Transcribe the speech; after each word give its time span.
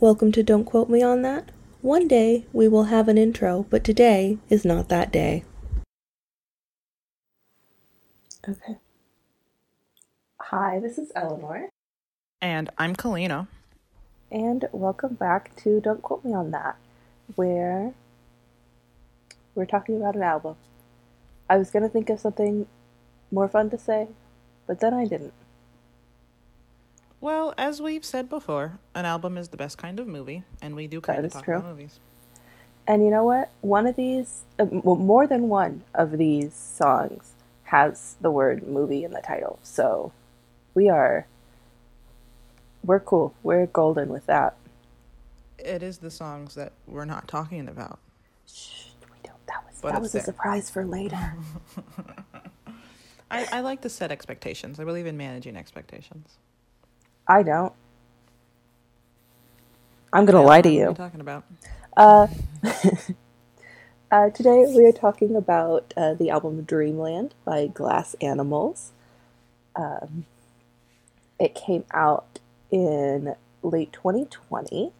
Welcome 0.00 0.32
to 0.32 0.42
Don't 0.42 0.64
Quote 0.64 0.88
Me 0.88 1.02
on 1.02 1.22
That. 1.22 1.50
One 1.82 2.08
day 2.08 2.46
we 2.52 2.68
will 2.68 2.84
have 2.84 3.08
an 3.08 3.18
intro, 3.18 3.66
but 3.70 3.84
today 3.84 4.38
is 4.48 4.64
not 4.64 4.88
that 4.88 5.12
day. 5.12 5.44
Okay. 8.48 8.78
Hi, 10.40 10.80
this 10.80 10.98
is 10.98 11.12
Eleanor, 11.14 11.68
And 12.40 12.70
I'm 12.78 12.96
Kalina. 12.96 13.48
and 14.32 14.66
welcome 14.72 15.14
back 15.14 15.54
to 15.56 15.80
Don't 15.80 16.02
Quote 16.02 16.24
Me 16.24 16.32
on 16.32 16.50
That, 16.50 16.76
where 17.34 17.92
we're 19.54 19.66
talking 19.66 19.96
about 19.96 20.16
an 20.16 20.22
album. 20.22 20.56
I 21.48 21.56
was 21.58 21.70
gonna 21.70 21.88
think 21.88 22.08
of 22.10 22.20
something 22.20 22.66
more 23.30 23.48
fun 23.48 23.70
to 23.70 23.78
say, 23.78 24.08
but 24.66 24.80
then 24.80 24.94
I 24.94 25.04
didn't. 25.04 25.34
Well, 27.20 27.52
as 27.58 27.82
we've 27.82 28.04
said 28.04 28.28
before, 28.30 28.78
an 28.94 29.04
album 29.04 29.36
is 29.36 29.48
the 29.48 29.56
best 29.56 29.76
kind 29.76 30.00
of 30.00 30.06
movie, 30.06 30.42
and 30.62 30.74
we 30.74 30.86
do 30.86 31.00
kind 31.00 31.18
That 31.18 31.26
of 31.26 31.32
talk 31.32 31.44
true. 31.44 31.56
about 31.56 31.68
movies. 31.70 31.98
And 32.86 33.04
you 33.04 33.10
know 33.10 33.24
what? 33.24 33.50
One 33.60 33.86
of 33.86 33.96
these, 33.96 34.42
uh, 34.58 34.66
well, 34.70 34.96
more 34.96 35.26
than 35.26 35.48
one 35.48 35.82
of 35.94 36.12
these 36.18 36.54
songs 36.54 37.32
has 37.64 38.16
the 38.20 38.30
word 38.30 38.66
movie 38.66 39.04
in 39.04 39.12
the 39.12 39.20
title. 39.20 39.58
So 39.62 40.12
we 40.74 40.88
are, 40.88 41.26
we're 42.82 43.00
cool. 43.00 43.34
We're 43.42 43.66
golden 43.66 44.08
with 44.08 44.26
that. 44.26 44.56
It 45.58 45.82
is 45.82 45.98
the 45.98 46.10
songs 46.10 46.54
that 46.54 46.72
we're 46.86 47.04
not 47.04 47.28
talking 47.28 47.68
about. 47.68 47.98
Shh, 48.48 48.86
we 49.10 49.18
don't. 49.22 49.46
That 49.46 49.62
was 49.66 49.78
But 49.82 49.90
that 49.92 50.02
it's 50.02 50.14
was 50.14 50.22
a 50.22 50.24
surprise 50.24 50.70
for 50.70 50.86
later. 50.86 51.34
I, 53.30 53.46
I 53.52 53.60
like 53.60 53.82
to 53.82 53.90
set 53.90 54.10
expectations. 54.10 54.80
I 54.80 54.84
believe 54.84 55.06
in 55.06 55.18
managing 55.18 55.56
expectations. 55.56 56.38
I 57.30 57.44
don't. 57.44 57.72
I'm 60.12 60.24
gonna 60.26 60.42
Yeah, 60.42 60.42
lie 60.42 60.62
to 60.62 60.68
what 60.74 60.88
are 60.88 60.90
you. 60.90 60.94
talking 60.94 61.20
about? 61.20 61.44
Uh, 61.96 62.26
uh, 64.10 64.30
today 64.30 64.66
we 64.68 64.84
are 64.86 64.92
talking 64.92 65.36
about 65.36 65.94
uh, 65.96 66.14
the 66.14 66.30
album 66.30 66.62
Dreamland 66.62 67.34
by 67.44 67.68
Glass 67.68 68.14
Animals. 68.20 68.92
Um, 69.76 70.26
it 71.38 71.54
came 71.54 71.84
out 71.92 72.40
in 72.70 73.34
late 73.62 73.92
2020, 73.92 74.92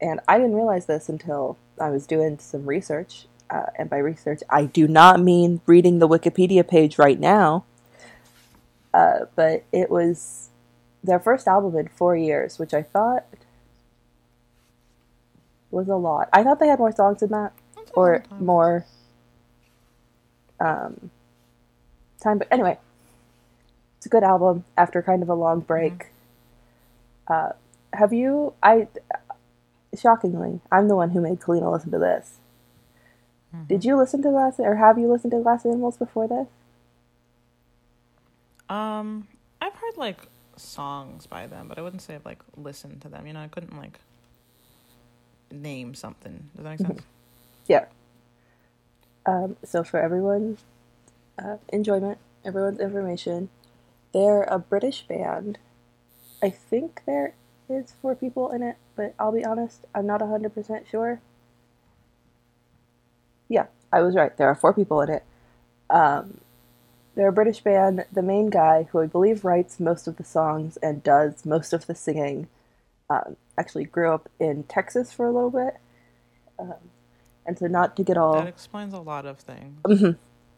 and 0.00 0.20
I 0.28 0.38
didn't 0.38 0.54
realize 0.56 0.86
this 0.86 1.08
until 1.08 1.58
I 1.80 1.90
was 1.90 2.06
doing 2.06 2.38
some 2.38 2.66
research. 2.66 3.26
Uh, 3.50 3.66
and 3.76 3.88
by 3.90 3.98
research, 3.98 4.42
I 4.50 4.66
do 4.66 4.86
not 4.86 5.20
mean 5.20 5.60
reading 5.66 5.98
the 5.98 6.08
Wikipedia 6.08 6.66
page 6.66 6.98
right 6.98 7.18
now. 7.18 7.64
Uh, 8.92 9.26
but 9.36 9.64
it 9.72 9.90
was 9.90 10.50
their 11.02 11.18
first 11.18 11.46
album 11.46 11.76
in 11.76 11.88
four 11.88 12.16
years, 12.16 12.58
which 12.58 12.74
I 12.74 12.82
thought 12.82 13.24
was 15.70 15.88
a 15.88 15.96
lot. 15.96 16.28
I 16.32 16.42
thought 16.42 16.60
they 16.60 16.68
had 16.68 16.78
more 16.78 16.92
songs 16.92 17.20
than 17.20 17.30
that, 17.30 17.52
or 17.94 18.24
more 18.38 18.86
um, 20.60 21.10
time. 22.20 22.38
But 22.38 22.48
anyway, 22.50 22.78
it's 23.96 24.06
a 24.06 24.08
good 24.08 24.24
album 24.24 24.64
after 24.76 25.02
kind 25.02 25.22
of 25.22 25.28
a 25.28 25.34
long 25.34 25.60
break. 25.60 26.06
Uh, 27.26 27.50
have 27.92 28.12
you? 28.12 28.54
I 28.62 28.88
shockingly, 29.96 30.60
I'm 30.70 30.88
the 30.88 30.96
one 30.96 31.10
who 31.10 31.20
made 31.20 31.40
Kalina 31.40 31.72
listen 31.72 31.90
to 31.92 31.98
this. 31.98 32.38
Did 33.66 33.84
you 33.84 33.96
listen 33.96 34.22
to 34.22 34.30
Glass, 34.30 34.60
or 34.60 34.76
have 34.76 34.98
you 34.98 35.10
listened 35.10 35.30
to 35.30 35.40
Glass 35.40 35.64
Animals 35.64 35.96
before 35.96 36.28
this? 36.28 36.48
Um, 38.68 39.26
I've 39.62 39.72
heard 39.72 39.96
like 39.96 40.18
songs 40.58 41.26
by 41.26 41.46
them, 41.46 41.68
but 41.68 41.78
I 41.78 41.82
wouldn't 41.82 42.02
say 42.02 42.14
I've 42.14 42.24
like 42.24 42.42
listened 42.56 43.02
to 43.02 43.08
them. 43.08 43.26
You 43.26 43.32
know, 43.32 43.40
I 43.40 43.48
couldn't 43.48 43.76
like 43.76 44.00
name 45.50 45.94
something. 45.94 46.50
Does 46.56 46.64
that 46.64 46.70
make 46.70 46.80
sense? 46.80 47.02
Yeah. 47.66 47.84
Um, 49.26 49.56
so 49.62 49.84
for 49.84 50.00
everyone's 50.00 50.64
uh, 51.38 51.58
enjoyment, 51.68 52.18
everyone's 52.44 52.80
information, 52.80 53.50
they're 54.14 54.44
a 54.44 54.58
British 54.58 55.02
band. 55.02 55.58
I 56.42 56.48
think 56.48 57.02
there 57.06 57.34
is 57.68 57.92
four 58.00 58.14
people 58.14 58.50
in 58.50 58.62
it, 58.62 58.76
but 58.96 59.14
I'll 59.18 59.32
be 59.32 59.44
honest, 59.44 59.84
I'm 59.94 60.06
not 60.06 60.20
100% 60.20 60.88
sure. 60.88 61.20
Yeah, 63.48 63.66
I 63.92 64.00
was 64.00 64.14
right. 64.14 64.34
There 64.36 64.48
are 64.48 64.54
four 64.54 64.72
people 64.72 65.00
in 65.02 65.10
it. 65.10 65.24
Um, 65.90 66.38
they're 67.18 67.28
a 67.28 67.32
British 67.32 67.60
band. 67.62 68.04
The 68.12 68.22
main 68.22 68.48
guy, 68.48 68.84
who 68.92 69.00
I 69.00 69.06
believe 69.06 69.44
writes 69.44 69.80
most 69.80 70.06
of 70.06 70.18
the 70.18 70.24
songs 70.24 70.76
and 70.76 71.02
does 71.02 71.44
most 71.44 71.72
of 71.72 71.86
the 71.88 71.94
singing, 71.96 72.46
um, 73.10 73.36
actually 73.58 73.84
grew 73.86 74.12
up 74.14 74.28
in 74.38 74.62
Texas 74.62 75.12
for 75.12 75.26
a 75.26 75.32
little 75.32 75.50
bit. 75.50 75.78
Um, 76.60 76.74
and 77.44 77.58
so, 77.58 77.66
not 77.66 77.96
to 77.96 78.04
get 78.04 78.16
all 78.16 78.34
That 78.34 78.46
explains 78.46 78.94
a 78.94 79.00
lot 79.00 79.26
of 79.26 79.38
things. 79.40 79.80
Mhm. 79.82 80.16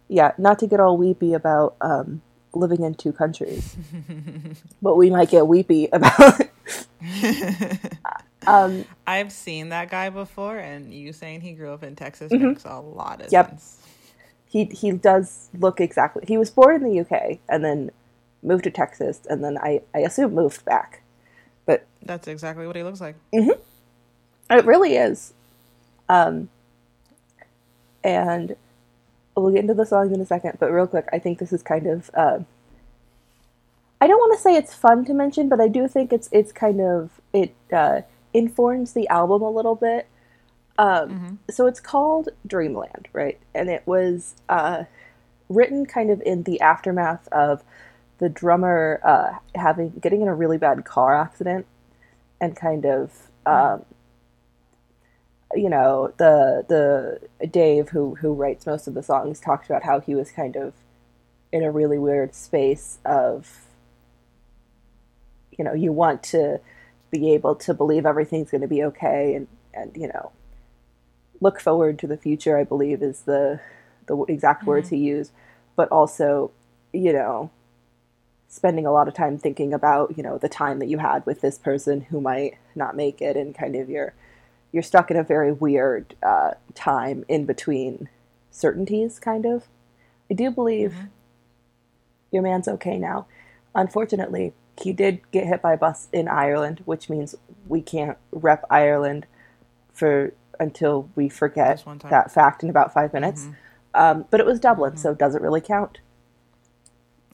yeah, 0.09 0.33
not 0.37 0.59
to 0.59 0.67
get 0.67 0.81
all 0.81 0.99
weepy 0.99 1.33
about 1.33 1.77
um, 1.81 2.21
living 2.53 2.83
in 2.83 2.95
two 2.95 3.13
countries, 3.13 3.75
but 4.83 4.97
we 4.97 5.09
might 5.09 5.31
get 5.31 5.47
weepy 5.47 5.89
about. 5.91 6.41
um, 8.47 8.85
I've 9.07 9.33
seen 9.33 9.71
that 9.71 9.91
guy 9.91 10.11
before, 10.11 10.59
and 10.59 10.93
you 10.93 11.13
saying 11.15 11.41
he 11.41 11.53
grew 11.53 11.73
up 11.73 11.83
in 11.83 11.97
Texas 11.97 12.31
makes 12.33 12.65
a 12.65 12.81
lot 12.81 13.21
of 13.23 13.27
Mm-hmm. 13.29 13.35
Yep. 13.35 13.49
sense. 13.51 13.77
He 14.51 14.65
he 14.67 14.91
does 14.91 15.49
look 15.59 15.81
exactly. 15.81 16.25
He 16.27 16.37
was 16.37 16.51
born 16.51 16.77
in 16.77 16.83
the 16.83 17.01
UK 17.01 17.39
and 17.49 17.65
then 17.65 17.91
moved 18.43 18.65
to 18.65 18.71
Texas, 18.71 19.21
and 19.31 19.43
then 19.45 19.57
I 19.59 19.83
I 19.95 20.01
assume 20.01 20.35
moved 20.35 20.65
back, 20.65 21.03
but 21.67 21.87
That's 22.03 22.27
exactly 22.29 22.67
what 22.67 22.75
he 22.77 22.83
looks 22.83 23.01
like. 23.01 23.15
it 23.33 24.65
really 24.67 24.97
is. 24.97 25.33
Um, 26.09 26.49
and 28.03 28.57
we'll 29.37 29.53
get 29.53 29.61
into 29.61 29.75
the 29.75 29.87
songs 29.87 30.13
in 30.13 30.21
a 30.21 30.27
second, 30.27 30.57
but 30.59 30.73
real 30.73 30.89
quick, 30.89 31.09
I 31.13 31.19
think 31.21 31.39
this 31.39 31.53
is 31.53 31.63
kind 31.63 31.87
of. 31.87 32.11
Uh, 32.13 32.41
I 34.01 34.07
don't 34.07 34.19
want 34.19 34.37
to 34.37 34.43
say 34.43 34.57
it's 34.57 34.75
fun 34.75 35.05
to 35.05 35.15
mention, 35.15 35.49
but 35.49 35.61
I 35.61 35.69
do 35.69 35.87
think 35.87 36.13
it's 36.13 36.29
it's 36.33 36.51
kind 36.51 36.81
of 36.81 37.21
it 37.33 37.55
uh, 37.73 38.01
informs 38.35 38.95
the 38.95 39.07
album 39.09 39.43
a 39.43 39.51
little 39.51 39.77
bit. 39.77 40.09
Um, 40.81 41.39
So 41.51 41.67
it's 41.67 41.81
called 41.81 42.31
Dreamland, 42.47 43.09
right? 43.13 43.39
And 43.55 43.69
it 43.69 43.83
was 43.87 44.35
uh, 44.49 44.85
written 45.49 45.85
kind 45.87 46.11
of 46.11 46.23
in 46.23 46.45
the 46.45 46.61
aftermath 46.61 47.29
of 47.29 47.63
the 48.19 48.29
drummer 48.31 49.01
uh, 49.05 49.33
having 49.55 49.91
getting 50.01 50.23
in 50.23 50.29
a 50.29 50.35
really 50.35 50.59
bad 50.59 50.85
car 50.85 51.15
accident, 51.17 51.67
and 52.41 52.57
kind 52.57 52.87
of 52.87 53.29
um, 53.47 53.85
you 55.55 55.69
know 55.69 56.13
the 56.17 56.65
the 56.69 57.47
Dave 57.47 57.91
who 57.91 58.15
who 58.17 58.33
writes 58.33 58.67
most 58.67 58.87
of 58.87 58.95
the 58.95 59.03
songs 59.03 59.41
talked 59.41 59.67
about 59.67 59.83
how 59.85 60.01
he 60.01 60.15
was 60.15 60.31
kind 60.31 60.57
of 60.57 60.73
in 61.53 61.63
a 61.63 61.71
really 61.71 61.99
weird 61.99 62.35
space 62.35 62.99
of 63.05 63.67
you 65.59 65.65
know 65.65 65.75
you 65.75 65.93
want 65.93 66.23
to 66.23 66.61
be 67.11 67.33
able 67.35 67.55
to 67.57 67.75
believe 67.75 68.07
everything's 68.07 68.51
going 68.51 68.61
to 68.63 68.69
be 68.69 68.83
okay 68.85 69.35
and 69.35 69.49
and 69.75 69.97
you 69.97 70.09
know 70.09 70.33
look 71.41 71.61
forward 71.61 71.99
to 71.99 72.07
the 72.07 72.17
future 72.17 72.59
i 72.59 72.65
believe 72.65 73.03
is 73.03 73.23
the 73.23 73.61
the 74.11 74.25
exact 74.25 74.67
words 74.67 74.89
he 74.89 74.97
used. 74.97 75.33
But 75.77 75.89
also 75.91 76.51
you 76.93 77.13
know 77.13 77.51
spending 78.49 78.85
a 78.85 78.91
lot 78.91 79.07
of 79.07 79.15
time 79.15 79.39
thinking 79.39 79.73
about 79.73 80.17
you 80.17 80.23
know 80.23 80.37
the 80.37 80.49
time 80.49 80.81
that 80.81 80.89
you 80.89 80.99
had 80.99 81.25
with 81.25 81.41
this 81.41 81.57
person 81.57 82.03
who 82.03 82.21
might 82.21 82.59
not 82.75 82.97
make 82.97 83.23
it 83.23 83.37
and 83.37 83.55
kind 83.55 83.77
of 83.77 83.89
you're 83.89 84.13
you're 84.73 84.83
stuck 84.83 85.11
in 85.11 85.17
a 85.17 85.23
very 85.23 85.53
weird 85.53 86.15
uh, 86.23 86.53
time 86.75 87.25
in 87.29 87.47
between 87.47 88.09
certainties 88.51 89.19
kind 89.19 89.47
of. 89.47 89.69
I 90.31 90.35
do 90.35 90.51
believe 90.51 90.95
your 92.31 92.43
man's 92.43 92.69
okay 92.69 92.99
now. 92.99 93.27
Unfortunately 93.75 94.53
he 94.81 94.93
did 94.93 95.21
get 95.31 95.47
hit 95.47 95.61
by 95.61 95.75
a 95.75 95.77
bus 95.77 96.09
in 96.11 96.27
ireland 96.27 96.81
which 96.87 97.11
means 97.11 97.35
we 97.69 97.83
can't 97.83 98.17
rep 98.33 98.65
ireland 98.71 99.27
for 99.93 100.33
until 100.61 101.09
we 101.17 101.29
forget 101.29 101.77
Just 101.77 101.87
one 101.87 101.99
time. 101.99 102.11
that 102.11 102.31
fact 102.33 102.63
in 102.63 102.71
about 102.71 102.93
five 102.93 103.13
minutes 103.13 103.49
um, 103.95 104.25
but 104.31 104.39
it 104.41 104.47
was 104.47 104.61
dublin 104.61 104.97
so 104.97 105.15
does 105.15 105.35
it 105.35 105.43
really 105.43 105.61
count 105.61 106.01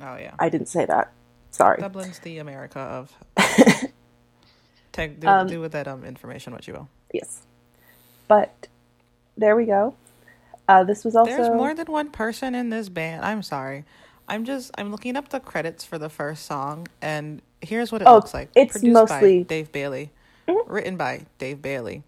Oh 0.00 0.16
yeah, 0.16 0.34
i 0.38 0.48
didn't 0.48 0.68
say 0.68 0.84
that 0.86 1.12
sorry 1.50 1.80
Dublin's 1.80 2.18
the 2.20 2.38
America 2.38 2.78
of. 2.80 3.12
Take, 4.92 5.20
do, 5.20 5.26
Um, 5.28 5.46
do 5.46 5.60
with 5.60 5.72
that 5.72 5.86
um 5.88 6.04
information 6.04 6.52
what 6.52 6.66
you 6.66 6.72
will. 6.74 6.88
Yes. 7.12 7.42
But 8.28 8.68
there 9.36 9.54
we 9.56 9.66
go. 9.66 9.94
Uh, 10.68 10.84
this 10.84 11.04
was 11.04 11.14
also 11.14 11.30
There's 11.30 11.48
more 11.48 11.74
than 11.74 11.86
one 11.86 12.10
person 12.10 12.54
in 12.54 12.70
this 12.70 12.88
band. 12.88 13.24
I'm 13.24 13.42
sorry. 13.42 13.84
I'm 14.28 14.44
just 14.44 14.70
I'm 14.78 14.90
looking 14.90 15.16
up 15.16 15.28
the 15.28 15.38
credits 15.40 15.84
for 15.84 15.98
the 15.98 16.08
first 16.08 16.46
song, 16.46 16.88
and 17.00 17.40
here's 17.60 17.92
what 17.92 18.02
it 18.02 18.08
Oh, 18.08 18.14
looks 18.16 18.34
like. 18.34 18.48
it's 18.56 18.72
Produced 18.72 18.92
mostly- 18.94 19.38
by 19.44 19.48
Dave 19.48 19.70
Bayley, 19.70 20.10
written 20.66 20.96
by 20.96 21.26
Dave 21.38 21.62
Bayley, 21.62 22.02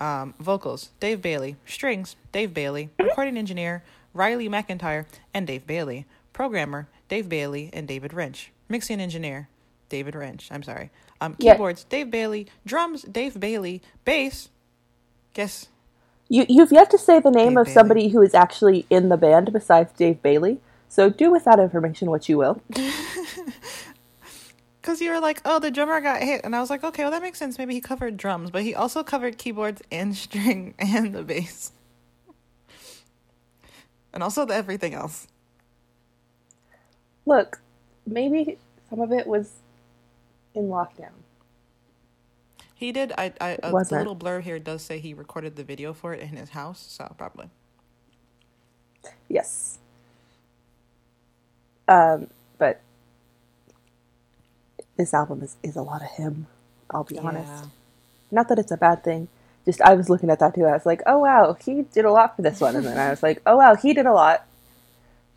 um, 0.00 0.34
vocals 0.40 0.90
Dave 1.00 1.22
Bayley, 1.22 1.56
strings 1.66 2.16
Dave 2.32 2.54
Bayley, 2.54 2.90
recording 2.98 3.36
engineer 3.36 3.82
Riley 4.14 4.48
McIntyre 4.48 5.06
and 5.32 5.46
Dave 5.46 5.66
Bayley, 5.66 6.06
programmer 6.32 6.88
Dave 7.08 7.28
Bayley 7.28 7.70
and 7.72 7.88
David 7.88 8.12
Wrench, 8.14 8.52
mixing 8.68 9.00
engineer 9.00 9.48
David 9.88 10.14
Wrench. 10.14 10.48
I'm 10.50 10.62
sorry, 10.62 10.90
Um, 11.20 11.34
keyboards, 11.36 11.84
Dave 11.84 12.10
Bayley. 12.10 12.46
Drums, 12.66 13.02
Dave 13.02 13.38
Bayley. 13.40 13.82
Bass, 14.04 14.48
guess 15.34 15.68
You 16.28 16.46
you've 16.48 16.72
yet 16.72 16.90
to 16.90 16.98
say 16.98 17.20
the 17.20 17.30
name 17.30 17.56
Dave 17.56 17.58
of 17.58 17.66
Bailey. 17.66 17.74
somebody 17.74 18.08
who 18.08 18.22
is 18.22 18.34
actually 18.34 18.86
in 18.90 19.08
the 19.10 19.16
band 19.16 19.52
besides 19.52 19.92
Dave 19.92 20.22
Bayley. 20.22 20.60
So 20.88 21.10
do 21.10 21.30
with 21.32 21.44
that 21.44 21.58
information 21.60 22.10
what 22.10 22.28
you 22.28 22.38
will. 22.38 22.62
Because 24.84 25.00
you 25.00 25.10
were 25.10 25.20
like, 25.20 25.40
oh, 25.46 25.58
the 25.60 25.70
drummer 25.70 25.98
got 26.02 26.20
hit. 26.20 26.42
And 26.44 26.54
I 26.54 26.60
was 26.60 26.68
like, 26.68 26.84
okay, 26.84 27.04
well, 27.04 27.10
that 27.10 27.22
makes 27.22 27.38
sense. 27.38 27.56
Maybe 27.56 27.72
he 27.72 27.80
covered 27.80 28.18
drums, 28.18 28.50
but 28.50 28.64
he 28.64 28.74
also 28.74 29.02
covered 29.02 29.38
keyboards 29.38 29.80
and 29.90 30.14
string 30.24 30.74
and 30.78 31.14
the 31.14 31.22
bass. 31.22 31.72
And 34.12 34.22
also 34.22 34.44
the 34.44 34.54
everything 34.54 34.92
else. 34.92 35.26
Look, 37.24 37.62
maybe 38.06 38.58
some 38.90 39.00
of 39.00 39.10
it 39.10 39.26
was 39.26 39.54
in 40.54 40.64
lockdown. 40.64 41.12
He 42.74 42.92
did. 42.92 43.14
I, 43.16 43.32
I, 43.40 43.58
a, 43.62 43.72
little 43.72 44.14
blurb 44.14 44.42
here 44.42 44.58
does 44.58 44.82
say 44.82 44.98
he 44.98 45.14
recorded 45.14 45.56
the 45.56 45.64
video 45.64 45.94
for 45.94 46.12
it 46.12 46.20
in 46.20 46.36
his 46.36 46.50
house, 46.50 46.84
so 46.90 47.10
probably. 47.16 47.48
Yes. 49.30 49.78
Um, 51.88 52.28
but 52.58 52.82
this 54.96 55.14
album 55.14 55.42
is, 55.42 55.56
is 55.62 55.76
a 55.76 55.82
lot 55.82 56.02
of 56.02 56.10
him, 56.12 56.46
I'll 56.90 57.04
be 57.04 57.18
honest. 57.18 57.64
Not 58.30 58.48
that 58.48 58.58
it's 58.58 58.72
a 58.72 58.76
bad 58.76 59.04
thing. 59.04 59.28
Just 59.64 59.80
I 59.80 59.94
was 59.94 60.10
looking 60.10 60.30
at 60.30 60.38
that 60.40 60.54
too. 60.54 60.64
I 60.64 60.72
was 60.72 60.84
like, 60.86 61.02
oh 61.06 61.18
wow, 61.18 61.56
he 61.64 61.82
did 61.82 62.04
a 62.04 62.12
lot 62.12 62.36
for 62.36 62.42
this 62.42 62.60
one. 62.60 62.76
And 62.76 62.84
then 62.84 62.98
I 62.98 63.10
was 63.10 63.22
like, 63.22 63.40
oh 63.46 63.56
wow, 63.56 63.74
he 63.74 63.94
did 63.94 64.06
a 64.06 64.12
lot 64.12 64.46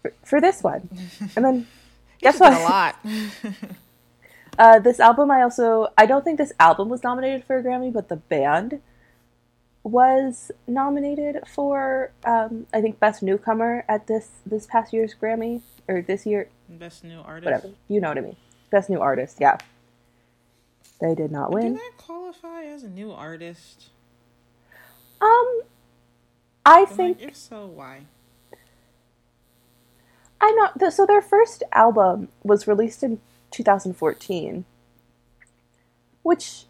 for, 0.01 0.13
for 0.23 0.41
this 0.41 0.61
one. 0.61 0.89
And 1.35 1.45
then 1.45 1.67
guess 2.21 2.39
what? 2.39 2.53
a 2.53 2.59
lot. 2.63 2.95
Uh, 4.59 4.79
this 4.79 4.99
album, 4.99 5.31
I 5.31 5.41
also 5.43 5.93
I 5.97 6.05
don't 6.05 6.23
think 6.23 6.37
this 6.37 6.51
album 6.59 6.89
was 6.89 7.03
nominated 7.03 7.45
for 7.45 7.57
a 7.57 7.63
Grammy, 7.63 7.93
but 7.93 8.09
the 8.09 8.17
band 8.17 8.81
was 9.83 10.51
nominated 10.67 11.43
for 11.47 12.11
um, 12.25 12.67
I 12.73 12.81
think 12.81 12.99
best 12.99 13.23
newcomer 13.23 13.85
at 13.87 14.07
this 14.07 14.29
this 14.45 14.65
past 14.65 14.91
year's 14.91 15.15
Grammy 15.19 15.61
or 15.87 16.01
this 16.01 16.25
year 16.25 16.49
Best 16.67 17.03
new 17.05 17.21
artist. 17.21 17.45
whatever 17.45 17.69
you 17.87 18.01
know 18.01 18.09
what 18.09 18.17
I 18.17 18.21
mean 18.21 18.35
best 18.69 18.89
new 18.89 18.99
artist 18.99 19.37
yeah 19.39 19.57
they 20.99 21.13
did 21.13 21.31
not 21.31 21.51
win 21.51 21.73
that 21.73 21.91
qualify 21.97 22.63
as 22.63 22.83
a 22.83 22.89
new 22.89 23.11
artist? 23.11 23.89
um 25.21 25.61
I 26.65 26.83
think 26.83 27.19
like, 27.19 27.29
if 27.29 27.35
so, 27.37 27.65
why? 27.65 28.01
I'm 30.41 30.55
not 30.55 30.93
so 30.93 31.05
their 31.05 31.21
first 31.21 31.63
album 31.71 32.27
was 32.43 32.67
released 32.67 33.03
in 33.03 33.21
2014 33.51 34.65
which 36.23 36.65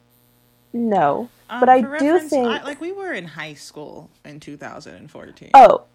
no 0.72 1.30
Um, 1.50 1.60
but 1.60 1.70
I 1.70 1.82
do 1.82 2.20
think 2.20 2.48
I, 2.48 2.64
like 2.64 2.80
we 2.80 2.92
were 2.92 3.12
in 3.12 3.26
high 3.26 3.56
school 3.56 4.10
in 4.24 4.40
2014. 4.40 5.52
Oh, 5.54 5.86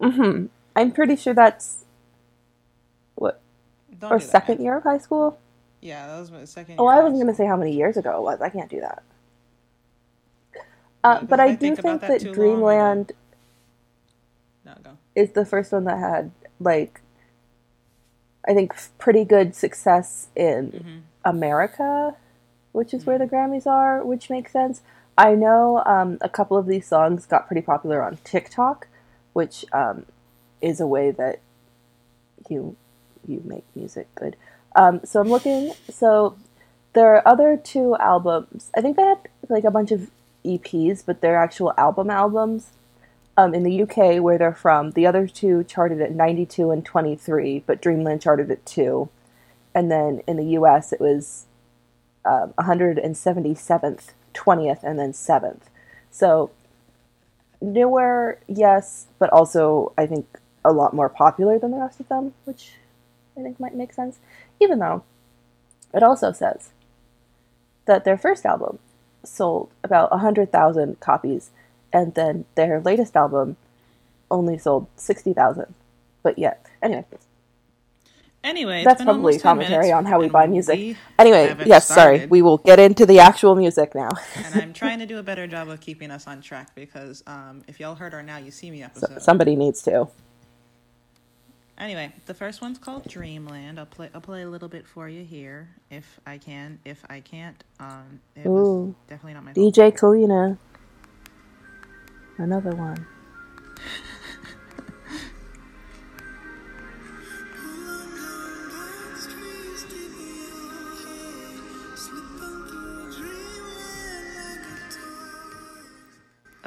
mm-hmm. 0.00 0.46
I'm 0.76 0.92
pretty 0.92 1.16
sure 1.16 1.34
that's 1.34 1.84
what 3.16 3.40
Don't 3.98 4.10
that, 4.10 4.22
second 4.22 4.62
year 4.62 4.76
of 4.76 4.84
high 4.84 4.98
school. 4.98 5.38
Yeah, 5.80 6.06
that 6.08 6.18
was 6.18 6.30
my 6.30 6.44
second. 6.44 6.76
Oh, 6.78 6.86
I 6.86 7.00
wasn't 7.02 7.20
gonna 7.22 7.34
say 7.34 7.46
how 7.46 7.56
many 7.56 7.72
years 7.74 7.96
ago 7.96 8.16
it 8.18 8.22
was. 8.22 8.40
I 8.40 8.48
can't 8.48 8.70
do 8.70 8.80
that. 8.80 9.02
Uh, 11.04 11.22
but 11.22 11.38
I 11.38 11.46
I 11.46 11.50
do 11.52 11.56
think 11.56 11.80
think 11.80 12.00
that 12.00 12.08
that 12.08 12.20
too 12.20 12.28
long, 12.28 12.34
I 12.34 12.34
Dreamland. 12.34 13.12
No, 14.64 14.74
go. 14.82 14.90
is 15.14 15.32
the 15.32 15.44
first 15.46 15.72
one 15.72 15.84
that 15.84 15.98
had 15.98 16.32
like, 16.60 17.00
I 18.46 18.54
think 18.54 18.74
pretty 18.98 19.24
good 19.24 19.54
success 19.54 20.28
in 20.34 20.72
Mhm. 20.72 21.00
America, 21.24 22.16
which 22.72 22.92
is 22.92 23.06
where 23.06 23.18
the 23.18 23.26
Grammys 23.26 23.66
are, 23.66 24.04
which 24.04 24.28
makes 24.28 24.52
sense. 24.52 24.82
I 25.16 25.34
know 25.34 25.82
um, 25.86 26.18
a 26.20 26.28
couple 26.28 26.56
of 26.56 26.66
these 26.66 26.86
songs 26.86 27.26
got 27.26 27.46
pretty 27.46 27.62
popular 27.62 28.02
on 28.02 28.18
TikTok, 28.24 28.88
which 29.32 29.64
um, 29.72 30.06
is 30.60 30.80
a 30.80 30.86
way 30.86 31.10
that 31.12 31.38
you 32.48 32.76
you 33.26 33.42
make 33.44 33.64
music 33.74 34.08
good. 34.14 34.36
Um, 34.78 35.00
so 35.04 35.20
I'm 35.20 35.28
looking. 35.28 35.72
So 35.90 36.36
there 36.92 37.12
are 37.14 37.28
other 37.28 37.56
two 37.62 37.96
albums. 37.96 38.70
I 38.76 38.80
think 38.80 38.96
they 38.96 39.02
had 39.02 39.18
like 39.48 39.64
a 39.64 39.72
bunch 39.72 39.90
of 39.90 40.08
EPs, 40.44 41.02
but 41.04 41.20
they're 41.20 41.36
actual 41.36 41.74
album 41.76 42.08
albums. 42.08 42.68
Um, 43.36 43.54
in 43.54 43.62
the 43.62 43.82
UK, 43.82 44.20
where 44.20 44.36
they're 44.36 44.52
from, 44.52 44.92
the 44.92 45.06
other 45.06 45.28
two 45.28 45.62
charted 45.62 46.00
at 46.00 46.12
92 46.12 46.72
and 46.72 46.84
23, 46.84 47.62
but 47.66 47.80
Dreamland 47.80 48.20
charted 48.20 48.50
at 48.50 48.66
two. 48.66 49.10
And 49.72 49.92
then 49.92 50.22
in 50.26 50.36
the 50.36 50.58
US, 50.58 50.92
it 50.92 51.00
was 51.00 51.46
um, 52.24 52.52
177th, 52.58 54.10
20th, 54.34 54.82
and 54.82 54.98
then 54.98 55.12
7th. 55.12 55.60
So 56.10 56.50
newer, 57.60 58.38
yes, 58.48 59.06
but 59.20 59.30
also 59.30 59.92
I 59.96 60.06
think 60.06 60.26
a 60.64 60.72
lot 60.72 60.92
more 60.92 61.08
popular 61.08 61.60
than 61.60 61.70
the 61.70 61.78
rest 61.78 62.00
of 62.00 62.08
them, 62.08 62.34
which 62.44 62.72
I 63.38 63.42
think 63.42 63.60
might 63.60 63.74
make 63.74 63.92
sense. 63.92 64.18
Even 64.60 64.78
though 64.78 65.04
it 65.94 66.02
also 66.02 66.32
says 66.32 66.70
that 67.86 68.04
their 68.04 68.18
first 68.18 68.44
album 68.44 68.78
sold 69.24 69.70
about 69.82 70.10
100,000 70.10 71.00
copies, 71.00 71.50
and 71.92 72.14
then 72.14 72.44
their 72.54 72.80
latest 72.80 73.16
album 73.16 73.56
only 74.30 74.58
sold 74.58 74.86
60,000. 74.96 75.74
But 76.22 76.38
yet, 76.38 76.66
anyway, 76.82 77.04
Anyway, 78.44 78.84
it's 78.86 79.02
probably 79.02 79.38
commentary 79.38 79.90
on 79.90 80.04
how 80.04 80.20
we 80.20 80.28
buy 80.28 80.46
music. 80.46 80.78
we 80.78 80.96
Anyway, 81.18 81.56
yes, 81.66 81.88
sorry, 81.88 82.26
we 82.26 82.40
will 82.40 82.58
get 82.58 82.78
into 82.78 83.04
the 83.04 83.18
actual 83.18 83.56
music 83.56 83.94
now. 83.96 84.10
and 84.36 84.54
I'm 84.54 84.72
trying 84.82 85.00
to 85.00 85.06
do 85.06 85.18
a 85.18 85.22
better 85.24 85.48
job 85.48 85.68
of 85.68 85.80
keeping 85.80 86.10
us 86.12 86.26
on 86.26 86.40
track 86.40 86.72
because 86.76 87.22
um, 87.26 87.62
if 87.66 87.80
y'all 87.80 87.96
heard 87.96 88.14
our 88.14 88.22
Now 88.22 88.38
You 88.38 88.52
See 88.52 88.70
Me 88.70 88.78
So, 88.80 88.84
episode. 88.86 89.22
somebody 89.22 89.56
needs 89.56 89.82
to. 89.82 90.08
Anyway, 91.78 92.12
the 92.26 92.34
first 92.34 92.60
one's 92.60 92.78
called 92.78 93.06
Dreamland. 93.06 93.78
I'll 93.78 93.86
play. 93.86 94.10
I'll 94.12 94.20
play 94.20 94.42
a 94.42 94.48
little 94.48 94.68
bit 94.68 94.86
for 94.86 95.08
you 95.08 95.24
here, 95.24 95.68
if 95.90 96.18
I 96.26 96.38
can. 96.38 96.80
If 96.84 97.04
I 97.08 97.20
can't, 97.20 97.62
um, 97.78 98.20
it 98.34 98.46
was 98.46 98.66
Ooh. 98.66 98.94
definitely 99.06 99.34
not 99.34 99.44
my. 99.44 99.52
DJ 99.52 99.96
Kalina. 99.96 100.58
Another 102.36 102.74
one. 102.74 103.06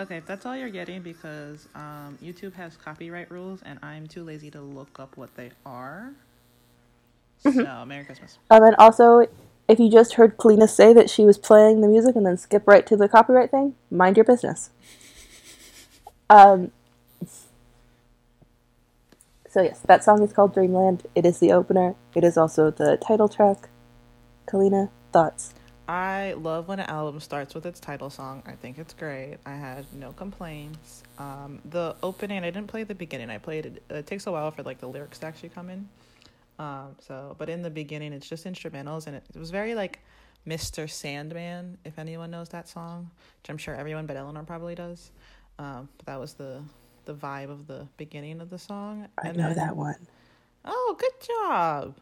Okay, 0.02 0.24
that's 0.26 0.48
all 0.48 0.58
you're 0.58 0.70
getting 0.70 1.04
because 1.04 1.68
um, 1.76 2.18
YouTube 2.24 2.54
has 2.54 2.76
copyright 2.76 3.30
rules, 3.30 3.62
and 3.62 3.78
I'm 3.84 4.08
too 4.08 4.24
lazy 4.24 4.50
to 4.50 4.60
look 4.60 5.00
up 5.00 5.16
what 5.16 5.36
they 5.36 5.52
are. 5.64 6.14
So, 7.38 7.86
Merry 7.86 8.04
Christmas. 8.06 8.40
Um, 8.50 8.64
and 8.64 8.76
also, 8.78 9.28
if 9.68 9.80
you 9.80 9.92
just 9.92 10.16
heard 10.16 10.38
Kalina 10.38 10.68
say 10.68 10.92
that 10.92 11.08
she 11.08 11.24
was 11.24 11.38
playing 11.38 11.82
the 11.82 11.88
music 11.88 12.16
and 12.16 12.26
then 12.26 12.36
skip 12.36 12.64
right 12.66 12.84
to 12.88 12.98
the 12.98 13.08
copyright 13.08 13.52
thing, 13.52 13.76
mind 13.92 14.18
your 14.18 14.26
business. 14.26 14.72
Um, 16.30 16.72
so, 19.50 19.62
yes, 19.62 19.82
that 19.82 20.02
song 20.02 20.24
is 20.24 20.32
called 20.32 20.54
Dreamland. 20.54 21.06
It 21.14 21.26
is 21.26 21.40
the 21.40 21.52
opener, 21.52 21.96
it 22.16 22.24
is 22.24 22.38
also 22.38 22.72
the 22.72 22.96
title 22.96 23.28
track. 23.28 23.68
Kalina, 24.48 24.92
thoughts? 25.12 25.54
I 25.92 26.36
love 26.38 26.70
when 26.70 26.80
an 26.80 26.90
album 26.90 27.20
starts 27.20 27.54
with 27.54 27.66
its 27.66 27.78
title 27.78 28.10
song. 28.10 28.44
I 28.46 28.54
think 28.54 28.78
it's 28.78 28.94
great. 28.94 29.40
I 29.46 29.56
had 29.56 29.86
no 29.94 30.14
complaints. 30.14 31.04
Um, 31.18 31.60
the 31.66 31.98
opening, 32.02 32.46
I 32.46 32.50
didn't 32.50 32.68
play 32.68 32.84
the 32.86 32.96
beginning. 32.96 33.30
I 33.30 33.38
played 33.40 33.66
it. 33.66 33.84
It 33.90 34.08
takes 34.08 34.26
a 34.26 34.32
while 34.32 34.52
for 34.52 34.64
like 34.64 34.80
the 34.80 34.88
lyrics 34.88 35.20
to 35.20 35.26
actually 35.26 35.50
come 35.50 35.70
in. 35.70 35.90
Um, 36.60 36.96
so, 37.06 37.36
but 37.38 37.50
in 37.50 37.62
the 37.62 37.70
beginning, 37.70 38.14
it's 38.14 38.30
just 38.30 38.46
instrumentals, 38.46 39.08
and 39.08 39.18
it, 39.18 39.24
it 39.36 39.38
was 39.38 39.52
very 39.52 39.76
like 39.76 40.00
Mr. 40.48 40.90
Sandman, 40.90 41.78
if 41.84 42.00
anyone 42.00 42.32
knows 42.32 42.48
that 42.50 42.70
song, 42.70 43.12
which 43.42 43.50
I'm 43.50 43.58
sure 43.58 43.76
everyone 43.76 44.06
but 44.06 44.16
Eleanor 44.16 44.44
probably 44.44 44.76
does. 44.76 45.12
Um, 45.60 45.90
but 45.98 46.06
that 46.06 46.20
was 46.22 46.36
the 46.36 46.62
the 47.04 47.14
vibe 47.16 47.50
of 47.50 47.68
the 47.68 47.86
beginning 47.98 48.40
of 48.40 48.50
the 48.50 48.60
song. 48.60 49.10
I 49.22 49.28
And 49.28 49.38
know 49.38 49.48
then- 49.48 49.58
that 49.58 49.76
one. 49.76 49.96
Oh, 50.64 50.96
good 50.98 51.28
job. 51.28 51.96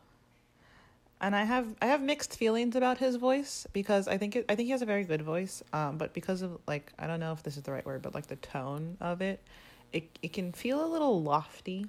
And 1.21 1.35
I 1.35 1.43
have 1.43 1.75
I 1.81 1.87
have 1.87 2.01
mixed 2.01 2.35
feelings 2.37 2.75
about 2.75 2.97
his 2.99 3.17
voice 3.17 3.67
because 3.73 4.07
I 4.07 4.17
think 4.17 4.35
it, 4.37 4.45
I 4.49 4.55
think 4.55 4.67
he 4.67 4.71
has 4.71 4.81
a 4.81 4.85
very 4.85 5.03
good 5.03 5.21
voice. 5.21 5.61
Um, 5.73 5.97
but 5.97 6.13
because 6.13 6.41
of 6.41 6.59
like 6.67 6.93
I 6.97 7.07
don't 7.07 7.19
know 7.19 7.33
if 7.33 7.43
this 7.43 7.57
is 7.57 7.63
the 7.63 7.71
right 7.71 7.85
word, 7.85 8.01
but 8.01 8.15
like 8.15 8.27
the 8.27 8.37
tone 8.37 8.97
of 9.01 9.21
it, 9.21 9.41
it 9.91 10.17
it 10.21 10.33
can 10.33 10.53
feel 10.53 10.83
a 10.83 10.87
little 10.87 11.21
lofty 11.21 11.87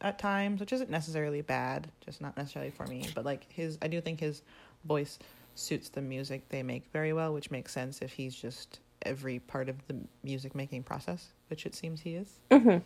at 0.00 0.18
times, 0.18 0.60
which 0.60 0.72
isn't 0.72 0.90
necessarily 0.90 1.42
bad, 1.42 1.88
just 2.04 2.20
not 2.20 2.36
necessarily 2.36 2.70
for 2.70 2.86
me. 2.86 3.06
But 3.14 3.24
like 3.24 3.46
his, 3.52 3.78
I 3.82 3.88
do 3.88 4.00
think 4.00 4.20
his 4.20 4.42
voice 4.84 5.18
suits 5.54 5.88
the 5.88 6.02
music 6.02 6.48
they 6.48 6.62
make 6.62 6.84
very 6.92 7.12
well, 7.12 7.32
which 7.32 7.50
makes 7.50 7.72
sense 7.72 8.00
if 8.02 8.12
he's 8.12 8.34
just 8.34 8.80
every 9.02 9.38
part 9.38 9.68
of 9.68 9.76
the 9.88 9.96
music 10.22 10.54
making 10.54 10.82
process, 10.82 11.28
which 11.48 11.66
it 11.66 11.74
seems 11.74 12.00
he 12.00 12.14
is. 12.16 12.28
Mhm. 12.50 12.82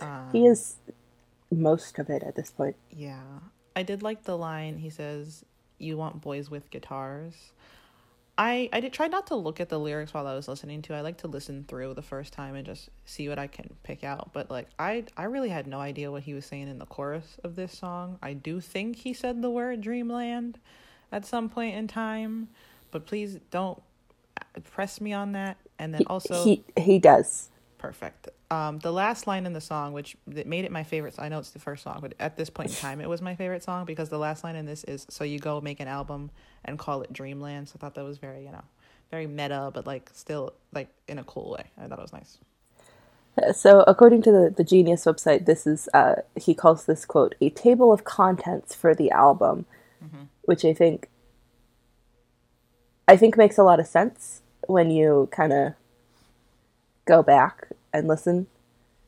Um, 0.00 0.28
He 0.32 0.46
is 0.46 0.76
most 1.50 1.98
of 1.98 2.10
it 2.10 2.22
at 2.22 2.34
this 2.36 2.50
point. 2.50 2.76
yeah. 2.90 3.22
I 3.78 3.84
did 3.84 4.02
like 4.02 4.24
the 4.24 4.36
line 4.36 4.78
he 4.78 4.90
says, 4.90 5.44
You 5.78 5.96
want 5.96 6.20
boys 6.20 6.50
with 6.50 6.68
guitars. 6.70 7.52
I 8.36 8.68
I 8.72 8.80
did 8.80 8.92
try 8.92 9.06
not 9.06 9.28
to 9.28 9.36
look 9.36 9.60
at 9.60 9.68
the 9.68 9.78
lyrics 9.78 10.12
while 10.12 10.26
I 10.26 10.34
was 10.34 10.48
listening 10.48 10.82
to. 10.82 10.94
I 10.94 11.00
like 11.00 11.18
to 11.18 11.28
listen 11.28 11.64
through 11.68 11.94
the 11.94 12.02
first 12.02 12.32
time 12.32 12.56
and 12.56 12.66
just 12.66 12.88
see 13.04 13.28
what 13.28 13.38
I 13.38 13.46
can 13.46 13.76
pick 13.84 14.02
out. 14.02 14.32
But 14.32 14.50
like 14.50 14.66
I 14.80 15.04
I 15.16 15.24
really 15.24 15.50
had 15.50 15.68
no 15.68 15.78
idea 15.78 16.10
what 16.10 16.24
he 16.24 16.34
was 16.34 16.44
saying 16.44 16.66
in 16.66 16.80
the 16.80 16.86
chorus 16.86 17.36
of 17.44 17.54
this 17.54 17.78
song. 17.78 18.18
I 18.20 18.32
do 18.32 18.60
think 18.60 18.96
he 18.96 19.12
said 19.12 19.42
the 19.42 19.50
word 19.50 19.80
dreamland 19.80 20.58
at 21.12 21.24
some 21.24 21.48
point 21.48 21.76
in 21.76 21.86
time, 21.86 22.48
but 22.90 23.06
please 23.06 23.38
don't 23.52 23.80
press 24.72 25.00
me 25.00 25.12
on 25.12 25.30
that. 25.32 25.56
And 25.78 25.94
then 25.94 26.02
also 26.08 26.42
he 26.42 26.64
he 26.76 26.98
does. 26.98 27.50
Perfect. 27.78 28.28
Um, 28.50 28.80
the 28.80 28.92
last 28.92 29.26
line 29.26 29.46
in 29.46 29.52
the 29.52 29.60
song, 29.60 29.92
which 29.92 30.16
that 30.26 30.46
made 30.46 30.64
it 30.64 30.72
my 30.72 30.82
favorite. 30.82 31.14
I 31.18 31.28
know 31.28 31.38
it's 31.38 31.50
the 31.50 31.60
first 31.60 31.84
song, 31.84 31.98
but 32.02 32.14
at 32.18 32.36
this 32.36 32.50
point 32.50 32.70
in 32.70 32.76
time, 32.86 33.00
it 33.00 33.08
was 33.08 33.22
my 33.22 33.34
favorite 33.36 33.62
song 33.62 33.84
because 33.84 34.08
the 34.08 34.18
last 34.18 34.42
line 34.42 34.56
in 34.56 34.66
this 34.66 34.84
is 34.84 35.06
"So 35.08 35.24
you 35.24 35.38
go 35.38 35.60
make 35.60 35.80
an 35.80 35.88
album 35.88 36.30
and 36.64 36.78
call 36.78 37.02
it 37.02 37.12
Dreamland." 37.12 37.68
So 37.68 37.74
I 37.76 37.78
thought 37.78 37.94
that 37.94 38.04
was 38.04 38.18
very, 38.18 38.44
you 38.44 38.50
know, 38.50 38.64
very 39.10 39.26
meta, 39.26 39.70
but 39.72 39.86
like 39.86 40.10
still 40.12 40.54
like 40.72 40.88
in 41.06 41.18
a 41.18 41.24
cool 41.24 41.52
way. 41.52 41.64
I 41.78 41.86
thought 41.86 41.98
it 41.98 42.02
was 42.02 42.12
nice. 42.12 42.38
So, 43.52 43.84
according 43.86 44.22
to 44.22 44.32
the, 44.32 44.54
the 44.56 44.64
Genius 44.64 45.04
website, 45.04 45.46
this 45.46 45.66
is 45.66 45.88
uh, 45.94 46.16
he 46.34 46.54
calls 46.54 46.86
this 46.86 47.04
quote 47.04 47.36
a 47.40 47.50
table 47.50 47.92
of 47.92 48.02
contents 48.02 48.74
for 48.74 48.94
the 48.94 49.10
album, 49.12 49.66
mm-hmm. 50.04 50.24
which 50.42 50.64
I 50.64 50.74
think 50.74 51.08
I 53.06 53.16
think 53.16 53.36
makes 53.36 53.56
a 53.56 53.62
lot 53.62 53.78
of 53.78 53.86
sense 53.86 54.42
when 54.66 54.90
you 54.90 55.28
kind 55.30 55.52
of 55.52 55.74
go 57.08 57.22
back 57.22 57.68
and 57.92 58.06
listen. 58.06 58.46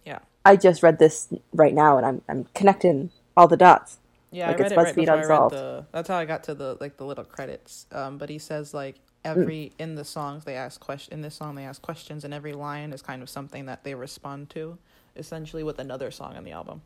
Yeah. 0.04 0.20
I 0.44 0.56
just 0.56 0.82
read 0.82 0.98
this 0.98 1.28
right 1.52 1.74
now 1.74 1.98
and 1.98 2.06
I'm 2.06 2.22
I'm 2.28 2.44
connecting 2.54 3.10
all 3.36 3.46
the 3.46 3.56
dots. 3.56 3.98
Yeah, 4.32 4.48
like 4.48 4.60
I 4.60 4.62
read 4.62 4.72
it 4.72 4.76
right 4.76 4.94
before 4.94 5.16
Unsolved. 5.16 5.54
I 5.54 5.58
read 5.58 5.64
the. 5.64 5.86
That's 5.92 6.08
how 6.08 6.16
I 6.16 6.24
got 6.24 6.44
to 6.44 6.54
the 6.54 6.76
like 6.80 6.96
the 6.96 7.04
little 7.04 7.24
credits. 7.24 7.86
Um, 7.92 8.16
but 8.16 8.30
he 8.30 8.38
says 8.38 8.72
like 8.72 8.96
every 9.24 9.72
mm. 9.72 9.72
in 9.78 9.94
the 9.96 10.04
songs 10.04 10.44
they 10.44 10.54
ask 10.54 10.80
question 10.80 11.12
in 11.12 11.20
this 11.20 11.34
song 11.34 11.54
they 11.54 11.64
ask 11.64 11.82
questions 11.82 12.24
and 12.24 12.32
every 12.32 12.54
line 12.54 12.90
is 12.94 13.02
kind 13.02 13.20
of 13.20 13.28
something 13.28 13.66
that 13.66 13.84
they 13.84 13.94
respond 13.94 14.48
to, 14.50 14.78
essentially 15.16 15.62
with 15.62 15.78
another 15.78 16.10
song 16.10 16.36
on 16.36 16.44
the 16.44 16.52
album. 16.52 16.82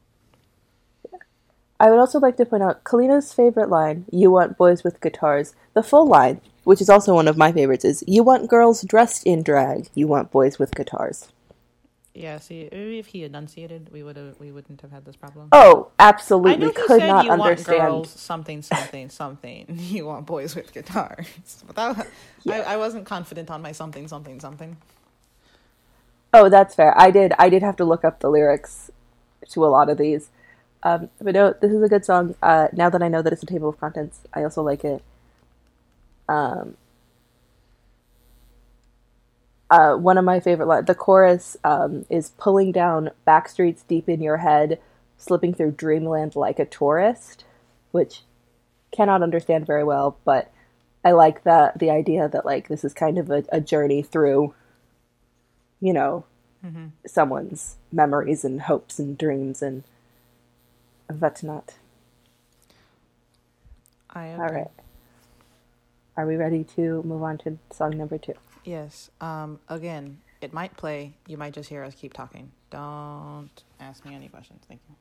I 1.85 1.91
would 1.91 1.99
also 1.99 2.19
like 2.19 2.38
to 2.38 2.47
point 2.47 2.62
out 2.62 2.83
Kalina's 2.83 3.35
favorite 3.35 3.69
line, 3.69 4.07
You 4.11 4.31
want 4.31 4.57
boys 4.57 4.83
with 4.83 5.03
guitars. 5.03 5.55
The 5.75 5.83
full 5.83 6.07
line, 6.07 6.41
which 6.62 6.81
is 6.81 6.88
also 6.88 7.12
one 7.12 7.29
of 7.29 7.37
my 7.37 7.53
favorites, 7.53 7.85
is 7.85 8.03
You 8.07 8.23
want 8.23 8.49
girls 8.49 8.81
dressed 8.85 9.26
in 9.26 9.43
drag. 9.43 9.91
You 9.93 10.09
want 10.09 10.31
boys 10.31 10.59
with 10.59 10.75
guitars. 10.75 11.29
Yeah, 12.14 12.38
see, 12.38 12.71
maybe 12.73 12.99
if 13.00 13.09
he 13.09 13.23
enunciated, 13.25 13.91
we 13.93 14.03
would 14.03 14.17
have 14.17 14.41
we 14.41 14.50
wouldn't 14.50 14.81
have 14.81 14.93
had 14.93 15.05
this 15.05 15.14
problem. 15.14 15.50
Oh, 15.53 15.88
absolutely, 15.99 16.69
I 16.69 16.69
know. 16.69 16.87
could 16.87 17.03
not 17.03 17.29
understand. 17.29 17.79
girls, 17.79 18.11
something, 18.19 18.62
something, 18.62 19.11
something. 19.11 19.67
You 19.79 20.07
want 20.07 20.25
boys 20.25 20.57
with 20.57 20.73
guitars. 20.73 21.26
But 21.67 21.76
that, 21.76 22.07
yeah. 22.45 22.61
I, 22.61 22.75
I 22.75 22.76
wasn't 22.79 23.05
confident 23.05 23.50
on 23.50 23.61
my 23.61 23.73
something, 23.73 24.09
something, 24.09 24.41
something. 24.41 24.79
Oh, 26.33 26.49
that's 26.49 26.75
fair. 26.75 26.99
I 26.99 27.11
did. 27.11 27.35
I 27.38 27.50
did 27.50 27.62
have 27.62 27.76
to 27.76 27.85
look 27.85 28.07
up 28.07 28.21
the 28.21 28.31
lyrics 28.31 28.91
to 29.50 29.62
a 29.62 29.69
lot 29.69 29.91
of 29.91 29.99
these. 29.99 30.31
Um, 30.85 31.09
but 31.21 31.35
no, 31.35 31.55
this 31.61 31.73
is 31.73 31.83
a 31.83 31.88
good 31.88 32.05
song. 32.05 32.35
Uh, 32.43 32.69
now 32.73 32.91
that 32.91 33.03
I 33.03 33.09
know 33.09 33.23
that 33.23 33.33
it's 33.33 33.43
a 33.43 33.47
table 33.47 33.71
of 33.71 33.81
contents, 33.81 34.21
I 34.35 34.45
also 34.45 34.62
like 34.62 34.85
it. 34.85 35.03
Um, 36.29 36.76
uh, 39.71 39.95
one 39.95 40.19
of 40.19 40.25
my 40.25 40.41
favorite 40.41 40.67
lines, 40.67 40.87
the 40.87 40.95
chorus 40.95 41.57
um, 41.64 42.05
is 42.11 42.31
pulling 42.38 42.71
down 42.71 43.11
back 43.25 43.49
streets 43.49 43.83
deep 43.83 44.09
in 44.09 44.23
your 44.23 44.37
head, 44.37 44.79
slipping 45.17 45.55
through 45.55 45.73
dreamland 45.73 46.37
like 46.37 46.59
a 46.59 46.67
tourist, 46.67 47.45
which 47.91 48.21
cannot 48.93 49.23
understand 49.23 49.67
very 49.67 49.83
well, 49.83 50.19
but 50.25 50.53
I 51.05 51.12
like 51.12 51.45
that 51.45 51.79
the 51.79 51.91
idea 51.91 52.29
that 52.29 52.47
like 52.47 52.69
this 52.69 52.85
is 52.85 52.95
kind 52.95 53.19
of 53.19 53.31
a, 53.31 53.45
a 53.50 53.61
journey 53.61 54.03
through, 54.03 54.55
you 55.81 55.93
know, 55.93 56.25
mm-hmm. 56.64 56.87
someone's 57.07 57.76
memories 57.91 58.45
and 58.45 58.62
hopes 58.62 58.99
and 58.99 59.17
dreams 59.19 59.62
and 59.62 59.83
whatnot. 61.09 61.75
I 64.11 64.31
All 64.33 64.49
right. 64.49 64.71
Are 66.17 66.27
we 66.27 66.37
ready 66.37 66.65
to 66.77 67.03
move 67.03 67.23
on 67.23 67.39
to 67.39 67.59
song 67.73 67.97
number 67.99 68.19
two? 68.19 68.35
Yes. 68.65 69.11
Um, 69.21 69.59
again, 69.69 70.19
it 70.41 70.53
might 70.53 70.77
play. 70.77 71.15
You 71.27 71.37
might 71.37 71.53
just 71.53 71.69
hear 71.69 71.83
us 71.83 71.95
keep 71.95 72.13
talking. 72.13 72.53
Don't 72.71 73.51
ask 73.81 74.05
me 74.05 74.15
any 74.15 74.29
questions. 74.29 74.63
Thank 74.69 74.81
you. 74.89 74.95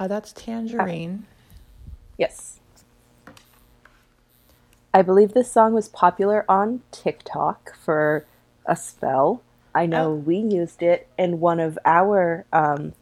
Uh, 0.00 0.08
that's 0.08 0.32
Tangerine. 0.32 1.26
Yes. 2.16 2.58
I 4.94 5.02
believe 5.02 5.34
this 5.34 5.52
song 5.52 5.74
was 5.74 5.88
popular 5.88 6.46
on 6.48 6.80
TikTok 6.90 7.76
for 7.76 8.24
a 8.64 8.74
spell. 8.76 9.42
I 9.74 9.84
know 9.84 10.12
oh. 10.12 10.14
we 10.14 10.38
used 10.38 10.82
it 10.82 11.06
in 11.18 11.38
one 11.38 11.60
of 11.60 11.78
our 11.84 12.46
um, 12.50 12.94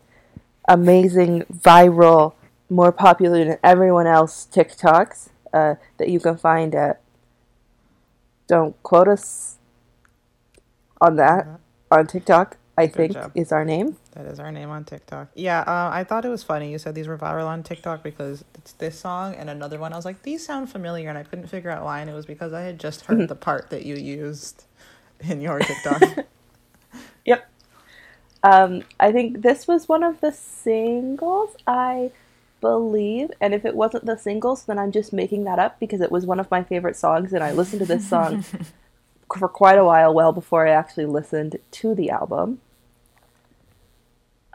amazing, 0.68 1.44
viral, 1.44 2.34
more 2.68 2.90
popular 2.90 3.44
than 3.44 3.58
everyone 3.62 4.08
else 4.08 4.48
TikToks 4.52 5.28
uh, 5.52 5.76
that 5.98 6.08
you 6.08 6.18
can 6.18 6.36
find 6.36 6.74
at. 6.74 7.00
Don't 8.48 8.82
quote 8.82 9.06
us 9.06 9.58
on 11.00 11.14
that 11.14 11.46
uh-huh. 11.46 11.98
on 12.00 12.06
TikTok. 12.08 12.56
I 12.78 12.86
Good 12.86 12.94
think 12.94 13.12
job. 13.14 13.32
is 13.34 13.50
our 13.50 13.64
name. 13.64 13.96
That 14.12 14.26
is 14.26 14.38
our 14.38 14.52
name 14.52 14.70
on 14.70 14.84
TikTok. 14.84 15.30
Yeah, 15.34 15.60
uh, 15.62 15.90
I 15.92 16.04
thought 16.04 16.24
it 16.24 16.28
was 16.28 16.44
funny. 16.44 16.70
You 16.70 16.78
said 16.78 16.94
these 16.94 17.08
were 17.08 17.18
viral 17.18 17.46
on 17.46 17.64
TikTok 17.64 18.04
because 18.04 18.44
it's 18.54 18.72
this 18.74 18.98
song 19.00 19.34
and 19.34 19.50
another 19.50 19.80
one. 19.80 19.92
I 19.92 19.96
was 19.96 20.04
like, 20.04 20.22
these 20.22 20.46
sound 20.46 20.70
familiar, 20.70 21.08
and 21.08 21.18
I 21.18 21.24
couldn't 21.24 21.48
figure 21.48 21.70
out 21.70 21.82
why. 21.82 22.00
And 22.00 22.08
it 22.08 22.14
was 22.14 22.24
because 22.24 22.52
I 22.52 22.60
had 22.62 22.78
just 22.78 23.06
heard 23.06 23.26
the 23.26 23.34
part 23.34 23.70
that 23.70 23.84
you 23.84 23.96
used 23.96 24.64
in 25.20 25.40
your 25.40 25.58
TikTok. 25.58 26.26
yep. 27.24 27.50
Um, 28.44 28.84
I 29.00 29.10
think 29.10 29.42
this 29.42 29.66
was 29.66 29.88
one 29.88 30.04
of 30.04 30.20
the 30.20 30.30
singles, 30.30 31.56
I 31.66 32.12
believe. 32.60 33.30
And 33.40 33.54
if 33.54 33.64
it 33.64 33.74
wasn't 33.74 34.06
the 34.06 34.16
singles, 34.16 34.64
then 34.64 34.78
I'm 34.78 34.92
just 34.92 35.12
making 35.12 35.42
that 35.44 35.58
up 35.58 35.80
because 35.80 36.00
it 36.00 36.12
was 36.12 36.26
one 36.26 36.38
of 36.38 36.48
my 36.48 36.62
favorite 36.62 36.96
songs, 36.96 37.32
and 37.32 37.42
I 37.42 37.50
listened 37.50 37.80
to 37.80 37.86
this 37.86 38.08
song 38.08 38.44
for 39.36 39.48
quite 39.48 39.78
a 39.78 39.84
while, 39.84 40.14
well 40.14 40.32
before 40.32 40.66
I 40.66 40.70
actually 40.70 41.06
listened 41.06 41.56
to 41.72 41.94
the 41.94 42.10
album. 42.10 42.60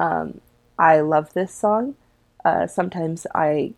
Um, 0.03 0.41
I 0.77 1.00
love 1.00 1.33
this 1.33 1.55
song. 1.55 1.95
Uh, 2.43 2.67
sometimes 2.67 3.25
I 3.33 3.74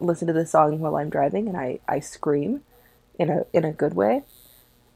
listen 0.00 0.26
to 0.26 0.32
this 0.32 0.50
song 0.50 0.78
while 0.80 0.96
I'm 0.96 1.10
driving 1.10 1.48
and 1.48 1.56
I, 1.56 1.80
I 1.86 2.00
scream 2.00 2.62
in 3.18 3.28
a 3.28 3.44
in 3.52 3.64
a 3.64 3.72
good 3.72 3.92
way. 3.92 4.22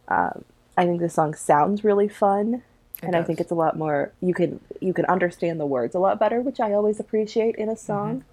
Um, 0.09 0.47
I 0.79 0.87
think 0.87 1.01
this 1.01 1.15
song 1.15 1.35
sounds 1.35 1.85
really 1.85 2.09
fun, 2.09 2.55
it 2.55 3.03
and 3.03 3.13
does. 3.13 3.23
I 3.23 3.27
think 3.27 3.41
it's 3.41 3.51
a 3.51 3.55
lot 3.55 3.77
more. 3.77 4.13
You 4.23 4.33
can 4.33 4.61
you 4.81 4.95
can 4.95 5.05
understand 5.05 5.61
the 5.61 5.67
words 5.67 5.95
a 5.95 5.99
lot 5.99 6.19
better, 6.19 6.41
which 6.41 6.61
I 6.61 6.73
always 6.73 6.99
appreciate 6.99 7.57
in 7.57 7.69
a 7.69 7.77
song. 7.77 8.25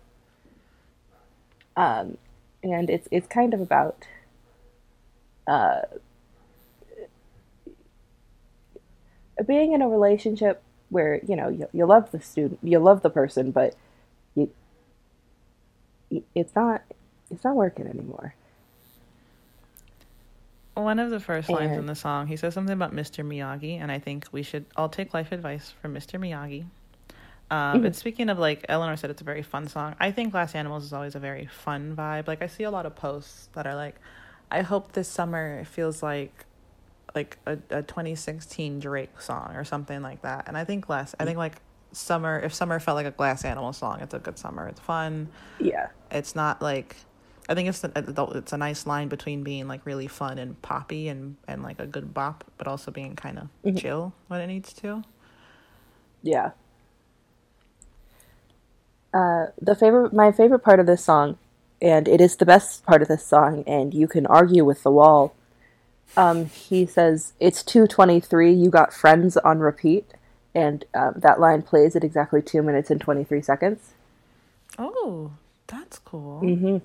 Mm-hmm. 1.75 2.09
Um, 2.09 2.17
and 2.63 2.89
it's 2.89 3.09
it's 3.11 3.27
kind 3.27 3.53
of 3.53 3.59
about 3.59 4.07
uh, 5.47 5.81
being 9.45 9.73
in 9.73 9.81
a 9.81 9.89
relationship 9.89 10.63
where 10.89 11.19
you 11.27 11.35
know 11.35 11.49
you, 11.49 11.67
you 11.73 11.85
love 11.85 12.11
the 12.11 12.21
student, 12.21 12.59
you 12.63 12.79
love 12.79 13.01
the 13.01 13.09
person, 13.09 13.51
but 13.51 13.75
you 14.35 14.51
it's 16.35 16.55
not 16.55 16.81
it's 17.29 17.43
not 17.43 17.55
working 17.55 17.87
anymore. 17.87 18.35
One 20.73 20.99
of 20.99 21.09
the 21.09 21.19
first 21.19 21.49
lines 21.49 21.71
and, 21.71 21.79
in 21.81 21.85
the 21.87 21.95
song, 21.95 22.27
he 22.27 22.35
says 22.35 22.53
something 22.53 22.73
about 22.73 22.93
Mr. 22.93 23.25
Miyagi, 23.25 23.81
and 23.81 23.91
I 23.91 23.97
think 23.97 24.27
we 24.31 24.43
should 24.43 24.65
all 24.75 24.89
take 24.89 25.11
life 25.11 25.31
advice 25.31 25.73
from 25.81 25.95
Mr. 25.95 26.19
Miyagi. 26.19 26.65
Um, 27.49 27.77
mm-hmm. 27.77 27.85
And 27.87 27.95
speaking 27.95 28.29
of 28.29 28.37
like 28.37 28.65
Eleanor 28.69 28.95
said, 28.95 29.09
it's 29.09 29.21
a 29.21 29.25
very 29.25 29.41
fun 29.41 29.67
song. 29.67 29.95
I 29.99 30.11
think 30.11 30.31
Glass 30.31 30.53
Animals 30.53 30.83
is 30.83 30.93
always 30.93 31.15
a 31.15 31.19
very 31.19 31.47
fun 31.47 31.95
vibe. 31.95 32.27
Like 32.27 32.43
I 32.43 32.47
see 32.47 32.63
a 32.63 32.71
lot 32.71 32.85
of 32.85 32.95
posts 32.95 33.49
that 33.53 33.65
are 33.65 33.75
like, 33.75 33.95
"I 34.51 34.61
hope 34.61 34.91
this 34.91 35.07
summer 35.07 35.65
feels 35.65 36.03
like 36.03 36.45
like 37.15 37.37
a, 37.45 37.53
a 37.69 37.81
2016 37.83 38.79
Drake 38.79 39.19
song 39.21 39.53
or 39.55 39.63
something 39.63 40.01
like 40.01 40.21
that. 40.21 40.45
And 40.47 40.57
I 40.57 40.63
think 40.63 40.89
less, 40.89 41.15
I 41.19 41.25
think 41.25 41.37
like 41.37 41.61
summer, 41.91 42.39
if 42.39 42.53
summer 42.53 42.79
felt 42.79 42.95
like 42.95 43.05
a 43.05 43.11
glass 43.11 43.45
animal 43.45 43.73
song, 43.73 43.99
it's 44.01 44.13
a 44.13 44.19
good 44.19 44.37
summer. 44.37 44.67
It's 44.67 44.79
fun. 44.79 45.29
Yeah. 45.59 45.87
It's 46.11 46.35
not 46.35 46.61
like, 46.61 46.95
I 47.49 47.55
think 47.55 47.69
it's 47.69 47.83
a, 47.83 47.91
it's 48.35 48.53
a 48.53 48.57
nice 48.57 48.85
line 48.85 49.07
between 49.07 49.43
being 49.43 49.67
like 49.67 49.85
really 49.85 50.07
fun 50.07 50.37
and 50.37 50.61
poppy 50.61 51.07
and, 51.07 51.37
and 51.47 51.63
like 51.63 51.79
a 51.79 51.87
good 51.87 52.13
bop, 52.13 52.43
but 52.57 52.67
also 52.67 52.91
being 52.91 53.15
kind 53.15 53.39
of 53.39 53.47
mm-hmm. 53.65 53.77
chill 53.77 54.13
when 54.27 54.41
it 54.41 54.47
needs 54.47 54.73
to. 54.73 55.03
Yeah. 56.21 56.51
Uh, 59.13 59.47
the 59.61 59.75
favorite, 59.75 60.13
my 60.13 60.31
favorite 60.31 60.59
part 60.59 60.79
of 60.79 60.85
this 60.85 61.03
song, 61.03 61.37
and 61.81 62.07
it 62.07 62.19
is 62.19 62.35
the 62.35 62.45
best 62.45 62.85
part 62.85 63.01
of 63.01 63.07
this 63.07 63.25
song, 63.25 63.63
and 63.65 63.93
you 63.93 64.07
can 64.07 64.25
argue 64.25 64.65
with 64.65 64.83
the 64.83 64.91
wall. 64.91 65.33
Um, 66.15 66.45
he 66.45 66.85
says, 66.85 67.33
"It's 67.39 67.63
two 67.63 67.87
twenty-three. 67.87 68.53
You 68.53 68.69
got 68.69 68.93
friends 68.93 69.37
on 69.37 69.59
repeat," 69.59 70.05
and 70.55 70.85
um, 70.93 71.13
that 71.17 71.39
line 71.39 71.61
plays 71.61 71.95
at 71.95 72.03
exactly 72.03 72.41
two 72.41 72.63
minutes 72.63 72.89
and 72.89 73.01
twenty-three 73.01 73.41
seconds. 73.41 73.93
Oh, 74.79 75.31
that's 75.67 75.99
cool. 75.99 76.41
Mm-hmm. 76.41 76.77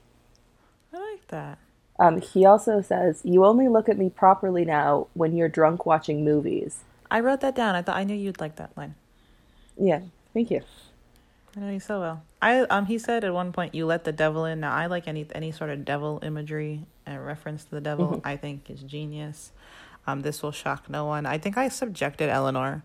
I 0.94 1.10
like 1.12 1.28
that. 1.28 1.58
Um, 1.98 2.20
he 2.20 2.44
also 2.44 2.80
says, 2.80 3.20
"You 3.24 3.44
only 3.44 3.68
look 3.68 3.88
at 3.88 3.96
me 3.96 4.10
properly 4.10 4.64
now 4.64 5.06
when 5.14 5.36
you're 5.36 5.48
drunk 5.48 5.86
watching 5.86 6.24
movies." 6.24 6.80
I 7.10 7.20
wrote 7.20 7.40
that 7.42 7.54
down. 7.54 7.74
I 7.74 7.82
thought 7.82 7.96
I 7.96 8.04
knew 8.04 8.14
you'd 8.14 8.40
like 8.40 8.56
that 8.56 8.76
line. 8.76 8.94
Yeah, 9.78 10.00
thank 10.34 10.50
you. 10.50 10.62
I 11.56 11.60
know 11.60 11.70
you 11.70 11.80
so 11.80 12.00
well. 12.00 12.22
I 12.40 12.60
um 12.60 12.86
he 12.86 12.98
said 12.98 13.24
at 13.24 13.34
one 13.34 13.52
point 13.52 13.74
you 13.74 13.86
let 13.86 14.04
the 14.04 14.12
devil 14.12 14.44
in. 14.46 14.60
Now 14.60 14.74
I 14.74 14.86
like 14.86 15.06
any 15.06 15.26
any 15.34 15.52
sort 15.52 15.70
of 15.70 15.84
devil 15.84 16.18
imagery 16.22 16.86
and 17.12 17.24
reference 17.26 17.64
to 17.64 17.70
the 17.70 17.80
devil. 17.80 18.08
Mhm. 18.08 18.20
I 18.24 18.36
think 18.36 18.68
is 18.70 18.82
genius. 18.82 19.52
Um, 20.06 20.22
this 20.22 20.42
will 20.42 20.52
shock 20.52 20.90
no 20.90 21.04
one. 21.04 21.26
I 21.26 21.38
think 21.38 21.56
I 21.56 21.68
subjected 21.68 22.28
Eleanor. 22.28 22.82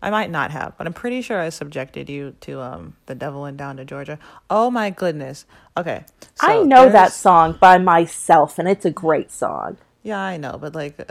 I 0.00 0.10
might 0.10 0.30
not 0.30 0.52
have, 0.52 0.76
but 0.78 0.86
I'm 0.86 0.92
pretty 0.92 1.22
sure 1.22 1.40
I 1.40 1.48
subjected 1.48 2.08
you 2.08 2.34
to 2.42 2.60
um 2.60 2.94
the 3.06 3.14
devil 3.16 3.42
went 3.42 3.56
down 3.56 3.76
to 3.78 3.84
Georgia. 3.84 4.18
Oh 4.48 4.70
my 4.70 4.90
goodness. 4.90 5.44
Okay, 5.76 6.04
I 6.40 6.54
so 6.54 6.62
know 6.64 6.88
that 6.88 7.12
song 7.12 7.56
by 7.60 7.78
myself, 7.78 8.58
and 8.58 8.68
it's 8.68 8.84
a 8.84 8.90
great 8.92 9.30
song. 9.32 9.76
Yeah, 10.04 10.20
I 10.20 10.36
know, 10.36 10.56
but 10.60 10.74
like 10.74 11.10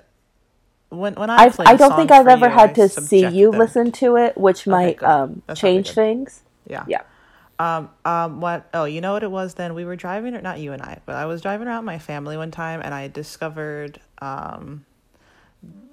when 0.89 1.15
when 1.15 1.29
I 1.29 1.35
I've, 1.45 1.53
play 1.53 1.65
don't 1.75 1.95
think 1.95 2.11
I've 2.11 2.27
ever 2.27 2.47
you, 2.47 2.51
had 2.53 2.69
I 2.71 2.73
to 2.73 2.89
see 2.89 3.27
you 3.27 3.51
them. 3.51 3.59
listen 3.59 3.91
to 3.93 4.15
it, 4.15 4.37
which 4.37 4.65
might 4.67 5.03
um, 5.03 5.41
change 5.53 5.91
things. 5.91 6.43
Yeah. 6.65 6.85
Yeah. 6.87 7.01
Um, 7.59 7.89
um, 8.05 8.41
what? 8.41 8.69
Oh, 8.73 8.85
you 8.85 9.01
know 9.01 9.13
what 9.13 9.23
it 9.23 9.31
was 9.31 9.55
then? 9.55 9.73
We 9.73 9.85
were 9.85 9.95
driving, 9.95 10.35
or 10.35 10.41
not 10.41 10.59
you 10.59 10.73
and 10.73 10.81
I, 10.81 10.99
but 11.05 11.15
I 11.15 11.25
was 11.25 11.41
driving 11.41 11.67
around 11.67 11.85
my 11.85 11.99
family 11.99 12.37
one 12.37 12.51
time, 12.51 12.81
and 12.83 12.93
I 12.93 13.07
discovered 13.07 13.99
um, 14.21 14.85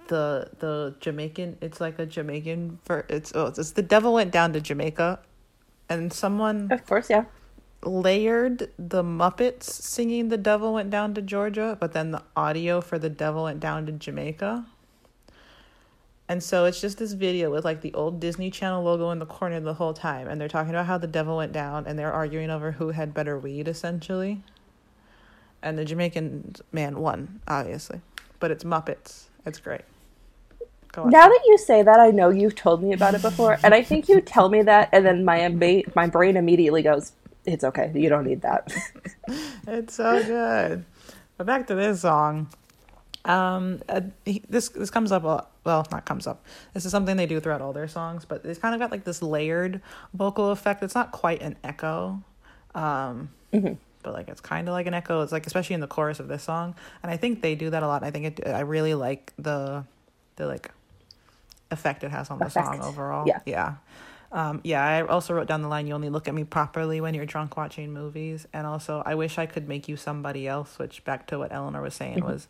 the 0.09 0.50
the 0.59 0.94
Jamaican. 1.00 1.59
It's 1.62 1.80
like 1.80 1.99
a 1.99 2.06
Jamaican. 2.06 2.80
For 2.85 3.06
it's 3.09 3.33
oh, 3.35 3.47
it's 3.47 3.71
the 3.73 3.83
devil 3.83 4.12
went 4.12 4.30
down 4.33 4.52
to 4.54 4.61
Jamaica, 4.61 5.21
and 5.88 6.12
someone 6.12 6.71
Of 6.71 6.87
course, 6.87 7.09
yeah. 7.11 7.25
layered 7.85 8.71
the 8.78 9.02
Muppets 9.02 9.64
singing 9.64 10.28
"The 10.28 10.38
Devil 10.38 10.75
Went 10.75 10.90
Down 10.90 11.14
to 11.14 11.23
Georgia," 11.23 11.76
but 11.80 11.92
then 11.92 12.11
the 12.11 12.23
audio 12.37 12.80
for 12.83 12.99
"The 12.99 13.11
Devil 13.11 13.44
Went 13.44 13.61
Down 13.61 13.87
to 13.87 13.92
Jamaica." 13.92 14.66
And 16.28 16.43
so 16.43 16.64
it's 16.64 16.81
just 16.81 16.99
this 16.99 17.12
video 17.12 17.50
with 17.50 17.64
like 17.64 17.83
the 17.83 17.93
old 17.93 18.19
Disney 18.19 18.50
Channel 18.50 18.83
logo 18.83 19.11
in 19.11 19.19
the 19.19 19.26
corner 19.26 19.61
the 19.61 19.75
whole 19.75 19.93
time, 19.93 20.26
and 20.26 20.40
they're 20.40 20.49
talking 20.49 20.71
about 20.71 20.87
how 20.87 20.97
the 20.97 21.07
devil 21.07 21.37
went 21.37 21.52
down, 21.52 21.87
and 21.87 21.99
they're 21.99 22.12
arguing 22.12 22.50
over 22.50 22.73
who 22.73 22.90
had 22.90 23.12
better 23.12 23.38
weed, 23.38 23.69
essentially. 23.69 24.43
And 25.62 25.78
the 25.78 25.85
Jamaican 25.85 26.57
man 26.73 26.99
won, 26.99 27.40
obviously, 27.47 28.00
but 28.40 28.50
it's 28.50 28.64
Muppets. 28.64 29.25
It's 29.45 29.59
great. 29.59 29.83
Now 30.97 31.28
that 31.28 31.40
you 31.47 31.59
say 31.59 31.83
that, 31.83 31.99
I 31.99 32.11
know 32.11 32.31
you've 32.31 32.54
told 32.54 32.83
me 32.83 32.93
about 32.93 33.14
it 33.14 33.23
before, 33.23 33.59
and 33.62 33.75
I 33.75 33.83
think 33.83 34.09
you 34.09 34.21
tell 34.21 34.49
me 34.49 34.62
that, 34.62 34.88
and 34.93 35.04
then 35.04 35.25
my 35.25 35.83
my 35.95 36.07
brain 36.07 36.37
immediately 36.37 36.83
goes, 36.83 37.12
"It's 37.45 37.64
okay. 37.64 37.90
You 37.95 38.09
don't 38.09 38.25
need 38.25 38.43
that." 38.43 38.73
It's 39.66 39.95
so 39.95 40.23
good. 40.23 40.85
But 41.37 41.47
back 41.47 41.66
to 41.69 41.75
this 41.75 42.02
song. 42.02 42.49
Um, 43.25 43.81
uh, 43.88 44.02
he, 44.25 44.43
this 44.49 44.69
this 44.69 44.90
comes 44.90 45.11
up 45.12 45.25
a 45.25 45.26
lot. 45.26 45.50
Well, 45.64 45.87
not 45.90 46.04
comes 46.04 46.26
up. 46.26 46.45
This 46.75 46.85
is 46.85 46.90
something 46.90 47.16
they 47.16 47.26
do 47.26 47.40
throughout 47.40 47.62
all 47.62 47.73
their 47.73 47.88
songs, 47.88 48.25
but 48.26 48.45
it's 48.45 48.59
kind 48.59 48.75
of 48.75 48.81
got 48.81 48.90
like 48.90 49.04
this 49.04 49.23
layered 49.23 49.81
vocal 50.12 50.50
effect. 50.50 50.83
It's 50.83 50.95
not 50.95 51.11
quite 51.12 51.40
an 51.43 51.57
echo, 51.64 52.23
um, 52.75 53.31
Mhm. 53.52 53.78
but 54.02 54.12
like 54.12 54.28
it's 54.28 54.40
kind 54.43 54.69
of 54.69 54.73
like 54.73 54.87
an 54.87 54.95
echo. 54.95 55.23
It's 55.23 55.33
like 55.33 55.47
especially 55.47 55.75
in 55.75 55.81
the 55.81 55.87
chorus 55.87 56.21
of 56.21 56.28
this 56.28 56.43
song, 56.43 56.75
and 57.02 57.11
I 57.11 57.16
think 57.16 57.40
they 57.40 57.54
do 57.54 57.71
that 57.71 57.83
a 57.83 57.87
lot. 57.87 58.02
I 58.04 58.11
think 58.11 58.27
it. 58.40 58.46
I 58.46 58.61
really 58.61 58.94
like 58.94 59.33
the 59.38 59.85
the 60.37 60.46
like 60.46 60.70
effect 61.70 62.05
it 62.05 62.11
has 62.11 62.31
on 62.31 62.38
the 62.38 62.51
song 62.51 62.81
overall. 62.83 63.27
Yeah. 63.27 63.40
Yeah. 63.46 63.75
Um, 64.33 64.61
yeah, 64.64 64.85
I 64.85 65.03
also 65.07 65.33
wrote 65.33 65.46
down 65.46 65.62
the 65.62 65.68
line, 65.68 65.87
you 65.87 65.94
only 65.94 66.09
look 66.11 66.27
at 66.27 66.35
me 66.35 66.42
properly 66.42 67.01
when 67.01 67.14
you're 67.14 67.25
drunk 67.25 67.57
watching 67.57 67.92
movies. 67.92 68.48
And 68.53 68.66
also, 68.66 69.01
I 69.07 69.14
wish 69.14 69.38
I 69.38 69.46
could 69.46 69.68
make 69.68 69.87
you 69.88 69.96
somebody 69.96 70.48
else, 70.48 70.77
which 70.77 71.05
back 71.05 71.29
to 71.29 71.38
what 71.38 71.53
Eleanor 71.53 71.81
was 71.81 71.94
saying 71.94 72.16
Mm-hmm. 72.18 72.27
was, 72.27 72.48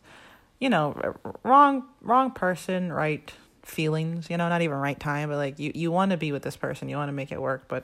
you 0.59 0.69
know, 0.69 1.15
wrong, 1.43 1.83
wrong 2.01 2.31
person, 2.31 2.91
right 2.91 3.31
feelings, 3.63 4.29
you 4.29 4.37
know, 4.37 4.47
not 4.49 4.61
even 4.61 4.77
right 4.77 4.99
time, 4.99 5.29
but 5.29 5.37
like 5.37 5.59
you, 5.59 5.71
you 5.75 5.91
want 5.91 6.11
to 6.11 6.17
be 6.17 6.31
with 6.31 6.43
this 6.43 6.55
person, 6.57 6.89
you 6.89 6.97
want 6.97 7.09
to 7.09 7.13
make 7.13 7.31
it 7.31 7.41
work, 7.41 7.65
but 7.67 7.83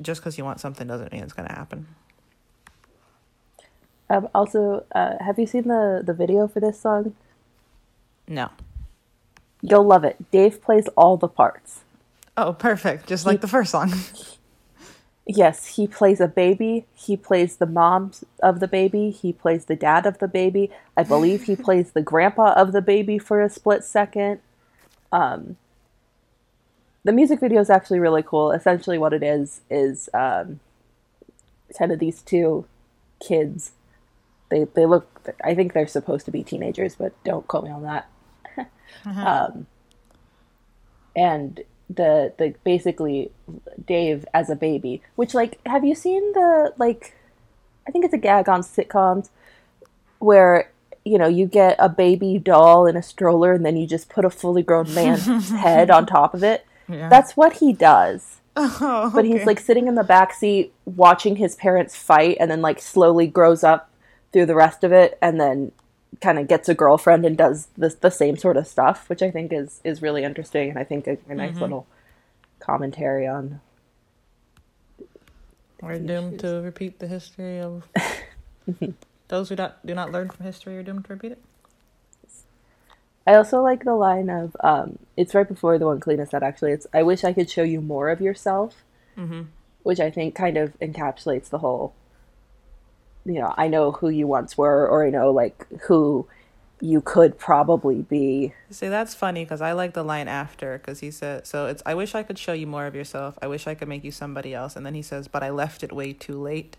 just 0.00 0.20
because 0.20 0.38
you 0.38 0.44
want 0.44 0.60
something 0.60 0.86
doesn't 0.86 1.12
mean 1.12 1.22
it's 1.22 1.32
going 1.32 1.48
to 1.48 1.54
happen. 1.54 1.86
um, 4.10 4.28
also, 4.34 4.84
uh, 4.94 5.16
have 5.20 5.38
you 5.38 5.46
seen 5.46 5.68
the 5.68 6.02
the 6.04 6.14
video 6.14 6.48
for 6.48 6.60
this 6.60 6.80
song? 6.80 7.14
No. 8.28 8.50
You'll 9.62 9.86
love 9.86 10.04
it. 10.04 10.30
Dave 10.30 10.60
plays 10.62 10.88
all 10.96 11.16
the 11.16 11.28
parts. 11.28 11.80
Oh, 12.36 12.52
perfect. 12.52 13.06
Just 13.06 13.26
like 13.26 13.40
the 13.40 13.48
first 13.48 13.70
song. 13.70 13.92
Yes, 15.26 15.76
he 15.76 15.86
plays 15.86 16.20
a 16.20 16.26
baby. 16.26 16.86
He 16.94 17.16
plays 17.16 17.56
the 17.56 17.66
mom 17.66 18.12
of 18.42 18.58
the 18.58 18.66
baby. 18.66 19.10
He 19.10 19.32
plays 19.32 19.66
the 19.66 19.76
dad 19.76 20.04
of 20.04 20.18
the 20.18 20.26
baby. 20.26 20.70
I 20.96 21.04
believe 21.04 21.44
he 21.44 21.56
plays 21.68 21.92
the 21.92 22.02
grandpa 22.02 22.52
of 22.54 22.72
the 22.72 22.82
baby 22.82 23.18
for 23.18 23.40
a 23.40 23.48
split 23.48 23.84
second. 23.84 24.40
Um, 25.12 25.56
the 27.04 27.12
music 27.12 27.40
video 27.40 27.60
is 27.60 27.70
actually 27.70 28.00
really 28.00 28.22
cool. 28.22 28.50
Essentially, 28.50 28.98
what 28.98 29.12
it 29.12 29.22
is 29.22 29.60
is 29.70 30.08
um, 30.12 30.60
kind 31.78 31.92
of 31.92 31.98
these 31.98 32.22
two 32.22 32.66
kids. 33.20 33.72
They 34.50 34.64
they 34.64 34.86
look. 34.86 35.34
I 35.44 35.54
think 35.54 35.72
they're 35.72 35.86
supposed 35.86 36.24
to 36.26 36.30
be 36.32 36.42
teenagers, 36.42 36.96
but 36.96 37.12
don't 37.24 37.46
quote 37.46 37.64
me 37.64 37.70
on 37.70 37.82
that. 37.82 38.08
um, 39.04 39.66
and 41.14 41.62
the 41.94 42.32
the 42.38 42.54
basically 42.64 43.30
Dave 43.86 44.24
as 44.32 44.50
a 44.50 44.56
baby, 44.56 45.02
which 45.16 45.34
like 45.34 45.60
have 45.66 45.84
you 45.84 45.94
seen 45.94 46.32
the 46.32 46.72
like 46.78 47.14
I 47.86 47.90
think 47.90 48.04
it's 48.04 48.14
a 48.14 48.18
gag 48.18 48.48
on 48.48 48.62
sitcoms 48.62 49.28
where 50.18 50.70
you 51.04 51.18
know 51.18 51.28
you 51.28 51.46
get 51.46 51.76
a 51.78 51.88
baby 51.88 52.38
doll 52.38 52.86
in 52.86 52.96
a 52.96 53.02
stroller 53.02 53.52
and 53.52 53.66
then 53.66 53.76
you 53.76 53.86
just 53.86 54.08
put 54.08 54.24
a 54.24 54.30
fully 54.30 54.62
grown 54.62 54.92
man's 54.94 55.50
head 55.50 55.90
on 55.90 56.06
top 56.06 56.34
of 56.34 56.42
it. 56.42 56.66
Yeah. 56.88 57.08
That's 57.08 57.36
what 57.36 57.54
he 57.54 57.72
does. 57.72 58.40
oh, 58.56 59.10
But 59.14 59.24
he's 59.24 59.46
like 59.46 59.58
sitting 59.58 59.88
in 59.88 59.94
the 59.94 60.04
back 60.04 60.34
seat 60.34 60.74
watching 60.84 61.36
his 61.36 61.54
parents 61.54 61.96
fight 61.96 62.36
and 62.38 62.50
then 62.50 62.60
like 62.60 62.80
slowly 62.80 63.26
grows 63.26 63.64
up 63.64 63.90
through 64.32 64.46
the 64.46 64.54
rest 64.54 64.84
of 64.84 64.92
it 64.92 65.18
and 65.22 65.40
then 65.40 65.72
kind 66.20 66.38
of 66.38 66.46
gets 66.48 66.68
a 66.68 66.74
girlfriend 66.74 67.24
and 67.24 67.36
does 67.36 67.68
the, 67.76 67.88
the 68.00 68.10
same 68.10 68.36
sort 68.36 68.56
of 68.56 68.66
stuff, 68.66 69.08
which 69.08 69.22
I 69.22 69.30
think 69.30 69.52
is 69.52 69.80
is 69.84 70.02
really 70.02 70.24
interesting 70.24 70.70
and 70.70 70.78
I 70.78 70.84
think 70.84 71.06
a, 71.06 71.18
a 71.28 71.34
nice 71.34 71.56
little 71.58 71.86
commentary 72.60 73.26
on 73.26 73.60
We're 75.80 75.98
doomed 75.98 76.38
to 76.40 76.60
repeat 76.60 76.98
the 77.00 77.08
history 77.08 77.58
of 77.60 77.88
those 79.28 79.48
who 79.48 79.56
not, 79.56 79.84
do 79.84 79.94
not 79.94 80.12
learn 80.12 80.30
from 80.30 80.46
history 80.46 80.76
are 80.78 80.82
doomed 80.82 81.06
to 81.06 81.14
repeat 81.14 81.32
it. 81.32 81.42
I 83.26 83.34
also 83.34 83.62
like 83.62 83.84
the 83.84 83.94
line 83.94 84.28
of 84.30 84.56
um, 84.64 84.98
it's 85.16 85.34
right 85.34 85.46
before 85.46 85.78
the 85.78 85.86
one 85.86 86.00
Kalina 86.00 86.28
said 86.28 86.42
actually. 86.42 86.72
It's 86.72 86.86
I 86.92 87.02
wish 87.02 87.22
I 87.24 87.32
could 87.32 87.48
show 87.50 87.62
you 87.62 87.80
more 87.80 88.08
of 88.10 88.20
yourself, 88.20 88.84
Mm-hmm. 89.16 89.42
which 89.82 90.00
I 90.00 90.10
think 90.10 90.34
kind 90.34 90.56
of 90.56 90.78
encapsulates 90.80 91.48
the 91.50 91.58
whole. 91.58 91.94
You 93.24 93.34
know, 93.40 93.54
I 93.56 93.68
know 93.68 93.92
who 93.92 94.08
you 94.08 94.26
once 94.26 94.58
were, 94.58 94.86
or 94.88 95.04
I 95.06 95.10
know 95.10 95.30
like 95.30 95.66
who 95.82 96.26
you 96.80 97.00
could 97.00 97.38
probably 97.38 98.02
be. 98.02 98.52
See, 98.70 98.88
that's 98.88 99.14
funny 99.14 99.44
because 99.44 99.60
I 99.60 99.72
like 99.72 99.94
the 99.94 100.02
line 100.02 100.26
after 100.26 100.78
because 100.78 100.98
he 101.00 101.10
said, 101.12 101.46
"So 101.46 101.66
it's 101.66 101.82
I 101.86 101.94
wish 101.94 102.14
I 102.16 102.24
could 102.24 102.38
show 102.38 102.52
you 102.52 102.66
more 102.66 102.86
of 102.86 102.94
yourself. 102.96 103.38
I 103.40 103.46
wish 103.46 103.66
I 103.68 103.74
could 103.74 103.86
make 103.88 104.02
you 104.02 104.10
somebody 104.10 104.52
else." 104.52 104.74
And 104.74 104.84
then 104.84 104.94
he 104.94 105.02
says, 105.02 105.28
"But 105.28 105.44
I 105.44 105.50
left 105.50 105.84
it 105.84 105.92
way 105.92 106.12
too 106.12 106.40
late," 106.40 106.76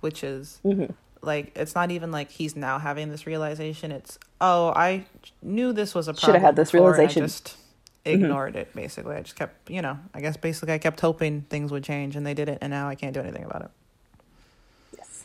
which 0.00 0.24
is 0.24 0.58
Mhm. 0.64 0.94
like 1.22 1.52
it's 1.54 1.76
not 1.76 1.92
even 1.92 2.10
like 2.10 2.30
he's 2.32 2.56
now 2.56 2.80
having 2.80 3.10
this 3.10 3.26
realization. 3.26 3.92
It's 3.92 4.18
oh, 4.40 4.72
I 4.74 5.04
knew 5.40 5.72
this 5.72 5.94
was 5.94 6.08
a 6.08 6.16
Shoulda 6.16 6.40
had 6.40 6.56
this 6.56 6.74
realization. 6.74 7.22
I 7.22 7.26
just 7.26 7.56
ignored 8.04 8.56
it. 8.56 8.74
Basically, 8.74 9.14
I 9.14 9.22
just 9.22 9.36
kept, 9.36 9.70
you 9.70 9.80
know, 9.80 9.98
I 10.12 10.20
guess 10.20 10.36
basically 10.36 10.74
I 10.74 10.78
kept 10.78 11.00
hoping 11.00 11.42
things 11.48 11.70
would 11.70 11.84
change, 11.84 12.16
and 12.16 12.26
they 12.26 12.34
didn't, 12.34 12.58
and 12.60 12.70
now 12.72 12.88
I 12.88 12.96
can't 12.96 13.14
do 13.14 13.20
anything 13.20 13.44
about 13.44 13.62
it. 13.62 13.70
Yes. 14.98 15.24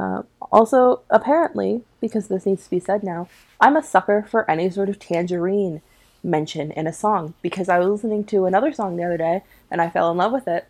Uh, 0.00 0.22
also, 0.50 1.02
apparently, 1.10 1.82
because 2.00 2.28
this 2.28 2.46
needs 2.46 2.64
to 2.64 2.70
be 2.70 2.80
said 2.80 3.02
now, 3.02 3.28
I'm 3.60 3.76
a 3.76 3.82
sucker 3.82 4.26
for 4.30 4.50
any 4.50 4.70
sort 4.70 4.88
of 4.88 4.98
tangerine 4.98 5.82
mention 6.22 6.70
in 6.70 6.86
a 6.86 6.92
song 6.92 7.34
because 7.42 7.68
I 7.68 7.78
was 7.78 7.88
listening 7.88 8.24
to 8.24 8.46
another 8.46 8.72
song 8.72 8.96
the 8.96 9.04
other 9.04 9.18
day 9.18 9.42
and 9.70 9.82
I 9.82 9.90
fell 9.90 10.10
in 10.10 10.16
love 10.16 10.32
with 10.32 10.48
it. 10.48 10.66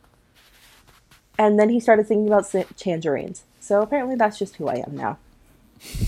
And 1.38 1.58
then 1.58 1.68
he 1.68 1.78
started 1.78 2.06
thinking 2.06 2.26
about 2.26 2.52
tangerines. 2.76 3.44
So 3.60 3.82
apparently, 3.82 4.16
that's 4.16 4.38
just 4.38 4.56
who 4.56 4.68
I 4.68 4.82
am 4.86 4.96
now. 4.96 5.18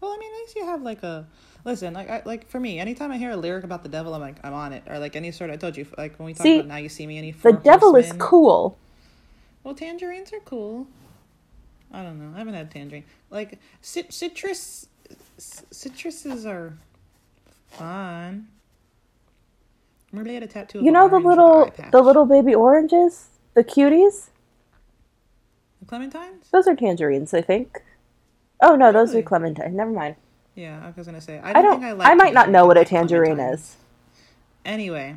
Well, 0.00 0.12
I 0.12 0.18
mean, 0.18 0.30
at 0.30 0.36
least 0.36 0.56
you 0.56 0.66
have 0.66 0.82
like 0.82 1.02
a 1.02 1.26
Listen, 1.64 1.94
like 1.94 2.10
I, 2.10 2.20
like 2.26 2.46
for 2.46 2.60
me, 2.60 2.78
anytime 2.78 3.10
I 3.10 3.16
hear 3.16 3.30
a 3.30 3.36
lyric 3.38 3.64
about 3.64 3.82
the 3.82 3.88
devil, 3.88 4.12
I'm 4.12 4.20
like 4.20 4.36
I'm 4.44 4.52
on 4.52 4.74
it. 4.74 4.82
Or 4.86 4.98
like 4.98 5.16
any 5.16 5.32
sort. 5.32 5.50
I 5.50 5.56
told 5.56 5.78
you, 5.78 5.86
like 5.96 6.18
when 6.18 6.26
we 6.26 6.34
talk 6.34 6.42
See, 6.42 6.56
about 6.58 6.68
now 6.68 6.76
you 6.76 6.90
see 6.90 7.06
me 7.06 7.16
any. 7.16 7.30
The 7.30 7.52
devil 7.52 7.96
is 7.96 8.12
cool. 8.18 8.76
Well, 9.62 9.74
tangerines 9.74 10.30
are 10.34 10.40
cool. 10.40 10.86
I 11.92 12.02
don't 12.02 12.18
know. 12.18 12.34
I 12.34 12.38
haven't 12.38 12.54
had 12.54 12.70
tangerine. 12.70 13.04
Like 13.30 13.58
cit- 13.80 14.12
citrus, 14.12 14.86
c- 15.38 15.64
citruses 15.72 16.44
are 16.46 16.76
fun. 17.68 18.48
Remember 20.12 20.28
they 20.28 20.34
had 20.34 20.42
a 20.42 20.46
tattoo. 20.46 20.82
You 20.82 20.92
know 20.92 21.08
the 21.08 21.18
little 21.18 21.72
the 21.90 22.00
little 22.00 22.26
baby 22.26 22.54
oranges, 22.54 23.28
the 23.54 23.64
cuties. 23.64 24.28
The 25.80 25.86
clementines. 25.86 26.50
Those 26.50 26.66
are 26.66 26.74
tangerines, 26.76 27.34
I 27.34 27.42
think. 27.42 27.82
Oh 28.60 28.76
no, 28.76 28.92
those 28.92 29.10
are 29.10 29.14
Really? 29.14 29.22
clementine. 29.24 29.76
Never 29.76 29.90
mind. 29.90 30.16
Yeah, 30.54 30.80
I 30.84 30.92
was 30.96 31.06
gonna 31.06 31.20
say. 31.20 31.38
I, 31.40 31.58
I, 31.58 31.62
don't 31.62 31.82
I 31.82 32.12
I, 32.12 32.14
might 32.14 32.32
not 32.32 32.48
know 32.48 32.64
what 32.64 32.78
a 32.78 32.84
tangerine 32.84 33.40
is. 33.40 33.76
Anyway, 34.64 35.16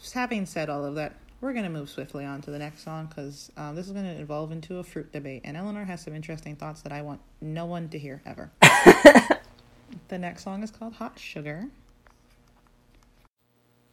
just 0.00 0.12
having 0.12 0.44
said 0.44 0.68
all 0.68 0.84
of 0.84 0.94
that, 0.96 1.14
we're 1.40 1.52
going 1.52 1.64
to 1.64 1.70
move 1.70 1.88
swiftly 1.88 2.24
on 2.24 2.40
to 2.42 2.50
the 2.50 2.58
next 2.58 2.82
song 2.82 3.06
because 3.06 3.52
um, 3.56 3.76
this 3.76 3.86
is 3.86 3.92
going 3.92 4.04
to 4.04 4.20
evolve 4.20 4.50
into 4.50 4.78
a 4.78 4.82
fruit 4.82 5.12
debate. 5.12 5.42
And 5.44 5.56
Eleanor 5.56 5.84
has 5.84 6.02
some 6.02 6.14
interesting 6.14 6.56
thoughts 6.56 6.82
that 6.82 6.92
I 6.92 7.02
want 7.02 7.20
no 7.40 7.64
one 7.64 7.88
to 7.90 7.98
hear 7.98 8.22
ever. 8.26 8.50
the 10.08 10.18
next 10.18 10.42
song 10.42 10.62
is 10.62 10.70
called 10.70 10.94
Hot 10.94 11.18
Sugar. 11.18 11.66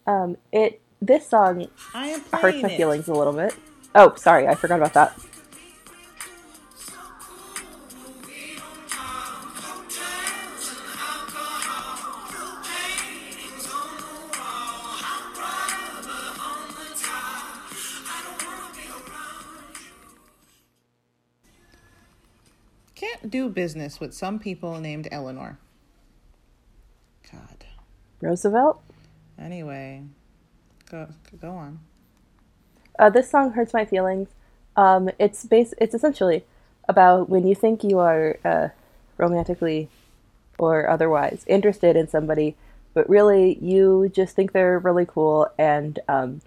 Um, 0.08 0.38
it. 0.52 0.82
This 1.02 1.28
song 1.28 1.68
hurts 1.94 2.62
my 2.62 2.70
it. 2.70 2.78
feelings 2.78 3.08
a 3.08 3.14
little 3.14 3.34
bit. 3.34 3.56
Oh, 3.94 4.16
sorry, 4.16 4.48
I 4.48 4.56
forgot 4.56 4.80
about 4.80 4.94
that. 4.94 5.20
Do 23.36 23.50
business 23.50 24.00
with 24.00 24.14
some 24.14 24.40
people 24.40 24.80
named 24.80 25.10
Eleanor. 25.12 25.58
God. 27.30 27.66
Roosevelt. 28.22 28.82
Anyway, 29.38 30.04
go 30.90 31.10
go 31.42 31.52
on. 31.52 31.80
Uh, 32.98 33.10
this 33.10 33.30
song 33.30 33.52
hurts 33.52 33.74
my 33.74 33.84
feelings. 33.84 34.30
Um, 34.78 35.10
it's 35.20 35.46
base. 35.46 35.74
It's 35.80 35.94
essentially 35.94 36.46
about 36.88 37.28
when 37.28 37.46
you 37.46 37.56
think 37.56 37.84
you 37.84 38.00
are 38.00 38.40
uh, 38.46 38.70
romantically 39.18 39.90
or 40.58 40.90
otherwise 40.90 41.44
interested 41.46 41.98
in 41.98 42.08
somebody, 42.08 42.56
but 42.94 43.10
really 43.10 43.58
you 43.62 44.10
just 44.14 44.34
think 44.34 44.54
they're 44.54 44.80
really 44.80 45.06
cool 45.06 45.50
and 45.58 46.00
um, 46.08 46.40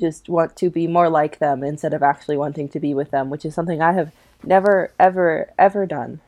just 0.00 0.28
want 0.28 0.56
to 0.56 0.70
be 0.70 0.88
more 0.88 1.08
like 1.08 1.38
them 1.38 1.62
instead 1.62 1.94
of 1.94 2.02
actually 2.02 2.36
wanting 2.36 2.68
to 2.68 2.80
be 2.80 2.94
with 2.94 3.12
them, 3.12 3.30
which 3.30 3.44
is 3.44 3.54
something 3.54 3.80
I 3.80 3.92
have 3.92 4.10
never, 4.44 4.92
ever, 4.98 5.52
ever 5.58 5.86
done. 5.86 6.20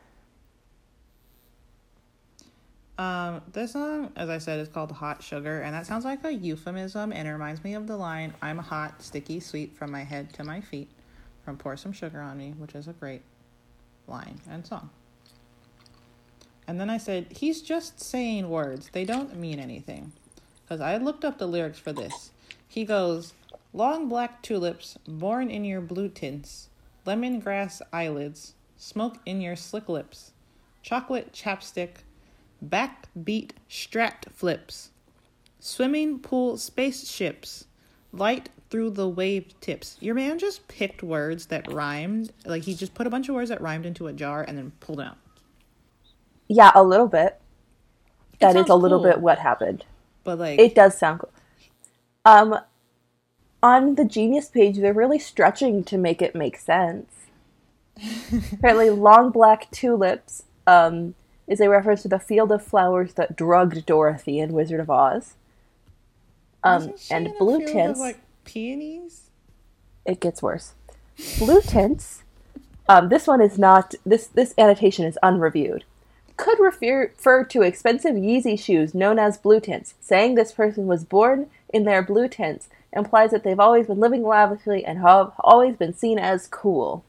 Um, 2.97 3.41
this 3.51 3.73
song, 3.73 4.11
as 4.15 4.29
I 4.29 4.37
said, 4.37 4.59
is 4.59 4.67
called 4.67 4.91
Hot 4.91 5.23
Sugar, 5.23 5.61
and 5.61 5.73
that 5.73 5.87
sounds 5.87 6.05
like 6.05 6.23
a 6.23 6.31
euphemism 6.31 7.11
and 7.11 7.27
it 7.27 7.31
reminds 7.31 7.63
me 7.63 7.73
of 7.73 7.87
the 7.87 7.97
line, 7.97 8.33
I'm 8.41 8.59
a 8.59 8.63
hot, 8.63 9.01
sticky, 9.01 9.39
sweet 9.39 9.75
from 9.75 9.91
my 9.91 10.03
head 10.03 10.31
to 10.33 10.43
my 10.43 10.61
feet 10.61 10.89
from 11.43 11.57
Pour 11.57 11.75
Some 11.75 11.91
Sugar 11.91 12.21
on 12.21 12.37
Me, 12.37 12.53
which 12.57 12.75
is 12.75 12.87
a 12.87 12.93
great 12.93 13.21
line 14.07 14.39
and 14.49 14.65
song. 14.65 14.89
And 16.67 16.79
then 16.79 16.89
I 16.89 16.97
said, 16.97 17.27
he's 17.29 17.61
just 17.61 17.99
saying 17.99 18.49
words. 18.49 18.89
They 18.91 19.05
don't 19.05 19.35
mean 19.37 19.59
anything. 19.59 20.13
Because 20.63 20.79
I 20.79 20.97
looked 20.97 21.25
up 21.25 21.37
the 21.37 21.47
lyrics 21.47 21.79
for 21.79 21.91
this. 21.91 22.31
He 22.67 22.85
goes, 22.85 23.33
Long 23.73 24.07
black 24.07 24.41
tulips, 24.41 24.97
born 25.07 25.49
in 25.49 25.65
your 25.65 25.81
blue 25.81 26.07
tints, 26.07 26.69
lemongrass 27.05 27.81
eyelids, 27.91 28.55
smoke 28.77 29.17
in 29.25 29.41
your 29.41 29.55
slick 29.55 29.89
lips, 29.89 30.31
chocolate 30.81 31.33
chapstick, 31.33 31.97
backbeat 32.65 33.51
strat 33.69 34.31
flips, 34.31 34.91
swimming 35.59 36.19
pool 36.19 36.57
spaceships, 36.57 37.65
light 38.11 38.49
through 38.69 38.91
the 38.91 39.09
wave 39.09 39.53
tips. 39.61 39.97
Your 39.99 40.15
man 40.15 40.39
just 40.39 40.67
picked 40.67 41.03
words 41.03 41.47
that 41.47 41.67
rhymed. 41.71 42.31
Like 42.45 42.63
he 42.63 42.75
just 42.75 42.93
put 42.93 43.07
a 43.07 43.09
bunch 43.09 43.29
of 43.29 43.35
words 43.35 43.49
that 43.49 43.61
rhymed 43.61 43.85
into 43.85 44.07
a 44.07 44.13
jar 44.13 44.43
and 44.43 44.57
then 44.57 44.71
pulled 44.79 45.01
out. 45.01 45.17
Yeah, 46.47 46.71
a 46.75 46.83
little 46.83 47.07
bit. 47.07 47.39
That 48.39 48.55
is 48.55 48.69
a 48.69 48.75
little 48.75 48.99
cool. 48.99 49.11
bit 49.11 49.21
what 49.21 49.39
happened. 49.39 49.85
But 50.23 50.39
like, 50.39 50.59
It 50.59 50.75
does 50.75 50.97
sound 50.97 51.19
cool. 51.19 51.31
Um, 52.25 52.57
on 53.63 53.95
the 53.95 54.03
Genius 54.03 54.49
page, 54.49 54.77
they're 54.77 54.93
really 54.93 55.17
stretching 55.17 55.85
to 55.85 55.97
make 55.97 56.21
it 56.21 56.35
make 56.35 56.57
sense. 56.57 57.09
Apparently, 58.51 58.89
long 58.89 59.31
black 59.31 59.71
tulips 59.71 60.43
um, 60.67 61.15
is 61.47 61.61
a 61.61 61.69
reference 61.69 62.01
to 62.01 62.09
the 62.09 62.19
field 62.19 62.51
of 62.51 62.61
flowers 62.61 63.13
that 63.13 63.37
drugged 63.37 63.85
Dorothy 63.85 64.39
in 64.39 64.51
Wizard 64.51 64.81
of 64.81 64.89
Oz. 64.89 65.35
Um, 66.65 66.93
and 67.09 67.33
blue 67.39 67.59
field 67.59 67.69
of, 67.69 67.73
tints. 67.73 67.99
like 67.99 68.19
peonies. 68.43 69.29
it 70.05 70.19
gets 70.19 70.41
worse. 70.41 70.73
Blue 71.39 71.61
tints. 71.61 72.23
Um, 72.89 73.07
this 73.09 73.27
one 73.27 73.41
is 73.41 73.57
not. 73.57 73.95
This 74.05 74.27
this 74.27 74.53
annotation 74.57 75.05
is 75.05 75.17
unreviewed. 75.23 75.85
Could 76.35 76.59
refer, 76.59 77.03
refer 77.03 77.43
to 77.45 77.61
expensive 77.61 78.15
Yeezy 78.15 78.59
shoes 78.59 78.93
known 78.93 79.19
as 79.19 79.37
blue 79.37 79.59
tints. 79.59 79.93
Saying 80.01 80.35
this 80.35 80.51
person 80.51 80.87
was 80.87 81.05
born 81.05 81.49
in 81.69 81.83
their 81.83 82.01
blue 82.01 82.27
tints 82.27 82.67
implies 82.95 83.31
that 83.31 83.43
they've 83.43 83.59
always 83.59 83.87
been 83.87 83.99
living 83.99 84.23
lavishly 84.23 84.85
and 84.85 84.99
have 84.99 85.31
always 85.39 85.75
been 85.75 85.93
seen 85.93 86.19
as 86.19 86.47
cool. 86.47 87.05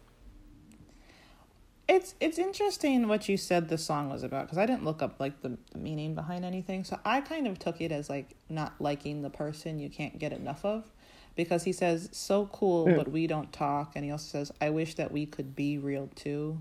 It's 1.86 2.14
it's 2.18 2.38
interesting 2.38 3.08
what 3.08 3.28
you 3.28 3.36
said 3.36 3.68
the 3.68 3.76
song 3.76 4.08
was 4.08 4.22
about 4.22 4.46
because 4.46 4.56
I 4.56 4.64
didn't 4.64 4.84
look 4.84 5.02
up 5.02 5.20
like 5.20 5.42
the, 5.42 5.58
the 5.72 5.78
meaning 5.78 6.14
behind 6.14 6.44
anything. 6.44 6.82
So 6.82 6.98
I 7.04 7.20
kind 7.20 7.46
of 7.46 7.58
took 7.58 7.80
it 7.80 7.92
as 7.92 8.08
like 8.08 8.30
not 8.48 8.72
liking 8.80 9.20
the 9.20 9.28
person 9.28 9.78
you 9.78 9.90
can't 9.90 10.18
get 10.18 10.32
enough 10.32 10.64
of, 10.64 10.90
because 11.36 11.64
he 11.64 11.72
says 11.72 12.08
so 12.12 12.46
cool 12.46 12.88
hmm. 12.88 12.96
but 12.96 13.10
we 13.10 13.26
don't 13.26 13.52
talk, 13.52 13.92
and 13.94 14.04
he 14.04 14.10
also 14.10 14.38
says 14.38 14.52
I 14.62 14.70
wish 14.70 14.94
that 14.94 15.12
we 15.12 15.26
could 15.26 15.54
be 15.54 15.76
real 15.76 16.08
too, 16.14 16.58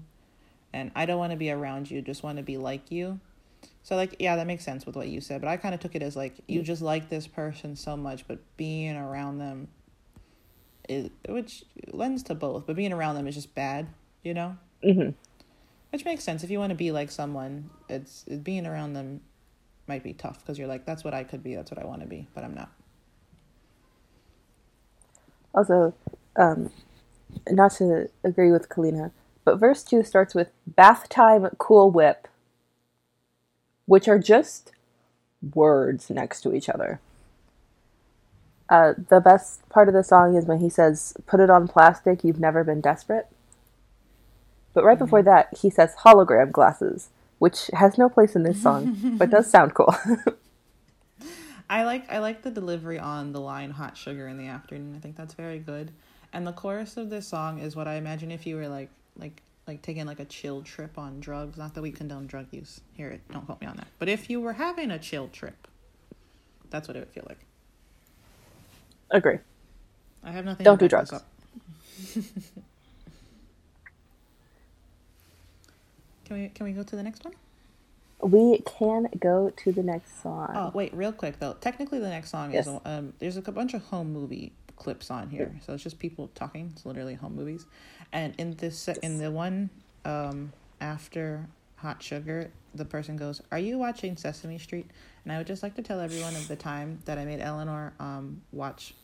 and 0.74 0.92
I 0.94 1.06
don't 1.06 1.20
want 1.20 1.32
to 1.32 1.38
be 1.38 1.52
around 1.52 1.90
you, 1.90 2.02
just 2.02 2.22
want 2.22 2.38
to 2.38 2.44
be 2.44 2.58
like 2.58 2.92
you. 2.92 3.22
So 3.84 3.96
like 3.98 4.16
yeah, 4.20 4.36
that 4.38 4.48
makes 4.48 4.66
sense 4.66 4.86
with 4.86 4.96
what 4.96 5.10
you 5.10 5.22
said, 5.22 5.42
but 5.42 5.50
I 5.50 5.58
kind 5.58 5.76
of 5.76 5.82
took 5.82 5.96
it 5.96 6.04
as 6.04 6.16
like 6.16 6.36
you 6.48 6.64
just 6.64 6.82
like 6.82 7.10
this 7.10 7.28
person 7.28 7.76
so 7.76 7.98
much, 7.98 8.28
but 8.28 8.40
being 8.58 8.96
around 8.98 9.40
them 9.40 9.68
is 10.90 11.10
which 11.30 11.66
lends 11.92 12.24
to 12.24 12.36
both, 12.36 12.68
but 12.68 12.76
being 12.76 12.94
around 12.94 13.16
them 13.16 13.28
is 13.28 13.36
just 13.36 13.56
bad, 13.56 13.88
you 14.24 14.34
know. 14.34 14.58
hmm 14.84 15.10
Which 15.92 16.06
makes 16.06 16.24
sense. 16.24 16.44
If 16.44 16.52
you 16.52 16.60
want 16.60 16.72
to 16.72 16.76
be 16.78 16.92
like 16.92 17.12
someone, 17.12 17.70
it's 17.90 18.26
it, 18.28 18.44
being 18.44 18.66
around 18.68 18.94
them 18.94 19.22
might 19.88 20.04
be 20.04 20.14
tough 20.14 20.40
because 20.40 20.60
you're 20.60 20.68
like, 20.68 20.86
that's 20.86 21.04
what 21.04 21.14
I 21.14 21.24
could 21.24 21.44
be. 21.44 21.56
That's 21.56 21.72
what 21.72 21.80
I 21.82 21.86
want 21.86 22.02
to 22.02 22.08
be, 22.08 22.28
but 22.36 22.44
I'm 22.44 22.56
not. 22.56 22.72
Also, 25.54 25.94
um, 26.38 26.72
not 27.50 27.74
to 27.74 28.10
agree 28.24 28.52
with 28.52 28.70
Kalina, 28.70 29.12
but 29.46 29.58
verse 29.58 29.84
2 29.84 30.04
starts 30.04 30.36
with 30.36 30.50
bath 30.68 31.10
time, 31.10 31.48
cool 31.60 31.92
whip, 31.92 32.28
which 33.86 34.08
are 34.08 34.20
just 34.20 34.72
words 35.54 36.10
next 36.10 36.42
to 36.42 36.54
each 36.54 36.70
other. 36.70 37.00
Uh, 38.70 38.94
the 39.10 39.20
best 39.20 39.68
part 39.70 39.88
of 39.88 39.94
the 39.94 40.04
song 40.04 40.36
is 40.36 40.46
when 40.46 40.60
he 40.60 40.70
says, 40.70 41.14
Put 41.28 41.40
it 41.40 41.50
on 41.50 41.68
plastic, 41.68 42.24
you've 42.24 42.40
never 42.40 42.64
been 42.64 42.82
desperate. 42.82 43.28
But 44.74 44.84
right 44.84 44.98
before 44.98 45.22
that, 45.24 45.56
he 45.62 45.70
says 45.70 45.96
hologram 46.04 46.52
glasses, 46.52 47.10
which 47.40 47.70
has 47.74 47.98
no 47.98 48.10
place 48.10 48.36
in 48.36 48.44
this 48.44 48.62
song, 48.62 49.18
but 49.18 49.30
does 49.30 49.50
sound 49.50 49.76
cool. 49.76 49.96
I 51.70 51.84
like 51.84 52.12
I 52.12 52.20
like 52.20 52.42
the 52.42 52.52
delivery 52.52 53.00
on 53.00 53.32
the 53.32 53.40
line 53.40 53.72
"hot 53.72 53.98
sugar 53.98 54.28
in 54.28 54.38
the 54.38 54.48
afternoon." 54.48 54.96
I 54.96 55.00
think 55.00 55.16
that's 55.16 55.34
very 55.34 55.60
good. 55.60 55.92
And 56.32 56.46
the 56.46 56.52
chorus 56.52 56.98
of 56.98 57.10
this 57.10 57.28
song 57.28 57.60
is 57.60 57.76
what 57.76 57.88
I 57.88 57.96
imagine 57.96 58.32
if 58.32 58.46
you 58.46 58.56
were 58.56 58.68
like 58.68 58.90
like 59.18 59.42
like 59.68 59.82
taking 59.82 60.06
like 60.06 60.20
a 60.20 60.26
chill 60.26 60.62
trip 60.62 60.98
on 60.98 61.20
drugs. 61.20 61.58
Not 61.58 61.74
that 61.76 61.82
we 61.82 61.92
condone 61.92 62.28
drug 62.28 62.48
use 62.52 62.82
here. 62.94 63.20
Don't 63.32 63.46
quote 63.46 63.62
me 63.62 63.68
on 63.68 63.78
that. 63.78 63.88
But 64.00 64.10
if 64.10 64.30
you 64.30 64.42
were 64.42 64.54
having 64.54 64.92
a 64.92 65.00
chill 65.00 65.28
trip, 65.30 65.68
that's 66.70 66.88
what 66.88 66.98
it 66.98 67.00
would 67.00 67.10
feel 67.10 67.26
like. 67.28 67.40
Agree. 69.12 69.40
I 70.24 70.32
have 70.32 70.46
nothing. 70.46 70.64
Don't 70.64 70.80
to 70.80 70.86
do 70.86 70.90
drugs. 70.90 71.12
can 76.26 76.42
we 76.42 76.50
can 76.50 76.66
we 76.66 76.72
go 76.72 76.84
to 76.84 76.96
the 76.96 77.04
next 77.04 77.24
one? 77.24 77.34
We 78.22 78.60
can 78.60 79.08
go 79.20 79.52
to 79.56 79.72
the 79.72 79.84
next 79.84 80.22
song. 80.24 80.52
Oh 80.56 80.72
wait, 80.74 80.94
real 80.94 81.12
quick 81.12 81.40
though. 81.40 81.54
Technically, 81.60 82.00
the 82.00 82.10
next 82.10 82.32
song 82.32 82.54
Yes. 82.54 82.68
is 82.68 82.80
um. 82.86 83.14
There's 83.20 83.38
a 83.38 83.42
bunch 83.42 83.74
of 83.74 83.84
home 83.84 84.14
movie 84.14 84.54
clips 84.76 85.12
on 85.12 85.30
here, 85.30 85.56
so 85.66 85.74
it's 85.74 85.84
just 85.84 86.00
people 86.00 86.30
talking. 86.36 86.72
It's 86.74 86.86
literally 86.86 87.14
home 87.16 87.36
movies, 87.36 87.66
and 88.12 88.34
in 88.38 88.56
this 88.56 88.88
in 88.88 89.18
the 89.18 89.32
one 89.32 89.70
um 90.06 90.52
after 90.82 91.48
Hot 91.78 92.02
Sugar, 92.02 92.50
the 92.76 92.86
person 92.86 93.18
goes, 93.18 93.42
"Are 93.52 93.60
you 93.60 93.78
watching 93.78 94.18
Sesame 94.18 94.58
Street?" 94.58 94.90
And 95.24 95.32
I 95.32 95.38
would 95.38 95.48
just 95.48 95.64
like 95.64 95.76
to 95.76 95.82
tell 95.82 96.00
everyone 96.00 96.36
of 96.36 96.48
the 96.48 96.56
time 96.56 97.00
that 97.06 97.18
I 97.18 97.26
made 97.26 97.40
Eleanor 97.40 97.94
um 98.00 98.42
watch. 98.52 98.96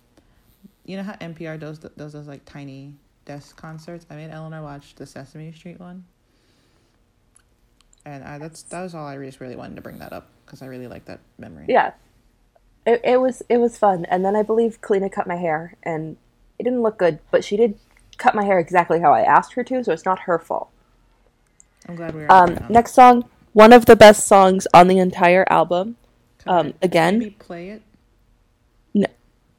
You 0.86 0.98
know 0.98 1.04
how 1.04 1.14
NPR 1.14 1.60
does 1.60 1.80
does 1.80 2.14
those 2.14 2.28
like 2.28 2.46
tiny 2.46 2.96
desk 3.26 3.56
concerts? 3.56 4.06
I 4.10 4.16
made 4.16 4.32
Eleanor 4.32 4.62
watch 4.64 4.96
the 4.96 5.06
Sesame 5.06 5.52
Street 5.52 5.80
one. 5.80 6.06
And 8.06 8.24
I, 8.24 8.38
that's 8.38 8.64
that 8.64 8.82
was 8.82 8.96
all 8.96 9.06
I 9.06 9.18
just 9.18 9.40
really 9.40 9.56
wanted 9.56 9.76
to 9.76 9.82
bring 9.82 10.00
that 10.00 10.14
up 10.14 10.28
because 10.46 10.62
I 10.62 10.66
really 10.66 10.88
like 10.88 11.06
that 11.06 11.20
memory. 11.38 11.66
Yeah, 11.68 11.92
it, 12.86 13.02
it 13.04 13.18
was 13.22 13.42
it 13.50 13.58
was 13.58 13.78
fun. 13.78 14.06
And 14.06 14.24
then 14.26 14.36
I 14.36 14.44
believe 14.44 14.82
Kalina 14.82 15.12
cut 15.12 15.28
my 15.28 15.36
hair, 15.36 15.76
and 15.84 16.18
it 16.58 16.64
didn't 16.64 16.82
look 16.82 16.98
good, 16.98 17.20
but 17.32 17.44
she 17.44 17.58
did 17.58 17.78
cut 18.18 18.36
my 18.36 18.44
hair 18.44 18.60
exactly 18.60 19.00
how 19.00 19.14
I 19.14 19.22
asked 19.22 19.54
her 19.54 19.64
to, 19.64 19.84
so 19.84 19.92
it's 19.94 20.06
not 20.06 20.20
her 20.22 20.38
fault. 20.40 20.70
I'm 21.88 21.96
glad 21.96 22.14
we 22.14 22.22
were. 22.22 22.32
Um, 22.32 22.58
next 22.70 22.94
song, 22.94 23.30
one 23.54 23.74
of 23.74 23.86
the 23.86 23.96
best 23.96 24.28
songs 24.28 24.68
on 24.74 24.88
the 24.88 25.00
entire 25.00 25.46
album. 25.50 25.96
Can 26.40 26.54
um, 26.54 26.68
I- 26.68 26.74
again- 26.86 27.20
maybe 27.20 27.32
play 27.32 27.70
it. 27.70 27.82
No, 28.94 29.08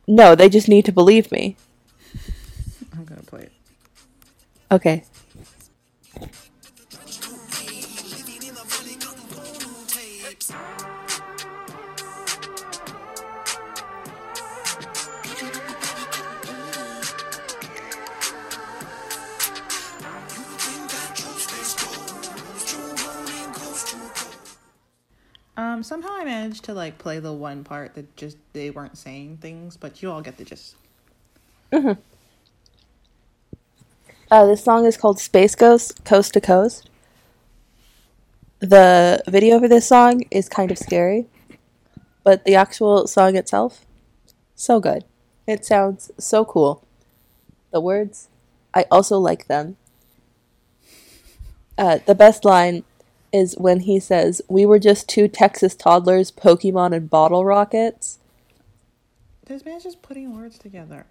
No, 0.07 0.35
they 0.35 0.49
just 0.49 0.69
need 0.69 0.85
to 0.87 0.93
believe 0.93 1.31
me. 1.33 1.57
I'm 2.93 3.05
gonna 3.05 3.23
play 3.23 3.43
it. 3.43 3.53
Okay. 4.73 5.05
Um, 25.81 25.85
somehow 25.85 26.11
I 26.13 26.25
managed 26.25 26.65
to 26.65 26.75
like 26.75 26.99
play 26.99 27.21
the 27.21 27.33
one 27.33 27.65
part 27.65 27.95
that 27.95 28.15
just 28.15 28.37
they 28.53 28.69
weren't 28.69 28.99
saying 28.99 29.39
things, 29.41 29.79
but 29.79 30.03
you 30.03 30.11
all 30.11 30.21
get 30.21 30.37
the 30.37 30.45
gist. 30.45 30.77
Uh, 34.31 34.47
this 34.47 34.63
song 34.63 34.85
is 34.85 34.99
called 34.99 35.19
Space 35.19 35.55
Ghost 35.55 36.05
Coast 36.05 36.35
to 36.35 36.41
Coast. 36.41 36.91
The 38.59 39.23
video 39.27 39.59
for 39.59 39.69
this 39.69 39.89
song 39.89 40.23
is 40.31 40.51
kind 40.51 40.71
of 40.71 40.77
scary, 40.77 41.27
but 42.25 42.45
the 42.45 42.55
actual 42.55 43.07
song 43.07 43.35
itself, 43.35 43.87
so 44.55 44.81
good. 44.81 45.05
It 45.47 45.65
sounds 45.65 46.11
so 46.19 46.45
cool. 46.45 46.87
The 47.73 47.81
words, 47.81 48.29
I 48.75 48.85
also 48.91 49.19
like 49.19 49.49
them. 49.49 49.79
Uh, 51.79 51.99
the 52.07 52.15
best 52.15 52.45
line 52.45 52.85
is 53.33 53.55
when 53.59 53.81
he 53.81 54.01
says, 54.01 54.43
We 54.49 54.67
were 54.67 54.79
just 54.79 55.09
two 55.09 55.29
Texas 55.29 55.75
toddlers, 55.75 56.31
Pokemon, 56.31 56.95
and 56.95 57.11
bottle 57.11 57.45
rockets. 57.45 58.19
This 59.47 59.65
man's 59.65 59.85
just 59.85 60.03
putting 60.03 60.37
words 60.37 60.59
together. 60.59 61.07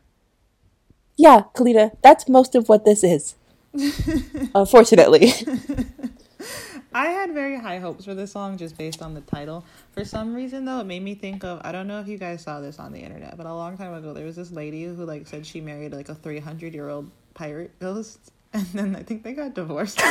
Yeah, 1.17 1.43
Kalina, 1.53 1.97
that's 2.01 2.29
most 2.29 2.55
of 2.55 2.69
what 2.69 2.86
this 2.86 3.03
is. 3.03 3.36
Unfortunately. 4.55 5.34
I 6.93 7.08
had 7.08 7.34
very 7.34 7.60
high 7.60 7.77
hopes 7.77 8.05
for 8.05 8.15
this 8.15 8.32
song 8.32 8.58
just 8.58 8.77
based 8.77 9.01
on 9.01 9.13
the 9.13 9.21
title. 9.21 9.63
For 9.91 10.03
some 10.03 10.34
reason 10.34 10.65
though, 10.65 10.79
it 10.79 10.86
made 10.86 11.03
me 11.03 11.13
think 11.13 11.43
of 11.43 11.62
I 11.63 11.71
don't 11.71 11.88
know 11.88 11.99
if 11.99 12.08
you 12.08 12.17
guys 12.17 12.41
saw 12.41 12.62
this 12.62 12.79
on 12.79 12.93
the 12.93 12.99
internet, 12.99 13.38
but 13.38 13.45
a 13.45 13.53
long 13.53 13.77
time 13.77 13.93
ago 13.93 14.13
there 14.13 14.25
was 14.25 14.36
this 14.36 14.51
lady 14.51 14.86
who 14.86 15.05
like 15.05 15.27
said 15.27 15.45
she 15.45 15.62
married 15.62 15.93
like 15.93 16.10
a 16.10 16.15
300-year-old 16.15 17.12
pirate 17.34 17.77
ghost 17.79 18.32
and 18.53 18.65
then 18.67 18.95
I 18.95 19.03
think 19.03 19.23
they 19.23 19.34
got 19.34 19.53
divorced. 19.53 20.01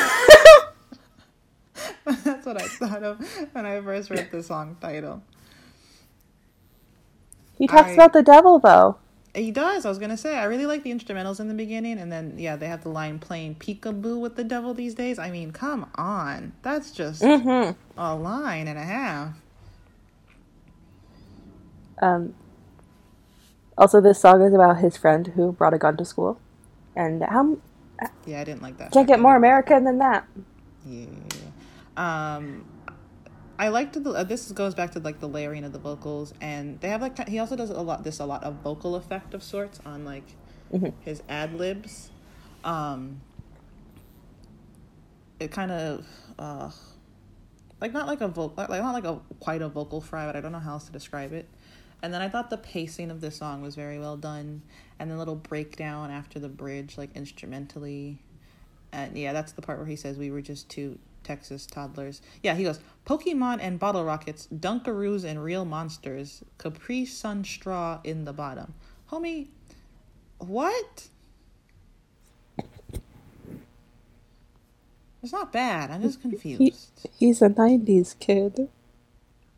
That's 2.24 2.46
what 2.46 2.60
I 2.60 2.66
thought 2.66 3.02
of 3.02 3.20
when 3.52 3.66
I 3.66 3.80
first 3.80 4.10
read 4.10 4.30
the 4.30 4.42
song 4.42 4.76
title. 4.80 5.22
He 7.58 7.66
talks 7.66 7.90
I- 7.90 7.92
about 7.92 8.12
the 8.12 8.22
devil, 8.22 8.58
though. 8.58 8.96
He 9.34 9.50
does. 9.52 9.84
I 9.84 9.88
was 9.88 9.98
gonna 9.98 10.16
say 10.16 10.36
I 10.36 10.44
really 10.44 10.66
like 10.66 10.82
the 10.82 10.90
instrumentals 10.90 11.38
in 11.38 11.46
the 11.48 11.54
beginning, 11.54 11.98
and 11.98 12.10
then 12.10 12.34
yeah, 12.38 12.56
they 12.56 12.66
have 12.66 12.82
the 12.82 12.88
line 12.88 13.18
playing 13.20 13.56
peekaboo 13.56 14.18
with 14.18 14.34
the 14.36 14.42
devil 14.42 14.74
these 14.74 14.94
days. 14.94 15.18
I 15.18 15.30
mean, 15.30 15.52
come 15.52 15.88
on, 15.94 16.54
that's 16.62 16.90
just 16.90 17.22
Mm-hmm. 17.22 17.72
a 18.00 18.14
line 18.16 18.66
and 18.66 18.78
a 18.78 18.82
half. 18.84 19.34
Um, 22.00 22.34
also, 23.76 24.00
this 24.00 24.18
song 24.20 24.42
is 24.42 24.54
about 24.54 24.78
his 24.78 24.96
friend 24.96 25.26
who 25.28 25.52
brought 25.52 25.74
a 25.74 25.78
gun 25.78 25.96
to 25.98 26.04
school, 26.04 26.40
and 26.96 27.22
how 27.22 27.58
Yeah, 28.26 28.40
I 28.40 28.44
didn't 28.44 28.62
like 28.62 28.78
that. 28.78 28.90
can't 28.92 29.06
get 29.06 29.20
more 29.20 29.36
American 29.36 29.84
than 29.84 29.98
that. 29.98 30.26
Yeah. 30.86 31.06
Um, 31.98 32.64
I 33.58 33.68
liked 33.68 34.02
the. 34.02 34.10
Uh, 34.10 34.22
this 34.22 34.50
goes 34.52 34.74
back 34.74 34.92
to 34.92 35.00
like 35.00 35.18
the 35.18 35.28
layering 35.28 35.64
of 35.64 35.72
the 35.72 35.80
vocals, 35.80 36.32
and 36.40 36.80
they 36.80 36.88
have 36.88 37.02
like 37.02 37.28
he 37.28 37.40
also 37.40 37.56
does 37.56 37.70
a 37.70 37.82
lot 37.82 38.04
this 38.04 38.20
a 38.20 38.24
lot 38.24 38.44
of 38.44 38.54
vocal 38.62 38.94
effect 38.94 39.34
of 39.34 39.42
sorts 39.42 39.80
on 39.84 40.04
like 40.04 40.24
Mhm. 40.72 40.92
his 41.00 41.22
ad 41.28 41.54
libs. 41.54 42.10
Um, 42.62 43.20
it 45.40 45.50
kind 45.50 45.72
of 45.72 46.06
uh, 46.38 46.70
like 47.80 47.92
not 47.92 48.06
like 48.06 48.20
a 48.20 48.28
vocal 48.28 48.54
like 48.56 48.80
not 48.80 48.92
like 48.92 49.04
a 49.04 49.20
quite 49.40 49.60
a 49.60 49.68
vocal 49.68 50.00
fry, 50.00 50.24
but 50.26 50.36
I 50.36 50.40
don't 50.40 50.52
know 50.52 50.60
how 50.60 50.74
else 50.74 50.84
to 50.84 50.92
describe 50.92 51.32
it. 51.32 51.48
And 52.00 52.14
then 52.14 52.22
I 52.22 52.28
thought 52.28 52.48
the 52.48 52.58
pacing 52.58 53.10
of 53.10 53.20
this 53.20 53.36
song 53.36 53.60
was 53.60 53.74
very 53.74 53.98
well 53.98 54.16
done, 54.16 54.62
and 55.00 55.10
the 55.10 55.16
little 55.16 55.34
breakdown 55.34 56.12
after 56.12 56.38
the 56.38 56.48
bridge, 56.48 56.96
like 56.96 57.10
instrumentally. 57.16 58.20
And 58.92 59.18
yeah, 59.18 59.32
that's 59.32 59.50
the 59.50 59.62
part 59.62 59.78
where 59.78 59.86
he 59.88 59.96
says 59.96 60.16
we 60.16 60.30
were 60.30 60.40
just 60.40 60.68
two 60.68 60.98
Texas 61.28 61.66
toddlers. 61.66 62.22
Yeah, 62.42 62.54
he 62.54 62.64
goes 62.64 62.80
Pokemon 63.06 63.58
and 63.60 63.78
bottle 63.78 64.02
rockets, 64.02 64.48
Dunkaroos 64.52 65.24
and 65.24 65.44
real 65.44 65.66
monsters, 65.66 66.42
Capri 66.56 67.04
Sun 67.04 67.44
straw 67.44 68.00
in 68.02 68.24
the 68.24 68.32
bottom. 68.32 68.72
Homie, 69.12 69.48
what? 70.38 71.08
It's 75.22 75.32
not 75.32 75.52
bad. 75.52 75.90
I'm 75.90 76.00
just 76.00 76.22
confused. 76.22 77.06
He's 77.18 77.42
a 77.42 77.50
'90s 77.50 78.18
kid. 78.18 78.70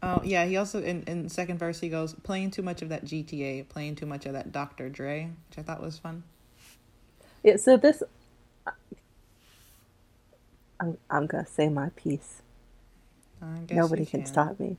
Oh 0.02 0.20
yeah, 0.24 0.46
he 0.46 0.56
also 0.56 0.82
in 0.82 1.04
in 1.06 1.28
second 1.28 1.58
verse 1.58 1.78
he 1.78 1.88
goes 1.88 2.14
playing 2.14 2.50
too 2.50 2.62
much 2.62 2.82
of 2.82 2.88
that 2.88 3.04
GTA, 3.04 3.68
playing 3.68 3.94
too 3.94 4.06
much 4.06 4.26
of 4.26 4.32
that 4.32 4.50
Dr. 4.50 4.88
Dre, 4.88 5.30
which 5.48 5.58
I 5.58 5.62
thought 5.62 5.80
was 5.80 5.98
fun. 5.98 6.24
Yeah. 7.44 7.56
So 7.56 7.76
this, 7.76 8.02
I'm 10.80 10.98
I'm 11.10 11.26
gonna 11.26 11.46
say 11.46 11.68
my 11.68 11.90
piece. 11.90 12.42
Nobody 13.70 14.02
you 14.02 14.06
can 14.06 14.26
stop 14.26 14.58
me. 14.58 14.76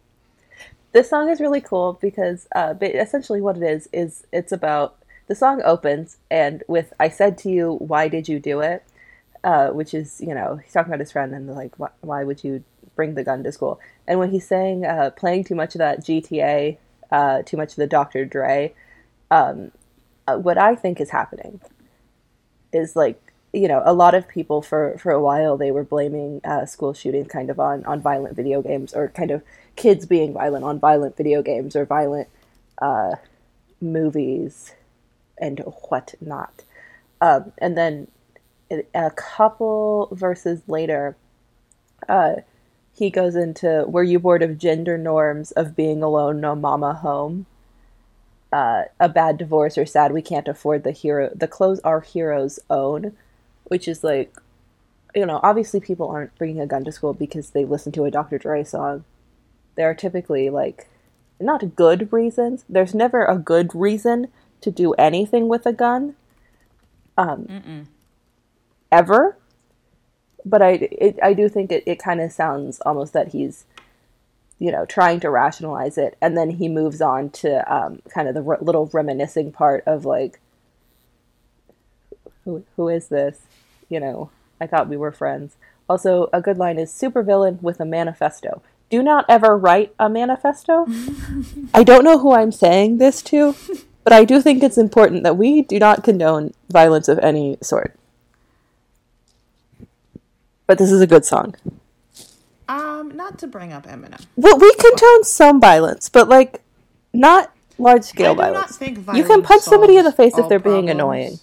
This 0.92 1.10
song 1.10 1.30
is 1.30 1.40
really 1.40 1.62
cool 1.62 1.98
because 2.02 2.48
uh, 2.54 2.74
essentially 2.82 3.42
what 3.42 3.58
it 3.58 3.64
is 3.64 3.88
is 3.94 4.26
it's 4.34 4.52
about 4.52 4.98
the 5.28 5.36
song 5.36 5.62
opens 5.64 6.18
and 6.30 6.64
with 6.68 6.94
"I 7.00 7.10
said 7.10 7.38
to 7.40 7.50
you, 7.50 7.76
why 7.76 8.08
did 8.08 8.28
you 8.28 8.40
do 8.40 8.60
it?" 8.60 8.84
Uh, 9.44 9.70
which 9.70 9.94
is 9.94 10.20
you 10.22 10.34
know 10.34 10.58
he's 10.64 10.74
talking 10.74 10.92
about 10.92 11.00
his 11.00 11.12
friend 11.12 11.34
and 11.34 11.48
like 11.48 11.80
why, 11.80 11.90
why 12.02 12.24
would 12.24 12.44
you 12.44 12.64
bring 12.96 13.16
the 13.16 13.24
gun 13.24 13.44
to 13.44 13.52
school? 13.52 13.80
And 14.08 14.20
when 14.20 14.32
he's 14.32 14.48
saying 14.48 14.86
uh, 14.86 15.12
playing 15.12 15.46
too 15.46 15.56
much 15.56 15.76
of 15.76 15.80
that 15.80 16.02
GTA, 16.02 16.78
uh, 17.12 17.44
too 17.44 17.58
much 17.58 17.72
of 17.72 17.78
the 17.78 17.88
Dr. 17.88 18.26
Dre, 18.26 18.74
um, 19.30 19.72
uh, 20.28 20.38
what 20.38 20.58
I 20.58 20.76
think 20.76 21.00
is 21.00 21.12
happening 21.12 21.62
is 22.74 22.96
like 22.96 23.31
you 23.54 23.68
know 23.68 23.82
a 23.86 23.94
lot 23.94 24.14
of 24.14 24.28
people 24.28 24.62
for 24.62 24.98
for 24.98 25.12
a 25.12 25.22
while 25.22 25.58
they 25.58 25.72
were 25.72 25.84
blaming 25.84 26.42
uh, 26.44 26.66
school 26.66 26.94
shootings 26.94 27.28
kind 27.28 27.50
of 27.50 27.60
on 27.60 27.84
on 27.86 28.02
violent 28.02 28.36
video 28.36 28.62
games 28.62 28.94
or 28.94 29.10
kind 29.10 29.32
of 29.32 29.44
kids 29.76 30.06
being 30.06 30.34
violent 30.34 30.64
on 30.64 30.80
violent 30.80 31.18
video 31.18 31.42
games 31.42 31.76
or 31.76 31.86
violent 31.86 32.28
uh, 32.82 33.16
movies 33.80 34.74
and 35.38 35.60
whatnot. 35.90 36.64
Um, 37.20 37.52
and 37.58 37.78
then 37.78 38.08
a 38.94 39.12
couple 39.12 40.10
verses 40.12 40.62
later 40.68 41.16
uh, 42.08 42.36
he 42.94 43.10
goes 43.10 43.36
into 43.36 43.86
were 43.88 44.04
you 44.04 44.20
bored 44.20 44.44
of 44.44 44.58
gender 44.58 44.98
norms 44.98 45.52
of 45.52 45.76
being 45.76 46.02
alone 46.02 46.40
no 46.40 46.56
mama 46.56 46.94
home? 46.94 47.46
Uh, 48.54 48.84
a 49.00 49.08
bad 49.08 49.38
divorce 49.38 49.78
or 49.78 49.86
sad 49.86 50.12
we 50.12 50.22
can't 50.22 50.48
afford 50.48 50.84
the 50.84 50.92
hero 50.92 51.30
the 51.34 51.48
clothes 51.48 51.80
our 51.82 52.02
heroes 52.02 52.60
own 52.70 53.16
which 53.72 53.88
is 53.88 54.04
like 54.04 54.36
you 55.16 55.26
know 55.26 55.40
obviously 55.44 55.80
people 55.80 56.10
aren't 56.10 56.38
bringing 56.38 56.60
a 56.60 56.68
gun 56.68 56.84
to 56.84 56.92
school 56.92 57.14
because 57.14 57.52
they 57.52 57.64
listen 57.64 57.94
to 57.94 58.04
a 58.04 58.12
dr 58.12 58.38
dre 58.38 58.66
song. 58.66 59.06
There 59.76 59.90
are 59.90 59.94
typically 59.96 60.50
like 60.50 60.90
not 61.40 61.78
good 61.78 62.12
reasons. 62.12 62.66
There's 62.68 62.94
never 62.94 63.24
a 63.24 63.38
good 63.38 63.74
reason 63.74 64.28
to 64.60 64.72
do 64.72 64.92
anything 64.96 65.48
with 65.48 65.66
a 65.66 65.72
gun 65.72 66.16
um, 67.18 67.46
Mm-mm. 67.46 67.86
ever. 68.92 69.38
But 70.44 70.62
i 70.62 70.72
it, 70.72 71.18
i 71.24 71.34
do 71.34 71.48
think 71.48 71.72
it, 71.72 71.84
it 71.86 71.98
kind 71.98 72.20
of 72.20 72.34
sounds 72.34 72.82
almost 72.82 73.14
that 73.14 73.30
he's 73.30 73.64
you 74.60 74.70
know 74.70 74.86
trying 74.86 75.22
to 75.22 75.30
rationalize 75.30 75.98
it 75.98 76.18
and 76.22 76.36
then 76.36 76.50
he 76.50 76.68
moves 76.68 77.00
on 77.00 77.30
to 77.30 77.74
um, 77.74 78.02
kind 78.14 78.28
of 78.28 78.34
the 78.34 78.44
r- 78.44 78.60
little 78.60 78.90
reminiscing 78.92 79.54
part 79.54 79.82
of 79.88 80.04
like 80.04 80.42
who 82.44 82.66
who 82.76 82.90
is 82.90 83.08
this 83.08 83.42
you 83.92 84.00
know 84.00 84.32
I 84.60 84.68
thought 84.68 84.88
we 84.88 84.98
were 84.98 85.12
friends. 85.12 85.58
Also, 85.90 86.30
a 86.32 86.42
good 86.42 86.58
line 86.58 86.80
is 86.80 86.92
supervillain 86.92 87.62
with 87.62 87.80
a 87.82 87.86
manifesto. 87.86 88.62
Do 88.90 89.04
not 89.04 89.26
ever 89.28 89.58
write 89.58 89.94
a 90.00 90.10
manifesto. 90.10 90.86
I 91.74 91.84
don't 91.84 92.04
know 92.04 92.20
who 92.20 92.34
I'm 92.34 92.52
saying 92.52 92.98
this 92.98 93.22
to, 93.24 93.56
but 94.04 94.14
I 94.14 94.24
do 94.24 94.42
think 94.42 94.64
it's 94.64 94.78
important 94.78 95.24
that 95.24 95.38
we 95.38 95.62
do 95.64 95.80
not 95.80 96.04
condone 96.04 96.54
violence 96.70 97.08
of 97.08 97.20
any 97.20 97.58
sort. 97.62 97.96
But 100.68 100.78
this 100.78 100.92
is 100.92 101.02
a 101.02 101.08
good 101.08 101.26
song. 101.26 101.56
Um, 102.70 103.16
not 103.16 103.38
to 103.40 103.48
bring 103.48 103.74
up 103.74 103.86
Eminem. 103.86 104.26
Well, 104.38 104.58
we 104.58 104.74
condone 104.76 105.26
some 105.26 105.60
violence, 105.60 106.08
but 106.08 106.30
like 106.30 106.62
not 107.12 107.52
large 107.78 108.04
scale 108.04 108.36
not 108.36 108.54
violence. 108.54 108.80
You 109.14 109.26
can 109.26 109.42
punch 109.42 109.64
somebody 109.64 109.98
in 109.98 110.06
the 110.06 110.14
face 110.14 110.38
if 110.38 110.48
they're 110.48 110.60
being 110.60 110.86
problems, 110.86 110.92
annoying. 110.92 111.40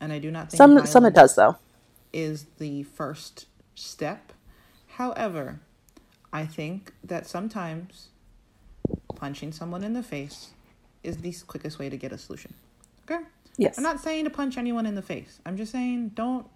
And 0.00 0.12
I 0.12 0.20
do 0.20 0.30
not 0.30 0.50
think 0.50 0.58
Some 0.58 0.86
some 0.86 1.04
it 1.04 1.14
does 1.14 1.34
though. 1.34 1.56
Is 2.12 2.46
the 2.58 2.82
first 2.84 3.46
step. 3.74 4.32
However, 4.86 5.60
I 6.32 6.46
think 6.46 6.92
that 7.04 7.26
sometimes 7.26 8.08
punching 9.14 9.52
someone 9.52 9.84
in 9.84 9.92
the 9.92 10.02
face 10.02 10.50
is 11.02 11.18
the 11.18 11.34
quickest 11.46 11.78
way 11.78 11.88
to 11.88 11.96
get 11.96 12.12
a 12.12 12.18
solution. 12.18 12.54
Okay? 13.04 13.22
Yes. 13.56 13.76
I'm 13.76 13.84
not 13.84 14.00
saying 14.00 14.24
to 14.24 14.30
punch 14.30 14.56
anyone 14.56 14.86
in 14.86 14.94
the 14.94 15.02
face. 15.02 15.40
I'm 15.44 15.56
just 15.56 15.72
saying 15.72 16.10
don't 16.10 16.46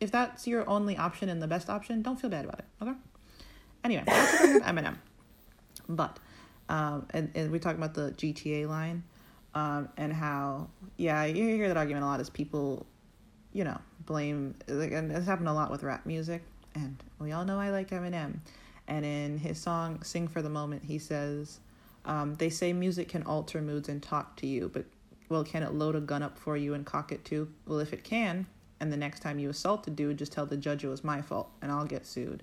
if 0.00 0.10
that's 0.10 0.46
your 0.46 0.68
only 0.68 0.96
option 0.96 1.28
and 1.28 1.40
the 1.40 1.46
best 1.46 1.70
option, 1.70 2.02
don't 2.02 2.20
feel 2.20 2.30
bad 2.30 2.44
about 2.44 2.58
it. 2.58 2.64
Okay? 2.80 2.92
Anyway, 3.84 4.02
up 4.02 4.62
Eminem. 4.62 4.96
But 5.88 6.18
um 6.68 7.06
and, 7.10 7.30
and 7.34 7.50
we 7.50 7.58
talk 7.58 7.76
about 7.76 7.94
the 7.94 8.12
GTA 8.12 8.68
line, 8.68 9.04
um, 9.54 9.88
and 9.96 10.12
how 10.12 10.68
yeah, 10.96 11.24
you 11.24 11.44
hear 11.44 11.68
that 11.68 11.76
argument 11.76 12.04
a 12.04 12.06
lot 12.06 12.20
as 12.20 12.30
people, 12.30 12.86
you 13.52 13.64
know, 13.64 13.78
blame 14.06 14.54
and 14.68 15.12
it's 15.12 15.26
happened 15.26 15.48
a 15.48 15.52
lot 15.52 15.70
with 15.70 15.82
rap 15.82 16.06
music 16.06 16.42
and 16.74 16.96
we 17.18 17.32
all 17.32 17.44
know 17.44 17.58
I 17.58 17.70
like 17.70 17.90
Eminem. 17.90 18.38
And 18.88 19.04
in 19.04 19.38
his 19.38 19.58
song 19.58 20.02
Sing 20.02 20.26
for 20.26 20.42
the 20.42 20.48
Moment, 20.48 20.82
he 20.84 20.98
says, 20.98 21.60
um, 22.04 22.34
they 22.34 22.50
say 22.50 22.72
music 22.72 23.08
can 23.08 23.22
alter 23.22 23.60
moods 23.60 23.88
and 23.88 24.02
talk 24.02 24.36
to 24.36 24.46
you, 24.46 24.70
but 24.72 24.84
well, 25.28 25.44
can 25.44 25.62
it 25.62 25.72
load 25.72 25.94
a 25.94 26.00
gun 26.00 26.22
up 26.22 26.38
for 26.38 26.56
you 26.56 26.74
and 26.74 26.84
cock 26.84 27.12
it 27.12 27.24
too? 27.24 27.48
Well, 27.66 27.78
if 27.78 27.92
it 27.92 28.04
can, 28.04 28.46
and 28.80 28.92
the 28.92 28.96
next 28.96 29.20
time 29.20 29.38
you 29.38 29.50
assault 29.50 29.86
a 29.86 29.90
dude, 29.90 30.18
just 30.18 30.32
tell 30.32 30.44
the 30.44 30.56
judge 30.56 30.84
it 30.84 30.88
was 30.88 31.04
my 31.04 31.22
fault 31.22 31.48
and 31.62 31.70
I'll 31.70 31.84
get 31.84 32.04
sued. 32.04 32.42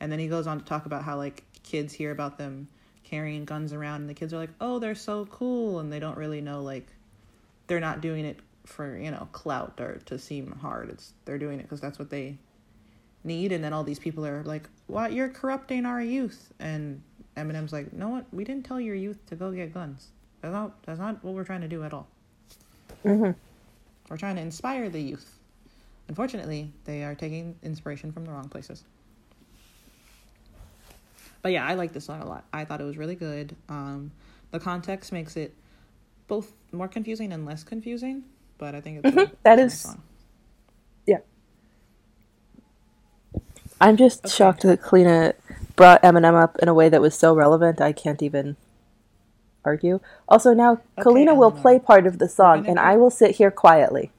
And 0.00 0.12
then 0.12 0.18
he 0.18 0.28
goes 0.28 0.46
on 0.46 0.58
to 0.58 0.64
talk 0.64 0.86
about 0.86 1.02
how 1.02 1.16
like 1.16 1.44
kids 1.62 1.92
hear 1.94 2.10
about 2.10 2.38
them 2.38 2.68
carrying 3.04 3.46
guns 3.46 3.72
around 3.72 4.02
and 4.02 4.10
the 4.10 4.14
kids 4.14 4.34
are 4.34 4.38
like, 4.38 4.50
"Oh, 4.60 4.78
they're 4.78 4.94
so 4.94 5.24
cool." 5.26 5.80
And 5.80 5.90
they 5.90 5.98
don't 5.98 6.16
really 6.18 6.42
know 6.42 6.62
like 6.62 6.86
they're 7.66 7.80
not 7.80 8.02
doing 8.02 8.24
it 8.26 8.38
for, 8.68 8.96
you 8.96 9.10
know, 9.10 9.28
clout 9.32 9.80
or 9.80 10.00
to 10.06 10.18
seem 10.18 10.52
hard. 10.52 10.90
It's 10.90 11.14
they're 11.24 11.38
doing 11.38 11.60
it 11.60 11.68
cuz 11.68 11.80
that's 11.80 11.98
what 11.98 12.10
they 12.10 12.38
need 13.24 13.52
and 13.52 13.62
then 13.64 13.72
all 13.72 13.84
these 13.84 13.98
people 13.98 14.26
are 14.26 14.42
like, 14.44 14.68
"What? 14.86 15.12
You're 15.12 15.28
corrupting 15.28 15.86
our 15.86 16.00
youth." 16.02 16.52
And 16.58 17.02
Eminem's 17.36 17.72
like, 17.72 17.92
"No, 17.92 18.08
what? 18.10 18.26
We 18.32 18.44
didn't 18.44 18.64
tell 18.66 18.80
your 18.80 18.94
youth 18.94 19.24
to 19.26 19.36
go 19.36 19.52
get 19.52 19.74
guns. 19.74 20.08
That's 20.40 20.52
not 20.52 20.82
that's 20.84 20.98
not 21.00 21.22
what 21.24 21.34
we're 21.34 21.44
trying 21.44 21.62
to 21.62 21.68
do 21.68 21.82
at 21.84 21.92
all. 21.92 22.08
hmm 23.02 23.30
We're 24.08 24.16
trying 24.16 24.36
to 24.36 24.42
inspire 24.42 24.88
the 24.90 25.00
youth. 25.00 25.38
Unfortunately, 26.08 26.72
they 26.84 27.04
are 27.04 27.14
taking 27.14 27.56
inspiration 27.62 28.12
from 28.12 28.24
the 28.24 28.32
wrong 28.32 28.48
places. 28.48 28.84
But 31.42 31.52
yeah, 31.52 31.66
I 31.66 31.74
like 31.74 31.92
this 31.92 32.04
song 32.06 32.20
a 32.22 32.26
lot. 32.26 32.44
I 32.52 32.64
thought 32.64 32.80
it 32.80 32.84
was 32.84 32.96
really 32.96 33.14
good. 33.14 33.54
Um, 33.68 34.10
the 34.50 34.58
context 34.60 35.12
makes 35.12 35.36
it 35.36 35.54
both 36.26 36.52
more 36.72 36.88
confusing 36.88 37.32
and 37.32 37.44
less 37.46 37.62
confusing, 37.64 38.24
but 38.58 38.74
I 38.74 38.80
think 38.80 39.04
it's 39.04 39.16
a, 39.16 39.20
Mhm, 39.20 39.30
a 39.44 39.50
is- 39.52 39.56
nice 39.58 39.80
song. 39.80 40.02
Yeah. 41.06 41.18
I'm 43.80 43.96
just 43.96 44.26
Okay. 44.26 44.34
shocked 44.34 44.62
that 44.62 44.82
Kalina 44.82 45.34
brought 45.76 46.02
Eminem 46.02 46.34
up 46.40 46.58
in 46.58 46.68
a 46.68 46.74
way 46.74 46.88
that 46.88 47.00
was 47.00 47.14
so 47.16 47.34
relevant. 47.34 47.80
I 47.80 47.92
can't 47.92 48.22
even 48.22 48.56
argue. 49.64 50.00
Also, 50.28 50.52
now 50.54 50.72
Okay, 50.72 51.02
Kalina 51.02 51.36
will 51.36 51.52
play 51.52 51.78
part 51.78 52.06
of 52.06 52.18
the 52.18 52.28
song, 52.28 52.66
and 52.66 52.78
I 52.78 52.96
will 52.96 53.10
sit 53.10 53.36
here 53.36 53.50
quietly. 53.50 54.10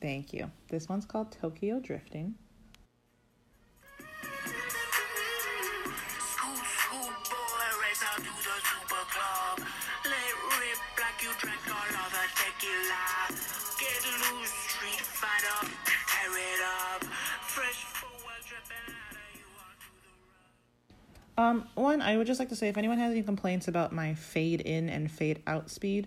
Thank 0.00 0.32
you. 0.32 0.50
This 0.68 0.88
one's 0.88 1.04
called 1.04 1.32
Tokyo 1.32 1.78
Drifting. 1.80 2.34
Um, 21.40 21.66
one, 21.74 22.02
I 22.02 22.18
would 22.18 22.26
just 22.26 22.38
like 22.38 22.50
to 22.50 22.56
say 22.56 22.68
if 22.68 22.76
anyone 22.76 22.98
has 22.98 23.12
any 23.12 23.22
complaints 23.22 23.66
about 23.66 23.92
my 23.92 24.12
fade 24.12 24.60
in 24.60 24.90
and 24.90 25.10
fade 25.10 25.42
out 25.46 25.70
speed, 25.70 26.06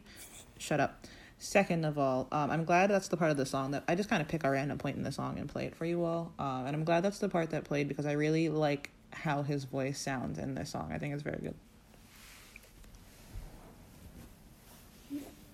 shut 0.59 0.79
up. 0.79 1.07
Second 1.39 1.85
of 1.85 1.97
all, 1.97 2.27
um, 2.31 2.51
I'm 2.51 2.65
glad 2.65 2.91
that's 2.91 3.07
the 3.07 3.17
part 3.17 3.31
of 3.31 3.37
the 3.37 3.45
song 3.47 3.71
that 3.71 3.83
I 3.87 3.95
just 3.95 4.09
kind 4.09 4.21
of 4.21 4.27
pick 4.27 4.43
a 4.43 4.51
random 4.51 4.77
point 4.77 4.95
in 4.95 5.01
the 5.01 5.11
song 5.11 5.39
and 5.39 5.49
play 5.49 5.65
it 5.65 5.75
for 5.75 5.85
you 5.85 6.03
all. 6.03 6.33
Uh, 6.37 6.63
and 6.67 6.75
I'm 6.75 6.83
glad 6.83 7.01
that's 7.03 7.17
the 7.17 7.29
part 7.29 7.49
that 7.49 7.63
played 7.63 7.87
because 7.87 8.05
I 8.05 8.11
really 8.11 8.47
like 8.47 8.91
how 9.11 9.41
his 9.41 9.63
voice 9.63 9.99
sounds 9.99 10.37
in 10.37 10.53
this 10.53 10.69
song. 10.69 10.91
I 10.93 10.99
think 10.99 11.15
it's 11.15 11.23
very 11.23 11.39
good. 11.41 11.55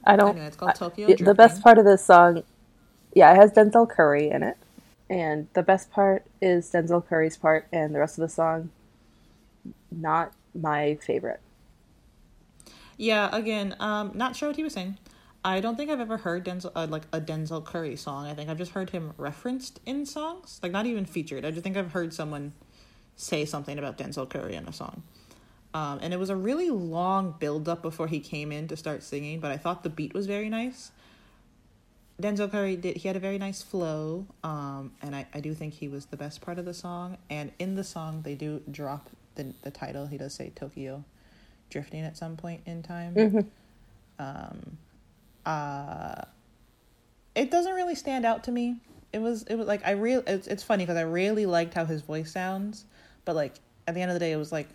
I 0.04 0.18
don't. 0.18 0.32
Anyway, 0.32 0.48
it's 0.48 0.58
called 0.58 0.76
Tokyo 0.76 1.08
the- 1.08 1.24
the 1.24 1.34
best 1.34 1.64
part 1.64 1.78
of 1.78 1.86
this 1.86 2.04
song, 2.04 2.44
yeah, 3.14 3.32
it 3.32 3.38
has 3.38 3.54
Denzel 3.54 3.90
Curry 3.90 4.30
in 4.30 4.44
it, 4.44 4.58
and 5.10 5.48
the 5.54 5.64
best 5.64 5.90
part 5.90 6.26
is 6.42 6.70
Denzel 6.70 7.06
Curry's 7.08 7.38
part, 7.38 7.66
and 7.72 7.96
the 7.96 8.00
rest 8.00 8.18
of 8.18 8.22
the 8.24 8.30
song, 8.30 8.72
not 9.92 10.34
my 10.54 10.96
favorite. 10.96 11.40
Yeah, 12.98 13.30
again, 13.32 13.76
um, 13.80 14.12
not 14.14 14.36
sure 14.36 14.50
what 14.50 14.56
he 14.56 14.64
was 14.64 14.74
saying. 14.74 14.98
I 15.44 15.62
don't 15.62 15.78
think 15.78 15.90
I've 15.90 16.02
ever 16.02 16.18
heard 16.18 16.44
Denzel 16.44 16.72
uh, 16.76 16.88
like 16.90 17.04
a 17.14 17.22
Denzel 17.22 17.64
Curry 17.64 17.96
song. 17.96 18.26
I 18.26 18.34
think 18.34 18.50
I've 18.50 18.58
just 18.58 18.74
heard 18.74 18.90
him 18.90 19.14
referenced 19.18 19.80
in 19.86 20.06
songs, 20.06 20.60
like 20.62 20.74
not 20.74 20.86
even 20.86 21.06
featured. 21.06 21.46
I 21.46 21.52
just 21.52 21.64
think 21.64 21.78
I've 21.78 21.94
heard 21.94 22.14
someone 22.14 22.52
say 23.16 23.46
something 23.46 23.78
about 23.78 23.98
Denzel 23.98 24.30
Curry 24.30 24.56
in 24.56 24.68
a 24.68 24.74
song. 24.74 25.04
Um, 25.74 26.00
and 26.02 26.14
it 26.14 26.18
was 26.18 26.30
a 26.30 26.36
really 26.36 26.70
long 26.70 27.36
build 27.40 27.70
up 27.70 27.82
before 27.82 28.08
he 28.08 28.20
came 28.20 28.52
in 28.52 28.68
to 28.68 28.76
start 28.76 29.04
singing, 29.04 29.40
but 29.40 29.52
I 29.52 29.58
thought 29.58 29.84
the 29.84 29.90
beat 29.90 30.14
was 30.14 30.26
very 30.26 30.50
nice. 30.50 30.92
Denzel 32.22 32.52
Curry 32.52 32.76
did 32.76 32.98
he 32.98 33.08
had 33.08 33.16
a 33.16 33.20
very 33.20 33.38
nice 33.38 33.62
flow, 33.62 34.26
um, 34.44 34.92
and 35.02 35.16
I, 35.16 35.26
I 35.34 35.40
do 35.40 35.54
think 35.54 35.76
he 35.76 35.88
was 35.88 36.08
the 36.08 36.18
best 36.18 36.42
part 36.42 36.60
of 36.60 36.66
the 36.66 36.74
song. 36.74 37.18
And 37.30 37.54
in 37.60 37.76
the 37.76 37.84
song, 37.84 38.24
they 38.24 38.36
do 38.36 38.62
drop 38.70 39.10
the 39.40 39.54
the 39.64 39.72
title. 39.72 40.06
He 40.06 40.18
does 40.18 40.34
say 40.34 40.52
Tokyo 40.56 41.04
drifting 41.70 42.02
at 42.02 42.18
some 42.18 42.36
point 42.36 42.62
in 42.66 42.84
time. 42.84 43.14
Mhm. 43.16 43.46
Um, 44.20 44.78
uh, 45.46 46.24
it 47.36 47.50
doesn't 47.52 47.74
really 47.74 47.96
stand 47.96 48.26
out 48.26 48.44
to 48.46 48.52
me. 48.52 48.78
It 49.14 49.20
was 49.20 49.44
it 49.44 49.56
was 49.56 49.68
like 49.68 49.86
I 49.86 49.92
real 49.92 50.24
it's 50.28 50.48
it's 50.48 50.64
funny 50.64 50.84
because 50.84 50.98
I 50.98 51.04
really 51.04 51.46
liked 51.46 51.74
how 51.74 51.86
his 51.86 52.02
voice 52.02 52.32
sounds, 52.32 52.86
but 53.26 53.36
like 53.36 53.54
at 53.88 53.96
the 53.96 54.02
end 54.02 54.12
of 54.12 54.16
the 54.16 54.20
day, 54.20 54.32
it 54.32 54.38
was 54.38 54.52
like 54.52 54.68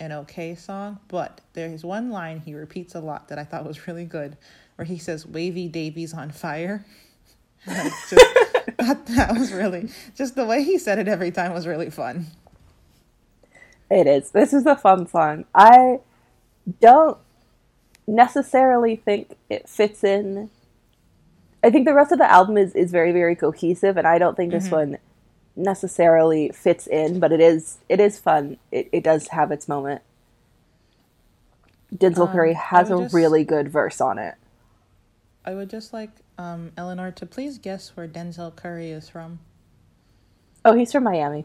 an 0.00 0.12
okay 0.12 0.54
song. 0.54 0.98
But 1.08 1.40
there's 1.52 1.84
one 1.84 2.10
line 2.10 2.40
he 2.40 2.54
repeats 2.54 2.94
a 2.94 3.00
lot 3.00 3.28
that 3.28 3.38
I 3.38 3.44
thought 3.44 3.64
was 3.64 3.86
really 3.86 4.04
good, 4.04 4.36
where 4.76 4.84
he 4.84 4.98
says 4.98 5.26
"Wavy 5.26 5.68
Davies 5.68 6.12
on 6.12 6.30
fire." 6.30 6.84
Just 7.66 8.26
thought 8.78 9.06
that 9.06 9.34
was 9.38 9.52
really 9.52 9.88
just 10.16 10.34
the 10.34 10.44
way 10.44 10.62
he 10.64 10.78
said 10.78 10.98
it 10.98 11.06
every 11.08 11.30
time 11.30 11.52
was 11.52 11.66
really 11.66 11.90
fun. 11.90 12.26
It 13.92 14.06
is. 14.06 14.30
This 14.30 14.54
is 14.54 14.64
a 14.64 14.74
fun 14.74 15.06
song. 15.06 15.44
I 15.54 16.00
don't 16.80 17.18
necessarily 18.06 18.96
think 18.96 19.36
it 19.50 19.68
fits 19.68 20.02
in. 20.02 20.48
I 21.62 21.70
think 21.70 21.86
the 21.86 21.92
rest 21.94 22.10
of 22.10 22.18
the 22.18 22.30
album 22.30 22.56
is, 22.56 22.74
is 22.74 22.90
very, 22.90 23.12
very 23.12 23.36
cohesive, 23.36 23.98
and 23.98 24.06
I 24.06 24.18
don't 24.18 24.34
think 24.36 24.50
this 24.50 24.70
one 24.70 24.96
necessarily 25.54 26.48
fits 26.48 26.86
in, 26.86 27.20
but 27.20 27.32
it 27.32 27.40
is 27.40 27.78
it 27.90 28.00
is 28.00 28.18
fun. 28.18 28.56
It, 28.70 28.88
it 28.92 29.04
does 29.04 29.28
have 29.28 29.52
its 29.52 29.68
moment. 29.68 30.00
Denzel 31.94 32.26
Um, 32.28 32.32
Curry 32.32 32.54
has 32.54 32.90
a 32.90 32.96
just- 32.96 33.14
really 33.14 33.44
good 33.44 33.68
verse 33.68 34.00
on 34.00 34.18
it. 34.18 34.36
I 35.44 35.54
would 35.54 35.68
just 35.68 35.92
like 35.92 36.10
um, 36.38 36.72
Eleanor 36.78 37.10
to 37.10 37.26
please 37.26 37.58
guess 37.58 37.94
where 37.96 38.08
Denzel 38.08 38.56
Curry 38.56 38.90
is 38.90 39.10
from. 39.10 39.40
Oh, 40.64 40.72
he's 40.74 40.92
from 40.92 41.04
Miami. 41.04 41.44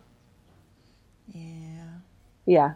Yeah. 1.33 1.66
Yeah. 2.47 2.73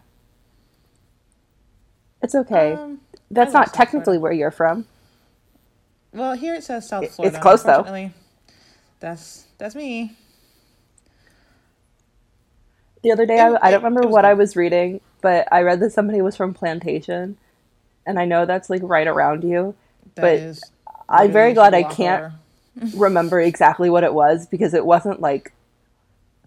It's 2.22 2.36
okay. 2.36 2.74
Um, 2.74 3.00
That's 3.30 3.52
not 3.52 3.74
technically 3.74 4.18
where 4.18 4.30
you're 4.30 4.52
from. 4.52 4.86
Well, 6.12 6.34
here 6.34 6.54
it 6.54 6.62
says 6.62 6.88
South 6.88 7.10
Florida. 7.12 7.36
it's 7.36 7.42
close, 7.42 7.62
though. 7.64 8.10
That's 9.00 9.46
that's 9.58 9.74
me. 9.74 10.16
The 13.02 13.10
other 13.10 13.26
day, 13.26 13.40
I, 13.40 13.56
I 13.60 13.70
don't 13.72 13.82
remember 13.82 14.06
what 14.06 14.24
I 14.24 14.34
was 14.34 14.54
reading, 14.54 15.00
but 15.22 15.48
I 15.50 15.62
read 15.62 15.80
that 15.80 15.90
somebody 15.90 16.22
was 16.22 16.36
from 16.36 16.54
Plantation, 16.54 17.36
and 18.06 18.18
I 18.20 18.26
know 18.26 18.46
that's 18.46 18.70
like 18.70 18.82
right 18.84 19.08
around 19.08 19.42
you. 19.42 19.74
That 20.14 20.22
But 20.22 20.68
I'm 21.08 21.32
very 21.32 21.52
glad 21.54 21.74
I 21.74 21.82
can't- 21.82 22.34
remember 22.94 23.38
exactly 23.40 23.90
what 23.90 24.02
it 24.04 24.14
was 24.14 24.46
because 24.46 24.72
it 24.72 24.86
wasn't 24.86 25.20
like 25.20 25.52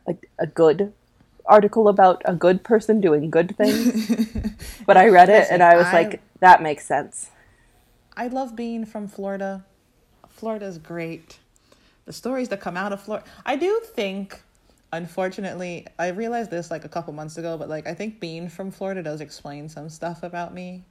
like 0.08 0.28
a 0.40 0.48
good 0.48 0.92
article 1.48 1.88
about 1.88 2.22
a 2.26 2.34
good 2.36 2.64
person 2.64 3.02
doing 3.02 3.30
good 3.30 3.56
things. 3.58 4.12
but 4.86 4.98
I 4.98 5.10
read 5.10 5.30
it 5.30 5.48
and 5.50 5.62
I 5.64 5.76
was 5.76 5.88
I- 5.88 5.94
like, 5.94 6.22
that 6.40 6.62
makes 6.62 6.86
sense. 6.86 7.30
I 8.18 8.28
love 8.28 8.56
being 8.56 8.86
from 8.86 9.08
Florida. 9.08 9.66
Florida's 10.30 10.78
great. 10.78 11.40
The 12.06 12.14
stories 12.14 12.50
that 12.50 12.62
come 12.62 12.78
out 12.78 12.94
of 12.94 13.02
Florida. 13.02 13.26
I 13.46 13.56
do 13.58 13.82
think, 13.84 14.42
unfortunately, 14.94 15.86
I 16.00 16.10
realized 16.10 16.50
this 16.52 16.72
like 16.72 16.86
a 16.86 16.90
couple 16.90 17.14
months 17.14 17.38
ago, 17.38 17.58
but 17.58 17.68
like 17.68 17.88
I 17.88 17.94
think 17.94 18.20
being 18.20 18.48
from 18.50 18.72
Florida 18.72 19.04
does 19.04 19.22
explain 19.22 19.68
some 19.70 19.90
stuff 19.90 20.24
about 20.24 20.54
me. 20.54 20.84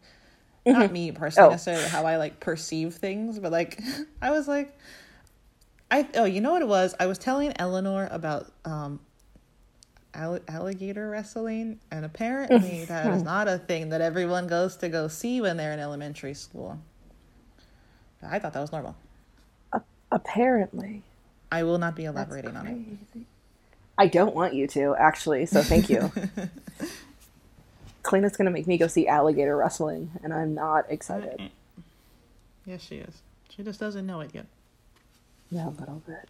Not 0.66 0.92
me 0.92 1.12
personally 1.12 1.48
Oh. 1.48 1.50
necessarily 1.52 1.88
how 1.88 2.07
I 2.07 2.16
like 2.16 2.40
perceive 2.40 2.94
things, 2.94 3.38
but 3.38 3.52
like 3.52 3.80
I 4.22 4.30
was 4.30 4.48
like, 4.48 4.76
I 5.90 6.07
oh 6.14 6.24
you 6.24 6.40
know 6.40 6.52
what 6.52 6.62
it 6.62 6.68
was? 6.68 6.94
I 6.98 7.07
was 7.07 7.18
telling 7.18 7.52
Eleanor 7.59 8.09
about 8.11 8.50
um 8.64 9.00
all- 10.18 10.38
alligator 10.48 11.10
wrestling, 11.10 11.78
and 11.90 12.04
apparently 12.04 12.84
that 12.88 13.06
is 13.14 13.22
not 13.22 13.48
a 13.48 13.58
thing 13.58 13.88
that 13.90 14.00
everyone 14.00 14.46
goes 14.46 14.76
to 14.76 14.88
go 14.88 15.08
see 15.08 15.40
when 15.40 15.56
they're 15.56 15.72
in 15.72 15.80
elementary 15.80 16.34
school. 16.34 16.78
I 18.22 18.38
thought 18.38 18.52
that 18.54 18.60
was 18.60 18.72
normal. 18.72 18.96
Apparently. 20.10 21.02
I 21.52 21.62
will 21.62 21.78
not 21.78 21.94
be 21.96 22.04
elaborating 22.04 22.56
on 22.56 22.66
it. 22.66 23.20
I 23.98 24.06
don't 24.08 24.34
want 24.34 24.54
you 24.54 24.66
to, 24.68 24.94
actually, 24.98 25.46
so 25.46 25.62
thank 25.62 25.88
you. 25.90 26.10
Kalina's 28.02 28.36
gonna 28.36 28.50
make 28.50 28.66
me 28.66 28.76
go 28.78 28.86
see 28.86 29.06
alligator 29.08 29.56
wrestling, 29.56 30.10
and 30.22 30.32
I'm 30.32 30.54
not 30.54 30.90
excited. 30.90 31.50
Yes, 32.66 32.80
she 32.82 32.96
is. 32.96 33.20
She 33.50 33.62
just 33.62 33.78
doesn't 33.78 34.06
know 34.06 34.20
it 34.20 34.30
yet. 34.32 34.46
Yeah, 35.50 35.68
a 35.68 35.76
little 35.78 36.00
bit. 36.06 36.26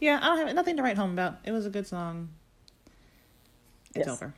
Yeah, 0.00 0.18
I 0.22 0.26
don't 0.36 0.46
have 0.46 0.54
nothing 0.54 0.76
to 0.76 0.82
write 0.82 0.96
home 0.96 1.12
about. 1.12 1.36
It 1.44 1.52
was 1.52 1.66
a 1.66 1.70
good 1.70 1.86
song. 1.86 2.28
It's 3.94 4.06
Yes. 4.06 4.08
over. 4.08 4.34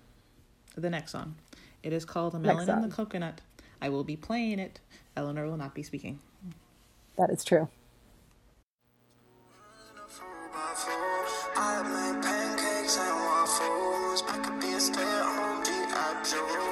The 0.77 0.91
next 0.91 1.11
song. 1.13 1.35
It 1.83 1.93
is 1.93 2.05
called 2.05 2.35
A 2.35 2.39
Melon 2.39 2.69
and 2.69 2.85
the. 2.85 2.95
Coconut. 2.95 3.41
I 3.81 3.89
will 3.89 4.05
be 4.05 4.17
playing 4.17 4.59
it. 4.59 4.81
Eleanor 5.17 5.47
will 5.47 5.57
not 5.57 5.75
be 5.75 5.83
speaking. 5.83 6.21
That 7.17 7.31
is 7.31 7.43
true. 7.45 7.69
I 11.57 11.83
make 11.83 12.23
pancakes 12.23 12.97
and 12.99 13.15
waffles. 13.17 14.23
I 14.29 14.39
could 14.39 14.61
be 14.61 14.73
a 14.73 14.81
stay-at-home 14.81 15.65
G.I. 15.65 16.23
Joe. 16.25 16.68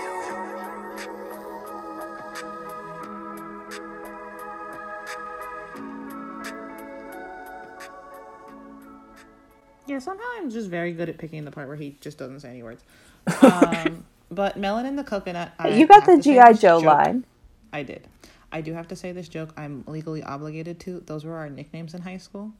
Yeah, 9.86 9.98
somehow 10.00 10.24
I'm 10.36 10.50
just 10.50 10.68
very 10.68 10.92
good 10.92 11.08
at 11.08 11.18
picking 11.18 11.44
the 11.44 11.50
part 11.50 11.68
where 11.68 11.76
he 11.76 11.96
just 12.00 12.18
doesn't 12.18 12.40
say 12.40 12.50
any 12.50 12.62
words. 12.62 12.82
Um, 13.42 14.04
but 14.30 14.56
Melon 14.56 14.86
and 14.86 14.98
the 14.98 15.04
Coconut. 15.04 15.52
I 15.58 15.68
you 15.68 15.86
got 15.86 16.06
the 16.06 16.18
GI 16.18 16.60
Joe 16.60 16.80
joke- 16.80 16.84
line. 16.84 17.24
I 17.72 17.82
did. 17.82 18.06
I 18.52 18.60
do 18.60 18.72
have 18.72 18.88
to 18.88 18.96
say 18.96 19.12
this 19.12 19.28
joke. 19.28 19.52
I'm 19.56 19.84
legally 19.86 20.22
obligated 20.22 20.80
to. 20.80 21.00
Those 21.00 21.24
were 21.24 21.36
our 21.36 21.50
nicknames 21.50 21.94
in 21.94 22.02
high 22.02 22.16
school. 22.18 22.52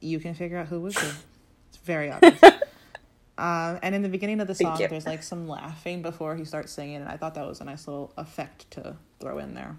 You 0.00 0.20
can 0.20 0.34
figure 0.34 0.58
out 0.58 0.68
who 0.68 0.80
was 0.80 0.96
who. 0.96 1.08
It's 1.68 1.78
very 1.78 2.10
obvious. 2.10 2.40
uh, 3.38 3.78
and 3.82 3.94
in 3.94 4.02
the 4.02 4.08
beginning 4.08 4.40
of 4.40 4.46
the 4.46 4.54
song, 4.54 4.78
there's 4.78 5.06
like 5.06 5.22
some 5.22 5.48
laughing 5.48 6.02
before 6.02 6.36
he 6.36 6.44
starts 6.44 6.72
singing, 6.72 6.96
and 6.96 7.08
I 7.08 7.16
thought 7.16 7.34
that 7.34 7.46
was 7.46 7.60
a 7.60 7.64
nice 7.64 7.86
little 7.88 8.12
effect 8.16 8.70
to 8.72 8.96
throw 9.20 9.38
in 9.38 9.54
there. 9.54 9.76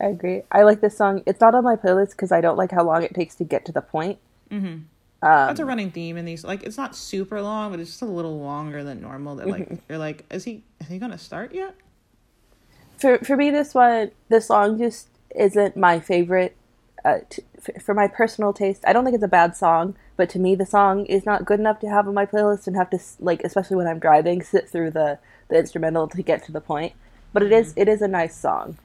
I 0.00 0.06
agree. 0.06 0.42
I 0.52 0.62
like 0.62 0.80
this 0.80 0.96
song. 0.96 1.22
It's 1.26 1.40
not 1.40 1.54
on 1.54 1.64
my 1.64 1.76
playlist 1.76 2.10
because 2.10 2.30
I 2.32 2.40
don't 2.40 2.56
like 2.56 2.70
how 2.70 2.84
long 2.84 3.02
it 3.02 3.14
takes 3.14 3.34
to 3.36 3.44
get 3.44 3.64
to 3.66 3.72
the 3.72 3.80
point. 3.80 4.18
Mm-hmm. 4.50 4.66
Um, 4.66 4.86
That's 5.20 5.58
a 5.58 5.64
running 5.64 5.90
theme 5.90 6.16
in 6.16 6.24
these. 6.24 6.44
Like, 6.44 6.62
it's 6.62 6.76
not 6.76 6.94
super 6.94 7.42
long, 7.42 7.72
but 7.72 7.80
it's 7.80 7.90
just 7.90 8.02
a 8.02 8.06
little 8.06 8.38
longer 8.38 8.84
than 8.84 9.00
normal. 9.00 9.34
That 9.36 9.48
like 9.48 9.64
Mm-hmm. 9.64 9.74
you're 9.88 9.98
like, 9.98 10.24
is 10.30 10.44
he 10.44 10.62
is 10.80 10.86
he 10.88 10.98
gonna 10.98 11.18
start 11.18 11.52
yet? 11.54 11.74
for 12.96 13.18
for 13.18 13.36
me, 13.36 13.50
this 13.50 13.74
one, 13.74 14.10
this 14.28 14.46
song 14.46 14.78
just 14.78 15.08
isn't 15.34 15.76
my 15.76 16.00
favorite. 16.00 16.56
Uh, 17.04 17.18
t- 17.30 17.42
for 17.80 17.94
my 17.94 18.08
personal 18.08 18.52
taste, 18.52 18.82
I 18.86 18.92
don't 18.92 19.04
think 19.04 19.14
it's 19.14 19.24
a 19.24 19.28
bad 19.28 19.56
song, 19.56 19.96
but 20.16 20.28
to 20.30 20.38
me, 20.38 20.54
the 20.56 20.66
song 20.66 21.06
is 21.06 21.24
not 21.24 21.44
good 21.44 21.60
enough 21.60 21.78
to 21.80 21.88
have 21.88 22.08
on 22.08 22.14
my 22.14 22.26
playlist 22.26 22.66
and 22.66 22.76
have 22.76 22.90
to 22.90 22.98
like, 23.20 23.42
especially 23.44 23.76
when 23.76 23.86
I'm 23.86 23.98
driving, 24.00 24.42
sit 24.42 24.68
through 24.68 24.90
the 24.92 25.18
the 25.48 25.58
instrumental 25.58 26.06
to 26.08 26.22
get 26.22 26.44
to 26.46 26.52
the 26.52 26.60
point. 26.60 26.92
But 27.32 27.42
it 27.42 27.52
is 27.52 27.72
it 27.76 27.88
is 27.88 28.02
a 28.02 28.08
nice 28.08 28.36
song. 28.36 28.78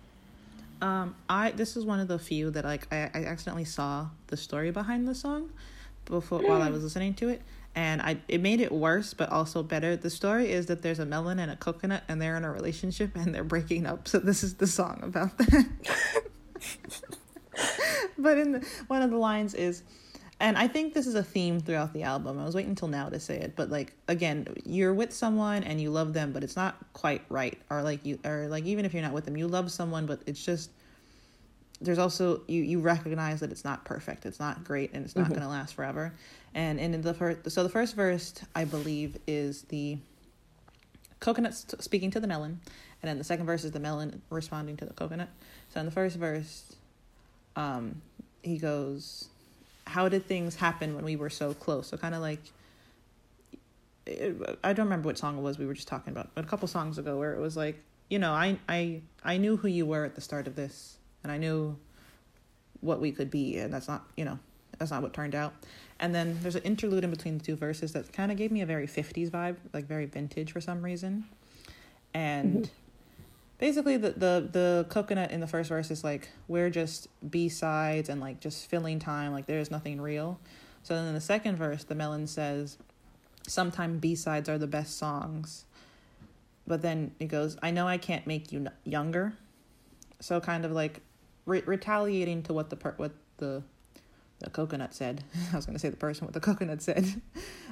Um, 0.83 1.15
I 1.29 1.51
this 1.51 1.77
is 1.77 1.85
one 1.85 2.01
of 2.01 2.09
the 2.09 2.19
few 2.19 2.51
that 2.51 2.65
like 2.65 2.87
I, 2.91 3.09
I 3.13 3.23
accidentally 3.23 3.63
saw 3.63 4.09
the 4.27 4.35
story 4.35 4.69
behind 4.69 5.07
the 5.07 5.15
song 5.15 5.49
before 6.03 6.41
while 6.41 6.61
I 6.61 6.69
was 6.71 6.83
listening 6.83 7.13
to 7.15 7.29
it, 7.29 7.41
and 7.73 8.01
I 8.01 8.17
it 8.27 8.41
made 8.41 8.59
it 8.59 8.69
worse, 8.69 9.13
but 9.13 9.29
also 9.29 9.63
better. 9.63 9.95
The 9.95 10.09
story 10.09 10.51
is 10.51 10.65
that 10.65 10.81
there's 10.81 10.99
a 10.99 11.05
melon 11.05 11.39
and 11.39 11.49
a 11.49 11.55
coconut, 11.55 12.03
and 12.09 12.21
they're 12.21 12.35
in 12.35 12.43
a 12.43 12.51
relationship, 12.51 13.11
and 13.15 13.33
they're 13.33 13.45
breaking 13.45 13.85
up. 13.85 14.09
So 14.09 14.19
this 14.19 14.43
is 14.43 14.55
the 14.55 14.67
song 14.67 14.99
about 15.03 15.37
that. 15.37 15.69
but 18.17 18.37
in 18.37 18.51
the, 18.51 18.67
one 18.87 19.01
of 19.01 19.09
the 19.09 19.17
lines 19.17 19.53
is 19.53 19.83
and 20.43 20.57
i 20.57 20.67
think 20.67 20.93
this 20.93 21.07
is 21.07 21.15
a 21.15 21.23
theme 21.23 21.59
throughout 21.59 21.93
the 21.93 22.03
album. 22.03 22.37
I 22.37 22.43
was 22.43 22.53
waiting 22.53 22.71
until 22.71 22.89
now 22.89 23.07
to 23.09 23.19
say 23.19 23.39
it 23.39 23.55
but 23.55 23.71
like 23.71 23.93
again 24.09 24.45
you're 24.65 24.93
with 24.93 25.13
someone 25.13 25.63
and 25.63 25.81
you 25.81 25.89
love 25.89 26.13
them 26.13 26.33
but 26.33 26.43
it's 26.43 26.55
not 26.55 26.75
quite 26.91 27.23
right. 27.29 27.57
Or 27.69 27.81
like 27.81 28.05
you 28.05 28.19
or 28.25 28.47
like 28.49 28.65
even 28.65 28.85
if 28.85 28.93
you're 28.93 29.01
not 29.01 29.13
with 29.13 29.25
them 29.25 29.37
you 29.37 29.47
love 29.47 29.71
someone 29.71 30.05
but 30.05 30.21
it's 30.27 30.43
just 30.43 30.69
there's 31.81 31.97
also 31.97 32.41
you 32.47 32.61
you 32.61 32.81
recognize 32.81 33.39
that 33.39 33.51
it's 33.51 33.63
not 33.63 33.85
perfect. 33.85 34.25
It's 34.25 34.39
not 34.39 34.63
great 34.63 34.91
and 34.93 35.05
it's 35.05 35.15
not 35.15 35.29
going 35.29 35.41
to 35.41 35.47
last 35.47 35.73
forever. 35.73 36.13
And 36.53 36.79
in 36.79 37.01
the 37.01 37.13
first 37.13 37.49
so 37.49 37.63
the 37.63 37.69
first 37.69 37.95
verse 37.95 38.33
i 38.53 38.65
believe 38.65 39.17
is 39.25 39.63
the 39.63 39.97
coconut 41.21 41.53
speaking 41.79 42.11
to 42.11 42.19
the 42.19 42.27
melon 42.27 42.59
and 43.01 43.09
then 43.09 43.17
the 43.17 43.23
second 43.23 43.45
verse 43.45 43.63
is 43.63 43.71
the 43.71 43.79
melon 43.79 44.21
responding 44.29 44.75
to 44.77 44.85
the 44.85 44.93
coconut. 44.93 45.29
So 45.69 45.79
in 45.79 45.85
the 45.85 45.91
first 45.91 46.17
verse 46.17 46.75
um 47.55 48.01
he 48.41 48.57
goes 48.57 49.29
how 49.85 50.09
did 50.09 50.25
things 50.25 50.55
happen 50.55 50.95
when 50.95 51.03
we 51.03 51.15
were 51.15 51.29
so 51.29 51.53
close? 51.53 51.87
So 51.87 51.97
kind 51.97 52.15
of 52.15 52.21
like 52.21 52.39
it, 54.05 54.35
i 54.65 54.73
don't 54.73 54.87
remember 54.87 55.07
what 55.07 55.17
song 55.17 55.37
it 55.37 55.41
was 55.41 55.57
we 55.57 55.65
were 55.65 55.73
just 55.73 55.87
talking 55.87 56.11
about 56.11 56.29
but 56.35 56.43
a 56.43 56.47
couple 56.47 56.67
songs 56.67 56.97
ago 56.97 57.17
where 57.17 57.33
it 57.35 57.39
was 57.39 57.55
like 57.55 57.81
you 58.09 58.19
know 58.19 58.33
i 58.33 58.59
i 58.67 58.99
i 59.23 59.37
knew 59.37 59.55
who 59.55 59.69
you 59.69 59.85
were 59.85 60.03
at 60.03 60.13
the 60.15 60.19
start 60.19 60.45
of 60.45 60.57
this 60.57 60.97
and 61.23 61.31
i 61.31 61.37
knew 61.37 61.77
what 62.81 62.99
we 62.99 63.13
could 63.13 63.31
be 63.31 63.57
and 63.57 63.73
that's 63.73 63.87
not 63.87 64.03
you 64.17 64.25
know 64.25 64.37
that's 64.77 64.91
not 64.91 65.01
what 65.01 65.13
turned 65.13 65.35
out. 65.35 65.53
And 65.99 66.13
then 66.13 66.37
there's 66.41 66.55
an 66.55 66.63
interlude 66.63 67.03
in 67.03 67.09
between 67.09 67.37
the 67.37 67.43
two 67.43 67.55
verses 67.55 67.93
that 67.93 68.11
kind 68.11 68.31
of 68.31 68.37
gave 68.37 68.51
me 68.51 68.61
a 68.61 68.65
very 68.65 68.87
50s 68.87 69.29
vibe 69.29 69.55
like 69.73 69.85
very 69.85 70.05
vintage 70.05 70.51
for 70.51 70.61
some 70.61 70.81
reason. 70.81 71.25
And 72.13 72.63
mm-hmm. 72.63 72.71
Basically 73.63 73.95
the, 73.95 74.09
the 74.09 74.49
the 74.51 74.85
coconut 74.89 75.31
in 75.31 75.39
the 75.39 75.47
first 75.47 75.69
verse 75.69 75.89
is 75.89 76.03
like 76.03 76.27
we're 76.49 76.69
just 76.69 77.07
b-sides 77.31 78.09
and 78.09 78.19
like 78.19 78.41
just 78.41 78.69
filling 78.69 78.99
time 78.99 79.31
like 79.31 79.45
there's 79.45 79.71
nothing 79.71 80.01
real. 80.01 80.37
So 80.83 80.93
then 80.95 81.05
in 81.05 81.13
the 81.13 81.21
second 81.21 81.55
verse 81.55 81.85
the 81.85 81.95
melon 81.95 82.27
says 82.27 82.77
sometimes 83.47 84.01
b-sides 84.01 84.49
are 84.49 84.57
the 84.57 84.67
best 84.67 84.97
songs. 84.97 85.63
But 86.67 86.81
then 86.81 87.11
it 87.21 87.29
goes 87.29 87.55
i 87.63 87.71
know 87.71 87.87
i 87.87 87.97
can't 87.97 88.27
make 88.27 88.51
you 88.51 88.67
younger. 88.83 89.31
So 90.19 90.41
kind 90.41 90.65
of 90.65 90.73
like 90.73 90.99
re- 91.45 91.63
retaliating 91.65 92.43
to 92.43 92.53
what 92.53 92.69
the 92.69 92.75
per- 92.75 92.95
what 92.97 93.13
the 93.37 93.63
the 94.39 94.49
coconut 94.49 94.93
said. 94.93 95.23
I 95.53 95.55
was 95.55 95.65
going 95.65 95.75
to 95.75 95.79
say 95.79 95.87
the 95.87 95.95
person 95.95 96.25
what 96.27 96.33
the 96.33 96.41
coconut 96.41 96.81
said. 96.81 97.05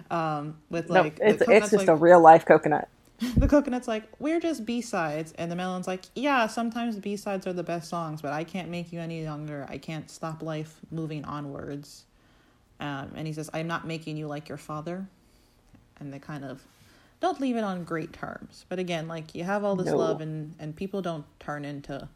Um 0.09 0.57
with 0.69 0.89
like 0.89 1.17
the 1.17 1.29
it's 1.31 1.41
it's 1.41 1.71
just 1.71 1.73
like- 1.73 1.87
a 1.89 1.95
real 1.95 2.21
life 2.21 2.45
coconut. 2.45 2.87
the 3.37 3.47
coconut's 3.47 3.87
like, 3.87 4.05
we're 4.19 4.39
just 4.41 4.65
B 4.65 4.81
sides. 4.81 5.33
And 5.37 5.51
the 5.51 5.55
melon's 5.55 5.87
like, 5.87 6.05
yeah, 6.15 6.47
sometimes 6.47 6.97
B 6.97 7.17
sides 7.17 7.47
are 7.47 7.53
the 7.53 7.63
best 7.63 7.89
songs, 7.89 8.21
but 8.21 8.33
I 8.33 8.43
can't 8.43 8.69
make 8.69 8.93
you 8.93 8.99
any 8.99 9.23
younger. 9.23 9.67
I 9.69 9.77
can't 9.79 10.09
stop 10.11 10.43
life 10.43 10.79
moving 10.91 11.25
onwards. 11.25 12.05
Um, 12.79 13.11
and 13.15 13.27
he 13.27 13.33
says, 13.33 13.49
I'm 13.53 13.67
not 13.67 13.87
making 13.87 14.17
you 14.17 14.27
like 14.27 14.49
your 14.49 14.57
father. 14.57 15.07
And 15.99 16.13
they 16.13 16.19
kind 16.19 16.45
of 16.45 16.63
don't 17.21 17.39
leave 17.41 17.57
it 17.57 17.63
on 17.63 17.83
great 17.83 18.13
terms. 18.13 18.65
But 18.69 18.79
again, 18.79 19.07
like 19.07 19.35
you 19.35 19.43
have 19.45 19.63
all 19.63 19.75
this 19.77 19.93
No. 19.93 19.97
love 19.97 20.21
and, 20.21 20.55
and 20.59 20.75
people 20.75 21.01
don't 21.03 21.25
turn 21.39 21.65
into 21.65 22.09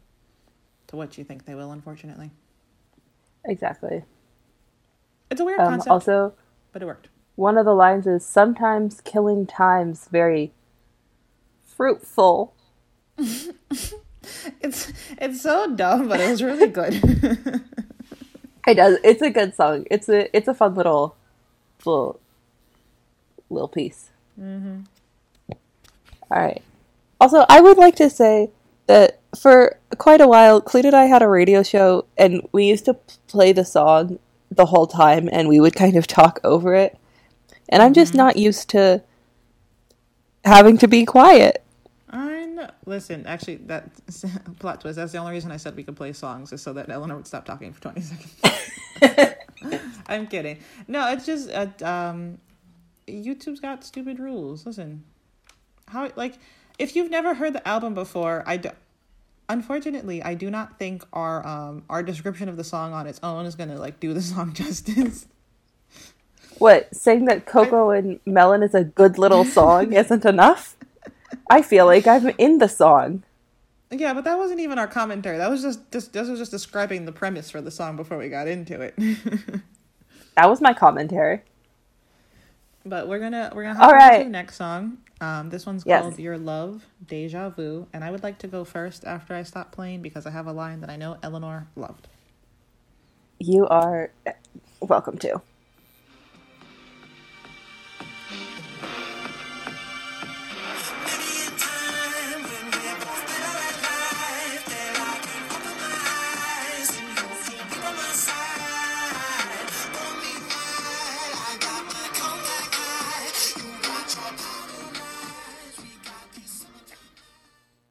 to 0.88 0.96
what 0.96 1.18
you 1.18 1.24
think 1.24 1.46
they 1.46 1.54
will, 1.54 1.72
unfortunately. 1.72 2.32
Exactly. 3.44 4.04
It's 5.30 5.40
a 5.40 5.44
weird 5.44 5.60
Um, 5.60 5.64
concept, 5.64 5.90
also, 5.90 6.34
but 6.72 6.82
it 6.82 6.86
worked. 6.86 7.08
one 7.36 7.58
of 7.58 7.64
the 7.64 7.74
lines 7.74 8.06
is 8.06 8.24
sometimes 8.26 9.00
killing 9.02 9.46
time's 9.46 10.08
very 10.08 10.52
fruitful. 11.76 12.54
It's 14.60 14.92
it's 15.18 15.40
so 15.40 15.72
dumb, 15.72 16.08
but 16.08 16.18
it 16.18 16.28
was 16.28 16.42
really 16.42 16.66
good. 16.66 17.62
It 18.66 18.74
does. 18.74 18.98
It's 19.04 19.22
a 19.22 19.30
good 19.30 19.54
song. 19.54 19.86
It's 19.90 20.08
a 20.08 20.36
it's 20.36 20.48
a 20.48 20.54
fun 20.54 20.74
little 20.74 21.14
little 21.84 22.18
little 23.48 23.68
piece. 23.68 24.10
Mm-hmm. 24.40 24.80
All 26.30 26.42
right. 26.42 26.60
Also, 27.20 27.46
I 27.48 27.60
would 27.60 27.78
like 27.78 27.94
to 27.96 28.10
say 28.10 28.50
that 28.88 29.20
for 29.40 29.78
quite 29.98 30.20
a 30.20 30.26
while, 30.26 30.60
Cleet 30.60 30.84
and 30.84 30.96
I 30.96 31.04
had 31.04 31.22
a 31.22 31.28
radio 31.28 31.62
show, 31.62 32.06
and 32.18 32.42
we 32.50 32.64
used 32.64 32.86
to 32.86 32.94
play 33.28 33.52
the 33.52 33.64
song 33.64 34.18
the 34.50 34.66
whole 34.66 34.88
time, 34.88 35.28
and 35.30 35.48
we 35.48 35.60
would 35.60 35.76
kind 35.76 35.96
of 35.96 36.08
talk 36.08 36.40
over 36.42 36.74
it. 36.74 36.98
And 37.68 37.82
I'm 37.82 37.94
just 37.94 38.14
not 38.14 38.36
used 38.36 38.68
to 38.70 39.02
having 40.44 40.76
to 40.78 40.88
be 40.88 41.04
quiet. 41.04 41.64
I. 42.66 42.72
Listen, 42.86 43.26
actually, 43.26 43.56
that 43.66 43.90
plot 44.58 44.80
twist. 44.80 44.96
That's 44.96 45.12
the 45.12 45.18
only 45.18 45.32
reason 45.32 45.50
I 45.50 45.56
said 45.56 45.76
we 45.76 45.84
could 45.84 45.96
play 45.96 46.12
songs, 46.12 46.52
is 46.52 46.62
so 46.62 46.72
that 46.74 46.88
Eleanor 46.90 47.16
would 47.16 47.26
stop 47.26 47.44
talking 47.44 47.72
for 47.72 47.80
twenty 47.80 48.00
seconds. 48.00 49.34
I'm 50.08 50.26
kidding. 50.26 50.58
No, 50.88 51.10
it's 51.12 51.26
just 51.26 51.50
uh, 51.50 51.68
um, 51.84 52.38
YouTube's 53.08 53.60
got 53.60 53.84
stupid 53.84 54.18
rules. 54.18 54.66
Listen, 54.66 55.04
how 55.88 56.10
like 56.16 56.38
if 56.78 56.96
you've 56.96 57.10
never 57.10 57.34
heard 57.34 57.52
the 57.52 57.66
album 57.66 57.94
before, 57.94 58.42
I 58.46 58.56
do. 58.58 58.70
Unfortunately, 59.48 60.22
I 60.22 60.34
do 60.34 60.50
not 60.50 60.78
think 60.78 61.04
our 61.12 61.46
um 61.46 61.84
our 61.88 62.02
description 62.02 62.48
of 62.48 62.56
the 62.56 62.64
song 62.64 62.92
on 62.92 63.06
its 63.06 63.20
own 63.22 63.46
is 63.46 63.54
gonna 63.54 63.78
like 63.78 64.00
do 64.00 64.12
the 64.12 64.22
song 64.22 64.52
justice. 64.54 65.26
What, 66.58 66.94
saying 66.94 67.26
that 67.26 67.44
Coco 67.44 67.90
and 67.90 68.18
Melon 68.24 68.62
is 68.62 68.74
a 68.74 68.82
good 68.82 69.18
little 69.18 69.44
song 69.44 69.92
isn't 69.92 70.24
enough? 70.24 70.75
I 71.50 71.62
feel 71.62 71.86
like 71.86 72.06
I'm 72.06 72.28
in 72.38 72.58
the 72.58 72.68
song. 72.68 73.24
Yeah, 73.90 74.14
but 74.14 74.24
that 74.24 74.38
wasn't 74.38 74.60
even 74.60 74.78
our 74.78 74.88
commentary. 74.88 75.38
That 75.38 75.50
was 75.50 75.62
just 75.62 75.90
this. 75.92 76.08
This 76.08 76.28
was 76.28 76.38
just 76.40 76.50
describing 76.52 77.06
the 77.06 77.12
premise 77.12 77.50
for 77.50 77.62
the 77.62 77.70
song 77.70 77.96
before 77.96 78.18
we 78.18 78.28
got 78.28 78.48
into 78.48 78.80
it. 78.82 78.94
That 80.36 80.48
was 80.50 80.60
my 80.60 80.74
commentary. 80.74 81.42
but 82.84 83.08
we're 83.08 83.20
gonna 83.20 83.52
we're 83.54 83.64
gonna 83.64 83.78
All 83.78 83.90
hop 83.90 83.98
on 83.98 83.98
right. 83.98 84.18
to 84.18 84.24
the 84.24 84.30
next 84.30 84.56
song. 84.56 84.98
Um, 85.20 85.50
this 85.50 85.66
one's 85.66 85.84
Yes. 85.84 86.02
called 86.02 86.18
"Your 86.18 86.38
Love," 86.38 86.86
Deja 87.06 87.50
Vu, 87.50 87.86
and 87.92 88.04
I 88.04 88.10
would 88.10 88.22
like 88.22 88.38
to 88.40 88.48
go 88.48 88.64
first 88.64 89.04
after 89.04 89.34
I 89.34 89.42
stop 89.44 89.72
playing 89.72 90.02
because 90.02 90.26
I 90.26 90.30
have 90.30 90.46
a 90.46 90.52
line 90.52 90.80
that 90.80 90.90
I 90.90 90.96
know 90.96 91.18
Eleanor 91.22 91.68
loved. 91.76 92.08
You 93.38 93.66
are 93.68 94.10
welcome 94.80 95.18
to. 95.18 95.42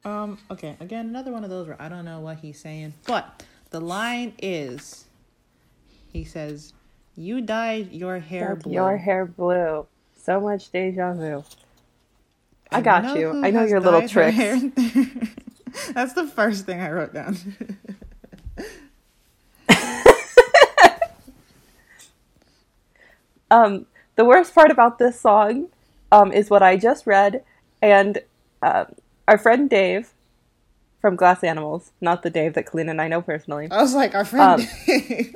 Um, 0.06 0.38
okay, 0.52 0.76
again, 0.78 1.06
another 1.08 1.32
one 1.32 1.42
of 1.42 1.50
those 1.50 1.66
where 1.66 1.82
I 1.82 1.88
don't 1.88 2.04
know 2.04 2.20
what 2.20 2.38
he's 2.38 2.60
saying, 2.60 2.94
but 3.08 3.42
the 3.70 3.80
line 3.80 4.34
is, 4.38 5.06
he 6.12 6.22
says, 6.22 6.72
"You 7.16 7.40
dyed 7.40 7.90
your 7.90 8.20
hair 8.20 8.54
blue." 8.54 8.72
Your 8.72 8.98
hair 8.98 9.26
blue. 9.26 9.86
So 10.16 10.40
much 10.40 10.70
deja 10.70 11.12
vu. 11.12 11.42
I 12.70 12.76
And 12.76 12.84
got 12.84 13.18
you. 13.18 13.42
I 13.44 13.50
know 13.50 13.64
your 13.64 13.80
little 13.80 14.08
tricks. 14.08 14.36
That's 15.92 16.12
the 16.12 16.28
first 16.32 16.66
thing 16.66 16.80
I 16.80 16.92
wrote 16.92 17.12
down. 17.12 17.36
Um, 23.48 23.86
the 24.16 24.24
worst 24.24 24.52
part 24.56 24.72
about 24.72 24.98
this 24.98 25.20
song 25.20 25.68
um, 26.10 26.32
is 26.32 26.50
what 26.50 26.64
I 26.64 26.76
just 26.76 27.06
read, 27.06 27.44
and 27.80 28.18
um, 28.60 28.86
our 29.28 29.38
friend 29.38 29.68
Dave 29.70 30.10
from 31.00 31.16
Glass 31.16 31.42
Animals, 31.44 31.92
not 32.00 32.22
the 32.22 32.30
Dave 32.30 32.54
that 32.54 32.66
Colleen 32.66 32.88
and 32.88 33.00
I 33.00 33.08
know 33.08 33.22
personally, 33.22 33.68
I 33.70 33.80
was 33.82 33.94
like, 33.94 34.14
our 34.14 34.24
friend. 34.24 34.68
Um, 34.88 35.34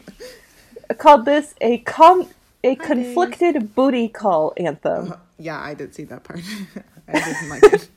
called 0.99 1.25
this 1.25 1.55
a 1.61 1.79
com- 1.79 2.29
a 2.65 2.75
Dave. 2.75 2.79
conflicted 2.79 3.75
booty 3.75 4.09
call 4.09 4.53
anthem. 4.57 5.15
yeah, 5.39 5.61
I 5.61 5.75
did 5.75 5.95
see 5.95 6.05
that 6.05 6.25
part. 6.25 6.41
I 7.09 7.13
didn't 7.13 7.49
like 7.49 7.63
it. 7.65 7.89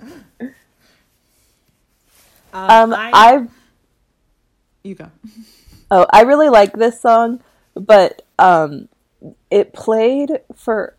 Um, 2.52 2.94
I 2.96 3.46
You 4.84 4.94
go. 4.94 5.10
oh, 5.90 6.06
I 6.10 6.22
really 6.22 6.48
like 6.50 6.72
this 6.74 7.00
song, 7.00 7.42
but 7.74 8.22
um, 8.38 8.88
it 9.50 9.72
played 9.72 10.38
for 10.54 10.94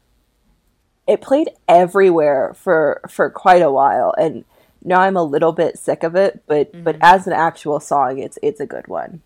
it 1.08 1.22
played 1.22 1.50
everywhere 1.68 2.54
for 2.56 3.02
for 3.10 3.30
quite 3.30 3.62
a 3.62 3.72
while, 3.72 4.14
and 4.18 4.44
now 4.84 5.02
I'm 5.02 5.18
a 5.18 5.24
little 5.24 5.52
bit 5.52 5.78
sick 5.78 6.04
of 6.04 6.16
it. 6.16 6.44
But 6.48 6.84
but 6.84 6.98
as 7.02 7.28
an 7.28 7.34
actual 7.34 7.80
song, 7.80 8.20
it's 8.20 8.40
it's 8.42 8.60
a 8.60 8.66
good 8.66 8.88
one. 8.88 9.22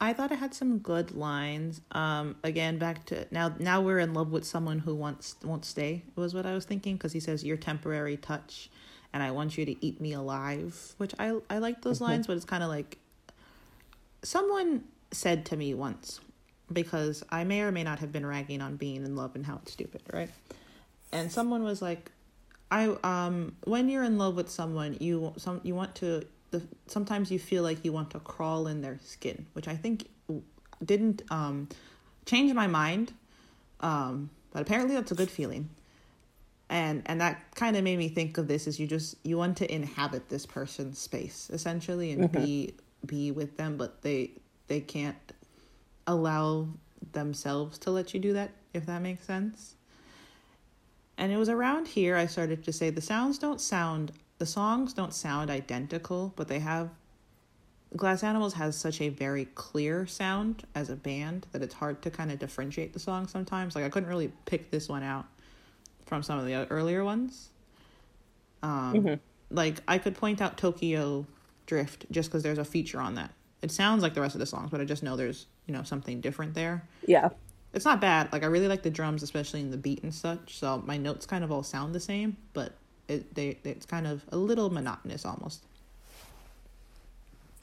I 0.00 0.12
thought 0.12 0.32
it 0.32 0.38
had 0.38 0.54
some 0.54 0.78
good 0.78 1.12
lines. 1.12 1.80
Um, 1.92 2.36
again, 2.44 2.78
back 2.78 3.06
to 3.06 3.26
now. 3.30 3.54
Now 3.58 3.80
we're 3.80 4.00
in 4.00 4.12
love 4.12 4.30
with 4.30 4.44
someone 4.44 4.80
who 4.80 4.94
wants 4.94 5.36
won't 5.42 5.64
stay. 5.64 6.02
Was 6.16 6.34
what 6.34 6.46
I 6.46 6.52
was 6.52 6.64
thinking 6.64 6.96
because 6.96 7.12
he 7.12 7.20
says 7.20 7.44
your 7.44 7.56
temporary 7.56 8.16
touch, 8.16 8.70
and 9.12 9.22
I 9.22 9.30
want 9.30 9.56
you 9.56 9.64
to 9.64 9.84
eat 9.84 10.00
me 10.00 10.12
alive. 10.12 10.94
Which 10.98 11.14
I 11.18 11.38
I 11.50 11.58
like 11.58 11.82
those 11.82 12.00
lines, 12.00 12.26
but 12.26 12.36
it's 12.36 12.44
kind 12.44 12.62
of 12.62 12.68
like 12.68 12.98
someone 14.22 14.84
said 15.10 15.46
to 15.46 15.56
me 15.56 15.74
once 15.74 16.20
because 16.72 17.22
I 17.30 17.44
may 17.44 17.60
or 17.62 17.70
may 17.72 17.84
not 17.84 17.98
have 17.98 18.12
been 18.12 18.26
ragging 18.26 18.60
on 18.60 18.76
being 18.76 19.04
in 19.04 19.16
love 19.16 19.34
and 19.34 19.44
how 19.44 19.60
it's 19.62 19.72
stupid, 19.72 20.02
right? 20.12 20.30
And 21.12 21.30
someone 21.30 21.62
was 21.62 21.82
like, 21.82 22.10
I 22.70 22.96
um 23.04 23.54
when 23.64 23.88
you're 23.88 24.04
in 24.04 24.18
love 24.18 24.34
with 24.36 24.50
someone, 24.50 24.96
you 25.00 25.32
some 25.36 25.60
you 25.62 25.74
want 25.74 25.94
to 25.96 26.26
the 26.50 26.62
sometimes 26.86 27.30
you 27.30 27.38
feel 27.38 27.62
like 27.62 27.84
you 27.84 27.92
want 27.92 28.10
to 28.10 28.20
crawl 28.20 28.66
in 28.66 28.80
their 28.80 28.98
skin, 29.02 29.46
which 29.52 29.68
I 29.68 29.76
think 29.76 30.08
didn't 30.84 31.22
um 31.30 31.68
change 32.26 32.52
my 32.54 32.66
mind. 32.66 33.12
Um 33.80 34.30
but 34.52 34.62
apparently 34.62 34.94
that's 34.94 35.12
a 35.12 35.14
good 35.14 35.30
feeling. 35.30 35.68
And 36.70 37.02
and 37.06 37.20
that 37.20 37.54
kind 37.54 37.76
of 37.76 37.84
made 37.84 37.98
me 37.98 38.08
think 38.08 38.38
of 38.38 38.48
this 38.48 38.66
as 38.66 38.80
you 38.80 38.86
just 38.86 39.16
you 39.22 39.36
want 39.36 39.58
to 39.58 39.72
inhabit 39.72 40.30
this 40.30 40.46
person's 40.46 40.98
space 40.98 41.50
essentially 41.52 42.10
and 42.12 42.32
be 42.32 42.74
be 43.06 43.30
with 43.30 43.56
them, 43.56 43.76
but 43.76 44.02
they 44.02 44.30
they 44.66 44.80
can't 44.80 45.16
allow 46.06 46.68
themselves 47.12 47.78
to 47.78 47.90
let 47.90 48.14
you 48.14 48.20
do 48.20 48.32
that 48.32 48.50
if 48.72 48.86
that 48.86 49.00
makes 49.02 49.24
sense. 49.24 49.74
And 51.16 51.30
it 51.32 51.36
was 51.36 51.48
around 51.48 51.86
here 51.88 52.16
I 52.16 52.26
started 52.26 52.64
to 52.64 52.72
say 52.72 52.90
the 52.90 53.00
sounds 53.00 53.38
don't 53.38 53.60
sound, 53.60 54.12
the 54.38 54.46
songs 54.46 54.92
don't 54.92 55.14
sound 55.14 55.50
identical, 55.50 56.32
but 56.36 56.48
they 56.48 56.58
have. 56.60 56.90
Glass 57.96 58.24
Animals 58.24 58.54
has 58.54 58.76
such 58.76 59.00
a 59.00 59.08
very 59.08 59.44
clear 59.54 60.04
sound 60.04 60.64
as 60.74 60.90
a 60.90 60.96
band 60.96 61.46
that 61.52 61.62
it's 61.62 61.74
hard 61.74 62.02
to 62.02 62.10
kind 62.10 62.32
of 62.32 62.40
differentiate 62.40 62.92
the 62.92 62.98
songs 62.98 63.30
sometimes. 63.30 63.76
Like 63.76 63.84
I 63.84 63.88
couldn't 63.88 64.08
really 64.08 64.32
pick 64.46 64.72
this 64.72 64.88
one 64.88 65.04
out 65.04 65.26
from 66.06 66.24
some 66.24 66.40
of 66.40 66.46
the 66.46 66.66
earlier 66.70 67.04
ones. 67.04 67.50
Um, 68.64 69.04
Like 69.50 69.80
I 69.86 69.98
could 69.98 70.16
point 70.16 70.40
out 70.40 70.58
Tokyo 70.58 71.26
Drift 71.66 72.06
just 72.10 72.30
because 72.30 72.42
there's 72.42 72.58
a 72.58 72.64
feature 72.64 73.00
on 73.00 73.14
that. 73.14 73.30
It 73.64 73.72
sounds 73.72 74.02
like 74.02 74.12
the 74.12 74.20
rest 74.20 74.34
of 74.34 74.40
the 74.40 74.46
songs, 74.46 74.70
but 74.70 74.80
I 74.82 74.84
just 74.84 75.02
know 75.02 75.16
there's 75.16 75.46
you 75.66 75.72
know 75.74 75.82
something 75.82 76.20
different 76.20 76.54
there 76.54 76.84
Yeah, 77.06 77.30
it's 77.72 77.86
not 77.86 78.00
bad. 78.00 78.30
Like 78.32 78.42
I 78.42 78.46
really 78.46 78.68
like 78.68 78.82
the 78.82 78.90
drums, 78.90 79.22
especially 79.22 79.60
in 79.60 79.70
the 79.70 79.76
beat 79.76 80.02
and 80.02 80.14
such. 80.14 80.58
So 80.58 80.82
my 80.86 80.98
notes 80.98 81.26
kind 81.26 81.42
of 81.42 81.50
all 81.50 81.62
sound 81.62 81.94
the 81.94 82.00
same, 82.00 82.36
but 82.52 82.74
it 83.08 83.34
they 83.34 83.58
it's 83.64 83.86
kind 83.86 84.06
of 84.06 84.24
a 84.30 84.36
little 84.36 84.70
monotonous 84.70 85.24
almost. 85.24 85.62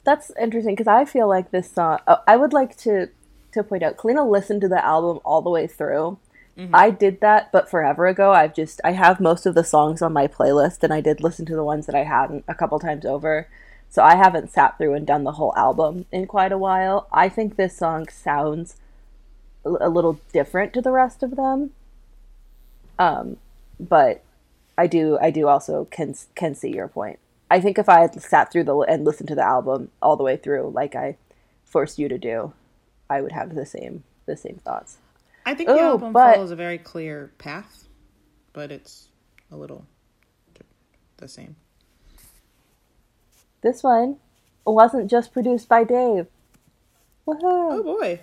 that's 0.04 0.32
interesting 0.40 0.74
because 0.74 0.88
I 0.88 1.04
feel 1.04 1.28
like 1.28 1.50
this 1.50 1.70
song. 1.70 2.00
Oh, 2.06 2.18
I 2.26 2.36
would 2.36 2.52
like 2.52 2.76
to 2.78 3.08
to 3.52 3.62
point 3.62 3.82
out, 3.82 3.96
Kalina 3.96 4.28
listened 4.28 4.60
to 4.62 4.68
the 4.68 4.84
album 4.84 5.20
all 5.24 5.42
the 5.42 5.50
way 5.50 5.66
through. 5.66 6.18
Mm-hmm. 6.58 6.74
I 6.74 6.90
did 6.90 7.20
that, 7.20 7.50
but 7.52 7.70
forever 7.70 8.06
ago. 8.06 8.32
I've 8.32 8.54
just 8.54 8.80
I 8.84 8.92
have 8.92 9.20
most 9.20 9.46
of 9.46 9.54
the 9.54 9.64
songs 9.64 10.02
on 10.02 10.12
my 10.12 10.26
playlist, 10.26 10.82
and 10.82 10.92
I 10.92 11.00
did 11.00 11.22
listen 11.22 11.46
to 11.46 11.54
the 11.54 11.64
ones 11.64 11.86
that 11.86 11.94
I 11.94 12.04
hadn't 12.04 12.44
a 12.48 12.54
couple 12.54 12.78
times 12.78 13.06
over. 13.06 13.48
So 13.92 14.02
I 14.02 14.14
haven't 14.16 14.50
sat 14.50 14.78
through 14.78 14.94
and 14.94 15.06
done 15.06 15.24
the 15.24 15.32
whole 15.32 15.52
album 15.54 16.06
in 16.10 16.26
quite 16.26 16.50
a 16.50 16.56
while. 16.56 17.06
I 17.12 17.28
think 17.28 17.56
this 17.56 17.76
song 17.76 18.08
sounds 18.08 18.76
a 19.66 19.90
little 19.90 20.18
different 20.32 20.72
to 20.72 20.80
the 20.80 20.90
rest 20.90 21.22
of 21.22 21.36
them. 21.36 21.72
Um, 22.98 23.36
but 23.78 24.24
I 24.78 24.86
do 24.86 25.18
I 25.20 25.30
do 25.30 25.46
also 25.46 25.84
can 25.90 26.14
can 26.34 26.54
see 26.54 26.70
your 26.74 26.88
point. 26.88 27.18
I 27.50 27.60
think 27.60 27.78
if 27.78 27.86
I 27.90 28.00
had 28.00 28.18
sat 28.22 28.50
through 28.50 28.64
the 28.64 28.74
and 28.78 29.04
listened 29.04 29.28
to 29.28 29.34
the 29.34 29.44
album 29.44 29.90
all 30.00 30.16
the 30.16 30.24
way 30.24 30.38
through, 30.38 30.70
like 30.74 30.94
I 30.94 31.18
forced 31.66 31.98
you 31.98 32.08
to 32.08 32.16
do, 32.16 32.54
I 33.10 33.20
would 33.20 33.32
have 33.32 33.54
the 33.54 33.66
same 33.66 34.04
the 34.24 34.38
same 34.38 34.58
thoughts. 34.64 34.96
I 35.44 35.52
think 35.54 35.68
the 35.68 35.74
Oh, 35.74 35.90
album 35.92 36.14
but- 36.14 36.34
follows 36.36 36.50
a 36.50 36.56
very 36.56 36.78
clear 36.78 37.30
path, 37.36 37.88
but 38.54 38.72
it's 38.72 39.08
a 39.50 39.56
little 39.56 39.84
the 41.18 41.28
same. 41.28 41.56
This 43.62 43.82
one 43.82 44.16
wasn't 44.66 45.10
just 45.10 45.32
produced 45.32 45.68
by 45.68 45.84
Dave. 45.84 46.26
Woohoo! 47.26 47.38
Oh 47.42 47.82
boy. 47.82 48.20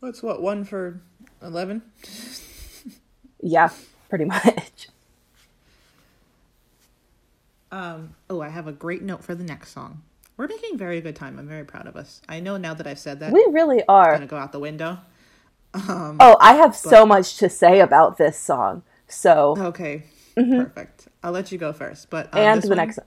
What's 0.00 0.22
what 0.22 0.42
one 0.42 0.64
for 0.64 1.00
eleven? 1.42 1.82
Yeah, 3.40 3.70
pretty 4.08 4.24
much. 4.26 4.88
Um, 7.72 8.14
oh, 8.30 8.40
I 8.40 8.50
have 8.50 8.68
a 8.68 8.72
great 8.72 9.02
note 9.02 9.24
for 9.24 9.34
the 9.34 9.42
next 9.44 9.70
song. 9.72 10.02
We're 10.36 10.46
making 10.46 10.78
very 10.78 11.00
good 11.00 11.16
time. 11.16 11.38
I'm 11.38 11.48
very 11.48 11.64
proud 11.64 11.86
of 11.86 11.96
us. 11.96 12.20
I 12.28 12.40
know 12.40 12.56
now 12.56 12.74
that 12.74 12.86
I've 12.86 12.98
said 12.98 13.20
that, 13.20 13.32
We 13.32 13.46
really 13.50 13.82
are. 13.88 14.12
gonna 14.12 14.26
go 14.26 14.36
out 14.36 14.52
the 14.52 14.58
window. 14.60 14.98
Oh, 15.76 16.36
I 16.40 16.54
have 16.54 16.76
so 16.76 17.04
much 17.04 17.36
to 17.38 17.48
say 17.48 17.80
about 17.80 18.16
this 18.16 18.38
song. 18.38 18.82
So, 19.08 19.56
Okay, 19.58 20.04
perfect. 20.34 21.08
I'll 21.22 21.32
let 21.32 21.50
you 21.52 21.58
go 21.58 21.72
first. 21.72 22.10
But 22.10 22.26
um, 22.26 22.40
Mm-hmm. 22.40 22.52
and 22.52 22.62
the 22.62 22.68
one- 22.68 22.76
next 22.76 22.98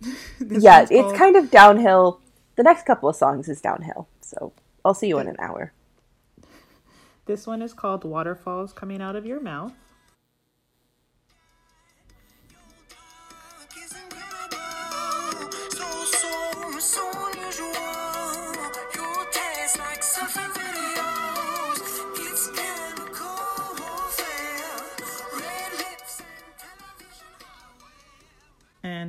Yeah, 0.62 0.82
it's 0.82 0.90
called- 0.90 1.16
kind 1.16 1.36
of 1.36 1.50
downhill. 1.50 2.20
The 2.56 2.62
next 2.62 2.84
couple 2.86 3.08
of 3.08 3.16
songs 3.16 3.48
is 3.48 3.60
downhill. 3.60 4.08
So, 4.20 4.52
I'll 4.84 4.94
see 4.94 5.08
you 5.08 5.18
in 5.18 5.26
an 5.28 5.36
hour. 5.38 5.72
This 7.26 7.46
one 7.46 7.62
is 7.62 7.72
called 7.72 8.04
"Waterfalls 8.04 8.72
Coming 8.72 9.00
Out 9.00 9.16
of 9.16 9.24
Your 9.24 9.40
Mouth." 9.40 9.72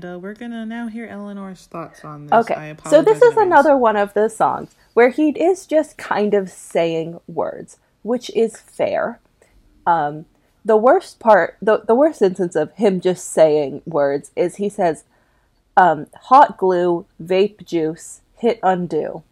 And 0.04 0.16
uh, 0.16 0.20
we're 0.20 0.34
gonna 0.34 0.66
now 0.66 0.88
hear 0.88 1.08
Eleanor's 1.08 1.66
thoughts 1.66 2.04
on 2.04 2.28
this. 2.28 2.34
I 2.34 2.40
Okay, 2.40 2.76
so 2.90 3.02
this 3.02 3.22
is 3.22 3.38
another 3.38 3.78
one 3.78 3.96
of 3.96 4.14
the 4.14 4.30
songs 4.30 4.76
where 4.94 5.10
he 5.10 5.30
is 5.30 5.66
just 5.66 5.98
kind 5.98 6.34
of 6.34 6.50
saying 6.50 7.20
words, 7.28 7.78
which 8.02 8.30
is 8.32 8.58
fair. 8.58 9.20
Um, 9.88 10.26
the 10.66 10.78
worst 10.78 11.20
part, 11.20 11.58
the, 11.62 11.80
the 11.80 11.96
worst 11.96 12.22
instance 12.22 12.56
of 12.56 12.74
him 12.74 13.02
just 13.02 13.32
saying 13.32 13.82
words 13.86 14.32
is 14.36 14.58
he 14.58 14.70
says, 14.70 15.04
um, 15.76 16.08
hot 16.24 16.58
glue, 16.58 17.06
vape 17.22 17.66
juice, 17.66 18.22
hit 18.38 18.60
undo. 18.62 19.24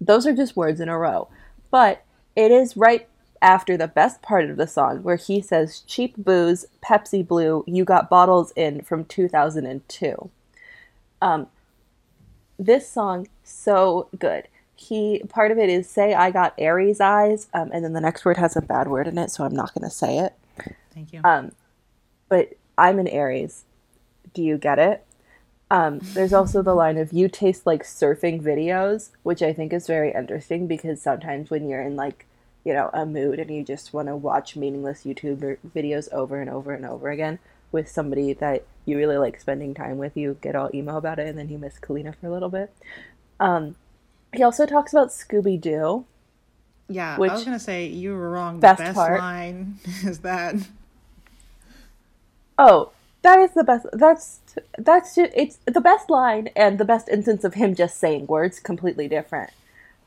Those 0.00 0.26
are 0.26 0.34
just 0.34 0.56
words 0.56 0.80
in 0.80 0.88
a 0.88 0.98
row. 0.98 1.28
But 1.70 2.04
it 2.34 2.50
is 2.50 2.76
right 2.76 3.08
after 3.42 3.76
the 3.76 3.88
best 3.88 4.22
part 4.22 4.48
of 4.48 4.56
the 4.56 4.66
song 4.66 5.02
where 5.02 5.16
he 5.16 5.42
says, 5.42 5.80
cheap 5.80 6.16
booze, 6.16 6.64
Pepsi 6.82 7.26
Blue, 7.26 7.64
you 7.66 7.84
got 7.84 8.08
bottles 8.08 8.52
in 8.56 8.82
from 8.82 9.04
2002 9.04 10.30
this 12.58 12.88
song 12.88 13.28
so 13.42 14.08
good. 14.18 14.48
He 14.74 15.22
part 15.28 15.50
of 15.50 15.58
it 15.58 15.68
is 15.68 15.88
say 15.88 16.14
I 16.14 16.30
got 16.30 16.54
Aries 16.58 17.00
eyes, 17.00 17.48
um, 17.54 17.70
and 17.72 17.84
then 17.84 17.92
the 17.92 18.00
next 18.00 18.24
word 18.24 18.36
has 18.36 18.56
a 18.56 18.62
bad 18.62 18.88
word 18.88 19.06
in 19.06 19.18
it, 19.18 19.30
so 19.30 19.44
I'm 19.44 19.54
not 19.54 19.74
going 19.74 19.88
to 19.88 19.94
say 19.94 20.18
it. 20.18 20.34
Thank 20.92 21.12
you. 21.12 21.20
Um, 21.24 21.52
but 22.28 22.54
I'm 22.76 22.98
an 22.98 23.08
Aries. 23.08 23.64
Do 24.34 24.42
you 24.42 24.58
get 24.58 24.78
it? 24.78 25.04
Um, 25.70 26.00
there's 26.02 26.32
also 26.32 26.62
the 26.62 26.74
line 26.74 26.98
of 26.98 27.12
you 27.12 27.28
taste 27.28 27.64
like 27.64 27.84
surfing 27.84 28.42
videos, 28.42 29.10
which 29.22 29.40
I 29.40 29.52
think 29.52 29.72
is 29.72 29.86
very 29.86 30.12
interesting 30.12 30.66
because 30.66 31.00
sometimes 31.00 31.48
when 31.48 31.68
you're 31.68 31.82
in 31.82 31.96
like, 31.96 32.26
you 32.64 32.72
know, 32.72 32.90
a 32.92 33.04
mood 33.04 33.38
and 33.38 33.50
you 33.50 33.64
just 33.64 33.92
want 33.92 34.08
to 34.08 34.16
watch 34.16 34.56
meaningless 34.56 35.02
YouTube 35.04 35.58
videos 35.74 36.12
over 36.12 36.40
and 36.40 36.48
over 36.48 36.72
and 36.72 36.84
over 36.86 37.10
again 37.10 37.38
with 37.72 37.88
somebody 37.88 38.32
that 38.34 38.64
you 38.84 38.96
really 38.96 39.16
like 39.16 39.40
spending 39.40 39.74
time 39.74 39.98
with, 39.98 40.16
you 40.16 40.36
get 40.40 40.54
all 40.54 40.70
emo 40.74 40.96
about 40.96 41.18
it 41.18 41.26
and 41.26 41.38
then 41.38 41.48
you 41.48 41.58
miss 41.58 41.78
Kalina 41.80 42.14
for 42.14 42.26
a 42.26 42.30
little 42.30 42.50
bit. 42.50 42.72
Um, 43.40 43.76
he 44.32 44.42
also 44.42 44.66
talks 44.66 44.92
about 44.92 45.08
Scooby 45.08 45.60
Doo. 45.60 46.04
yeah, 46.88 47.16
which- 47.18 47.30
I 47.30 47.34
was 47.34 47.44
gonna 47.44 47.58
say 47.58 47.86
you 47.86 48.14
were 48.14 48.30
wrong. 48.30 48.60
Best 48.60 48.78
the 48.78 48.84
best 48.84 48.94
part. 48.94 49.18
line 49.20 49.78
is 50.04 50.18
that 50.20 50.56
Oh, 52.58 52.92
that 53.22 53.38
is 53.38 53.52
the 53.54 53.64
best. 53.64 53.86
That's 53.92 54.40
that's 54.78 55.14
just, 55.14 55.32
it's 55.34 55.58
the 55.66 55.80
best 55.80 56.10
line 56.10 56.50
and 56.54 56.78
the 56.78 56.84
best 56.84 57.08
instance 57.08 57.44
of 57.44 57.54
him 57.54 57.74
just 57.74 57.98
saying 57.98 58.26
words 58.26 58.60
completely 58.60 59.08
different. 59.08 59.50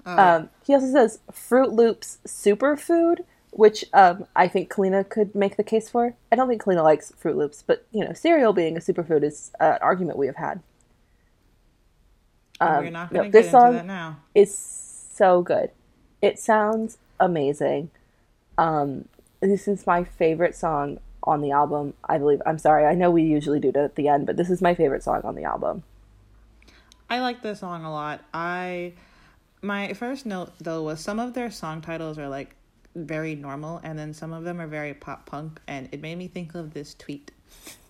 Um, 0.05 0.49
he 0.65 0.73
also 0.73 0.91
says 0.91 1.19
Froot 1.31 1.71
Loops 1.73 2.19
superfood, 2.27 3.19
which 3.51 3.85
um, 3.93 4.25
I 4.35 4.47
think 4.47 4.69
Kalina 4.71 5.07
could 5.07 5.33
make 5.33 5.57
the 5.57 5.63
case 5.63 5.89
for. 5.89 6.13
I 6.31 6.35
don't 6.35 6.47
think 6.47 6.61
Kalina 6.63 6.83
likes 6.83 7.11
Froot 7.11 7.35
Loops, 7.35 7.63
but 7.65 7.85
you 7.91 8.03
know, 8.05 8.13
cereal 8.13 8.53
being 8.53 8.77
a 8.77 8.79
superfood 8.79 9.23
is 9.23 9.51
uh, 9.59 9.63
an 9.73 9.77
argument 9.81 10.17
we 10.17 10.27
have 10.27 10.35
had. 10.35 10.61
we're 12.61 12.67
Um, 12.87 12.93
not 12.93 13.11
gonna 13.13 13.29
this 13.31 13.45
get 13.45 13.51
song 13.51 13.67
into 13.67 13.77
that 13.79 13.85
now. 13.87 14.17
is 14.33 14.55
so 14.55 15.41
good. 15.41 15.71
It 16.21 16.39
sounds 16.39 16.97
amazing. 17.19 17.89
Um, 18.57 19.07
this 19.41 19.67
is 19.67 19.85
my 19.85 20.03
favorite 20.03 20.55
song 20.55 20.99
on 21.23 21.41
the 21.41 21.51
album. 21.51 21.93
I 22.07 22.17
believe. 22.17 22.41
I'm 22.45 22.57
sorry. 22.59 22.85
I 22.85 22.93
know 22.93 23.09
we 23.11 23.23
usually 23.23 23.59
do 23.59 23.69
it 23.69 23.75
at 23.75 23.95
the 23.95 24.07
end, 24.07 24.25
but 24.25 24.37
this 24.37 24.49
is 24.49 24.61
my 24.61 24.75
favorite 24.75 25.03
song 25.03 25.21
on 25.23 25.35
the 25.35 25.43
album. 25.43 25.83
I 27.09 27.19
like 27.19 27.41
this 27.41 27.59
song 27.59 27.83
a 27.85 27.91
lot. 27.91 28.21
I 28.33 28.93
my 29.66 29.93
first 29.93 30.26
note 30.26 30.51
though 30.59 30.84
was 30.84 30.99
some 30.99 31.20
of 31.20 31.34
their 31.34 31.49
song 31.51 31.82
titles 31.82 32.18
are 32.18 32.30
like 32.30 32.55
very 32.95 33.36
normal 33.36 33.82
and 33.84 33.97
then 33.99 34.13
some 34.13 34.32
of 34.32 34.43
them 34.43 34.61
are 34.61 34.68
very 34.68 34.93
pop 34.93 35.26
punk 35.26 35.59
and 35.68 35.89
it 35.91 36.01
made 36.01 36.18
me 36.18 36.28
think 36.28 36.55
of 36.55 36.74
this 36.74 36.93
tweet 36.93 37.32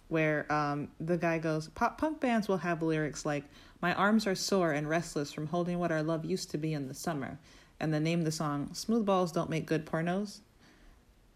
where 0.08 0.52
um 0.52 0.88
the 1.00 1.18
guy 1.18 1.38
goes 1.38 1.68
pop 1.70 1.98
punk 1.98 2.20
bands 2.20 2.48
will 2.48 2.58
have 2.58 2.82
lyrics 2.82 3.26
like 3.26 3.44
my 3.82 3.94
arms 3.94 4.26
are 4.26 4.36
sore 4.36 4.72
and 4.72 4.90
restless 4.90 5.32
from 5.32 5.48
holding 5.48 5.78
what 5.78 5.92
our 5.92 6.02
love 6.02 6.26
used 6.26 6.50
to 6.50 6.58
be 6.58 6.74
in 6.74 6.88
the 6.88 6.94
summer 6.94 7.38
and 7.80 7.94
then 7.94 8.04
name 8.04 8.24
the 8.24 8.32
song 8.32 8.70
smooth 8.74 9.06
balls 9.06 9.32
don't 9.32 9.50
make 9.50 9.66
good 9.66 9.86
pornos 9.86 10.40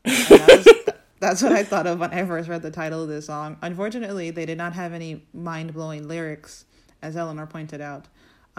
that 0.03 0.63
was- 0.65 0.95
that's 1.19 1.41
what 1.43 1.51
I 1.51 1.63
thought 1.63 1.85
of 1.85 1.99
when 1.99 2.11
I 2.13 2.25
first 2.25 2.47
read 2.49 2.61
the 2.61 2.71
title 2.71 3.03
of 3.03 3.09
this 3.09 3.25
song. 3.25 3.57
Unfortunately, 3.61 4.31
they 4.31 4.45
did 4.45 4.57
not 4.57 4.73
have 4.73 4.93
any 4.93 5.25
mind 5.33 5.73
blowing 5.73 6.07
lyrics, 6.07 6.63
as 7.01 7.17
Eleanor 7.17 7.45
pointed 7.45 7.81
out. 7.81 8.07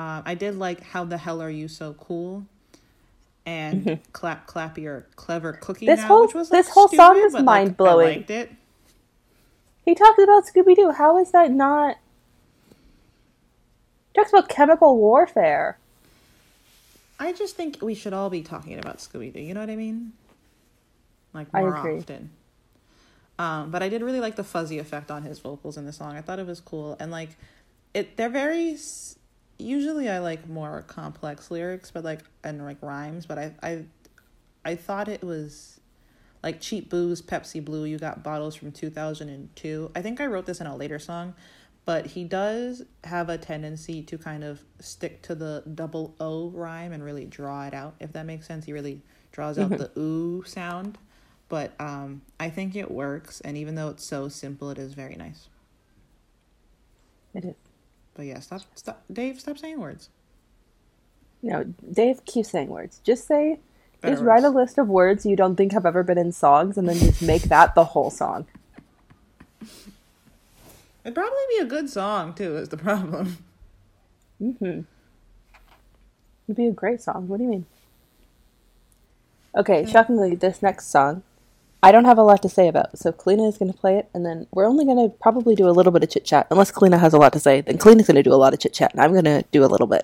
Um, 0.01 0.22
I 0.24 0.34
did 0.34 0.57
like 0.57 0.80
"How 0.82 1.05
the 1.05 1.18
hell 1.18 1.42
are 1.42 1.51
you 1.51 1.68
so 1.68 1.92
cool?" 1.94 2.46
and 3.44 4.01
"Clap 4.12 4.46
Clap 4.46 4.78
Your 4.78 5.07
Clever 5.16 5.53
Cookie." 5.53 5.86
This 5.86 6.01
Now, 6.01 6.07
whole- 6.07 6.22
which 6.26 6.34
was, 6.34 6.51
like, 6.51 6.59
this 6.64 6.72
whole 6.72 6.88
song 6.88 7.16
is 7.18 7.34
mind-blowing. 7.34 8.07
I 8.07 8.11
liked 8.16 8.30
it. 8.30 8.51
He 9.84 9.94
talks 9.94 10.22
about 10.22 10.44
Scooby 10.46 10.74
Doo. 10.76 10.92
How 10.92 11.18
is 11.18 11.32
that 11.32 11.51
not? 11.51 11.96
He 12.70 14.14
talks 14.14 14.30
about 14.32 14.48
chemical 14.48 14.96
warfare. 14.96 15.78
I 17.18 17.32
just 17.32 17.57
think 17.57 17.78
we 17.82 17.94
should 17.94 18.12
all 18.14 18.30
be 18.30 18.42
talking 18.42 18.78
about 18.78 18.98
Scooby 18.98 19.32
Doo. 19.32 19.40
You 19.40 19.53
know 19.53 19.61
what 19.61 19.70
I 19.70 19.76
mean? 19.76 20.12
Like 21.34 21.53
more 21.53 21.76
often. 21.76 22.30
Um, 23.38 23.70
but 23.70 23.82
I 23.82 23.88
did 23.88 24.03
really 24.03 24.20
like 24.20 24.36
the 24.36 24.44
fuzzy 24.44 24.78
effect 24.78 25.11
on 25.11 25.22
his 25.24 25.38
vocals 25.38 25.76
in 25.76 25.84
the 25.86 25.92
song. 25.92 26.16
I 26.16 26.20
thought 26.22 26.38
it 26.38 26.46
was 26.46 26.61
cool, 26.61 26.96
and 27.01 27.11
like, 27.11 27.30
it 27.94 28.16
they're 28.16 28.28
very. 28.30 28.76
Usually, 29.61 30.08
I 30.08 30.18
like 30.18 30.48
more 30.48 30.82
complex 30.88 31.50
lyrics, 31.50 31.90
but 31.90 32.04
like 32.04 32.20
and 32.42 32.64
like 32.64 32.78
rhymes. 32.82 33.26
But 33.26 33.38
I 33.38 33.54
I 33.62 33.84
I 34.64 34.74
thought 34.74 35.08
it 35.08 35.22
was 35.22 35.80
like 36.42 36.61
cheap 36.61 36.90
booze, 36.90 37.22
Pepsi 37.22 37.64
Blue. 37.64 37.84
You 37.84 37.98
got 37.98 38.22
bottles 38.22 38.54
from 38.54 38.72
two 38.72 38.90
thousand 38.90 39.28
and 39.28 39.54
two. 39.54 39.90
I 39.94 40.02
think 40.02 40.20
I 40.20 40.26
wrote 40.26 40.46
this 40.46 40.61
in 40.61 40.66
a 40.66 40.76
later 40.76 40.98
song, 40.98 41.34
but 41.84 42.06
he 42.06 42.24
does 42.24 42.82
have 43.04 43.28
a 43.28 43.38
tendency 43.38 44.02
to 44.02 44.18
kind 44.18 44.42
of 44.44 44.62
stick 44.80 45.22
to 45.22 45.34
the 45.34 45.62
double 45.74 46.14
O 46.20 46.48
rhyme 46.50 46.92
and 46.92 47.04
really 47.04 47.26
draw 47.26 47.66
it 47.66 47.74
out. 47.74 47.94
If 48.00 48.12
that 48.14 48.26
makes 48.26 48.46
sense, 48.46 48.64
he 48.64 48.72
really 48.72 49.02
draws 49.32 49.58
out 49.58 49.70
the 49.70 49.90
ooh 49.98 50.42
sound. 50.44 50.98
But 51.48 51.72
um, 51.80 52.22
I 52.38 52.48
think 52.48 52.76
it 52.76 52.90
works, 52.90 53.40
and 53.40 53.56
even 53.56 53.74
though 53.74 53.88
it's 53.88 54.04
so 54.04 54.28
simple, 54.28 54.70
it 54.70 54.78
is 54.78 54.94
very 54.94 55.16
nice. 55.16 55.48
It 57.34 57.44
is. 57.44 57.54
But 58.14 58.26
yeah, 58.26 58.40
stop, 58.40 58.62
stop, 58.74 59.02
Dave, 59.12 59.40
stop 59.40 59.58
saying 59.58 59.80
words. 59.80 60.11
No, 61.42 61.64
Dave 61.90 62.24
keeps 62.24 62.50
saying 62.50 62.68
words. 62.68 63.00
Just 63.04 63.26
say, 63.26 63.61
Better 64.00 64.14
just 64.14 64.24
write 64.24 64.44
a 64.44 64.50
list 64.50 64.78
of 64.78 64.88
words 64.88 65.24
you 65.24 65.36
don't 65.36 65.56
think 65.56 65.72
have 65.72 65.86
ever 65.86 66.02
been 66.02 66.18
in 66.18 66.32
songs, 66.32 66.76
and 66.76 66.88
then 66.88 66.98
just 66.98 67.22
make 67.22 67.42
that 67.42 67.74
the 67.74 67.84
whole 67.84 68.11
song. 68.11 68.46
It'd 71.04 71.14
probably 71.14 71.38
be 71.50 71.62
a 71.62 71.66
good 71.66 71.88
song 71.88 72.34
too. 72.34 72.56
Is 72.56 72.68
the 72.68 72.76
problem? 72.76 73.38
Mm-hmm. 74.40 74.80
It'd 76.46 76.56
be 76.56 76.66
a 76.66 76.72
great 76.72 77.00
song. 77.00 77.28
What 77.28 77.38
do 77.38 77.44
you 77.44 77.50
mean? 77.50 77.66
Okay, 79.54 79.84
shockingly, 79.84 80.34
this 80.34 80.62
next 80.62 80.86
song, 80.86 81.22
I 81.83 81.93
don't 81.93 82.05
have 82.05 82.18
a 82.18 82.22
lot 82.22 82.43
to 82.43 82.49
say 82.49 82.68
about. 82.68 82.99
So 82.99 83.11
Kalina 83.11 83.49
is 83.49 83.57
going 83.57 83.72
to 83.72 83.78
play 83.78 83.97
it, 83.97 84.09
and 84.12 84.24
then 84.24 84.47
we're 84.53 84.66
only 84.66 84.85
going 84.85 84.99
to 84.99 85.14
probably 85.16 85.55
do 85.55 85.68
a 85.68 85.72
little 85.72 85.93
bit 85.93 86.03
of 86.03 86.11
chit 86.11 86.24
chat. 86.24 86.47
Unless 86.51 86.72
Kalina 86.72 86.99
has 86.99 87.14
a 87.14 87.18
lot 87.18 87.33
to 87.33 87.41
say, 87.41 87.62
then 87.62 87.78
Kalina's 87.78 88.07
going 88.07 88.16
to 88.16 88.22
do 88.22 88.33
a 88.33 88.37
lot 88.37 88.53
of 88.53 88.61
chit 88.61 88.74
chat, 88.74 88.93
and 88.93 89.01
I'm 89.01 89.12
going 89.12 89.24
to 89.24 89.45
do 89.51 89.64
a 89.64 89.66
little 89.66 89.87
bit. 89.87 90.03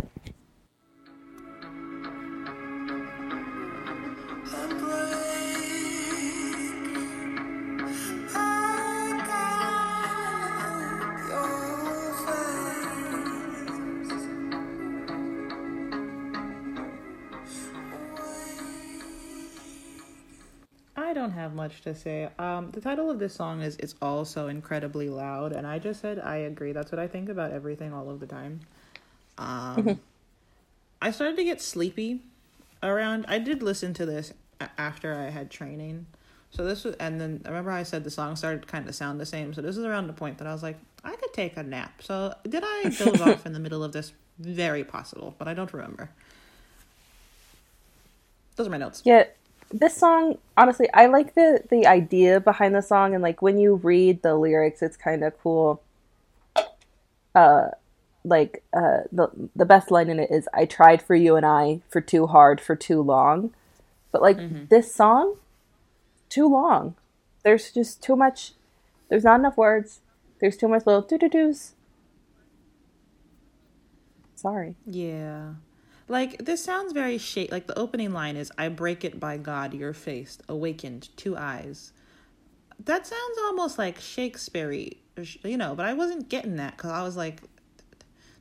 Have 21.47 21.55
much 21.55 21.83
to 21.83 21.95
say. 21.95 22.29
Um, 22.39 22.71
the 22.73 22.81
title 22.81 23.11
of 23.11 23.19
this 23.19 23.35
song 23.35 23.63
is 23.63 23.77
"It's 23.77 23.95
All 24.03 24.25
So 24.25 24.49
Incredibly 24.49 25.09
Loud," 25.09 25.53
and 25.53 25.67
I 25.67 25.79
just 25.79 26.01
said 26.01 26.19
I 26.19 26.37
agree. 26.37 26.73
That's 26.73 26.91
what 26.93 26.99
I 26.99 27.07
think 27.07 27.29
about 27.29 27.53
everything 27.53 27.95
all 27.95 28.11
of 28.11 28.21
the 28.21 28.27
time. 28.27 28.61
Um, 29.39 30.01
I 31.01 31.11
started 31.13 31.37
to 31.37 31.45
get 31.45 31.63
sleepy 31.63 32.23
around. 32.83 33.27
I 33.29 33.39
did 33.39 33.63
listen 33.63 33.95
to 33.95 34.07
this 34.07 34.33
after 34.77 35.15
I 35.15 35.31
had 35.31 35.51
training, 35.51 36.07
so 36.51 36.65
this 36.65 36.85
was, 36.85 36.97
and 36.97 37.21
then 37.21 37.43
I 37.45 37.49
remember 37.49 37.71
I 37.71 37.85
said 37.85 38.05
the 38.05 38.11
song 38.11 38.35
started 38.37 38.63
to 38.63 38.69
kind 38.69 38.89
of 38.89 38.95
sound 38.95 39.21
the 39.21 39.27
same. 39.27 39.55
So 39.55 39.63
this 39.63 39.77
is 39.77 39.85
around 39.85 40.09
the 40.09 40.15
point 40.15 40.39
that 40.39 40.49
I 40.49 40.53
was 40.53 40.63
like, 40.63 40.79
I 41.05 41.15
could 41.15 41.33
take 41.33 41.57
a 41.57 41.63
nap. 41.63 42.03
So 42.03 42.35
did 42.49 42.65
I 42.67 42.91
doze 42.99 43.21
off 43.21 43.47
in 43.47 43.53
the 43.53 43.61
middle 43.61 43.85
of 43.85 43.93
this? 43.93 44.13
Very 44.39 44.85
possible, 44.85 45.35
but 45.39 45.49
I 45.49 45.55
don't 45.55 45.73
remember. 45.73 46.11
Those 48.57 48.67
are 48.67 48.71
my 48.71 48.79
notes. 48.79 49.05
Yeah, 49.05 49.25
this 49.71 49.97
song, 49.97 50.39
honestly, 50.57 50.89
I 50.95 51.07
like 51.07 51.35
the 51.35 51.63
the 51.69 51.87
idea 51.87 52.41
behind 52.41 52.75
the 52.75 52.83
song, 52.83 53.15
and 53.15 53.23
like 53.23 53.43
when 53.43 53.59
you 53.59 53.77
read 53.77 54.23
the 54.23 54.35
lyrics, 54.35 54.83
it's 54.83 54.97
kind 54.97 55.25
of 55.25 55.39
cool. 55.43 55.83
Uh, 57.35 57.69
like 58.25 58.63
uh, 58.73 59.01
the 59.13 59.29
the 59.55 59.65
best 59.65 59.91
line 59.91 60.09
in 60.09 60.21
it 60.21 60.31
is, 60.31 60.49
"I 60.55 60.65
tried 60.65 61.03
for 61.03 61.15
you 61.15 61.37
and 61.37 61.47
I 61.47 61.81
for 61.89 62.01
too 62.01 62.27
hard 62.27 62.61
for 62.61 62.77
too 62.77 63.03
long," 63.03 63.53
but 64.13 64.23
like 64.23 64.39
this 64.69 64.95
song, 64.95 65.37
too 66.29 66.49
long. 66.49 66.95
There's 67.43 67.71
just 67.73 68.03
too 68.03 68.17
much. 68.17 68.53
There's 69.09 69.25
not 69.25 69.41
enough 69.41 69.57
words. 69.57 70.01
There's 70.41 70.57
too 70.57 70.69
much 70.69 70.87
little 70.87 71.03
doo 71.03 71.19
doo 71.19 71.29
doos. 71.29 71.73
Sorry. 74.35 74.75
Yeah. 74.87 75.55
Like 76.09 76.45
this 76.45 76.63
sounds 76.63 76.93
very 76.93 77.19
shake. 77.19 77.51
Like 77.51 77.67
the 77.67 77.79
opening 77.79 78.13
line 78.13 78.37
is, 78.37 78.53
"I 78.57 78.69
break 78.69 79.05
it 79.05 79.19
by 79.19 79.37
God, 79.39 79.75
your 79.75 79.93
face, 79.93 80.39
awakened, 80.49 81.09
two 81.17 81.37
eyes." 81.37 81.93
That 82.85 83.07
sounds 83.07 83.39
almost 83.45 83.79
like 83.79 83.99
Shakespeare, 83.99 84.71
you 84.73 85.57
know. 85.57 85.75
But 85.75 85.87
I 85.87 85.95
wasn't 85.95 86.29
getting 86.29 86.57
that 86.57 86.77
because 86.77 86.93
I 86.93 87.03
was 87.03 87.17
like, 87.17 87.43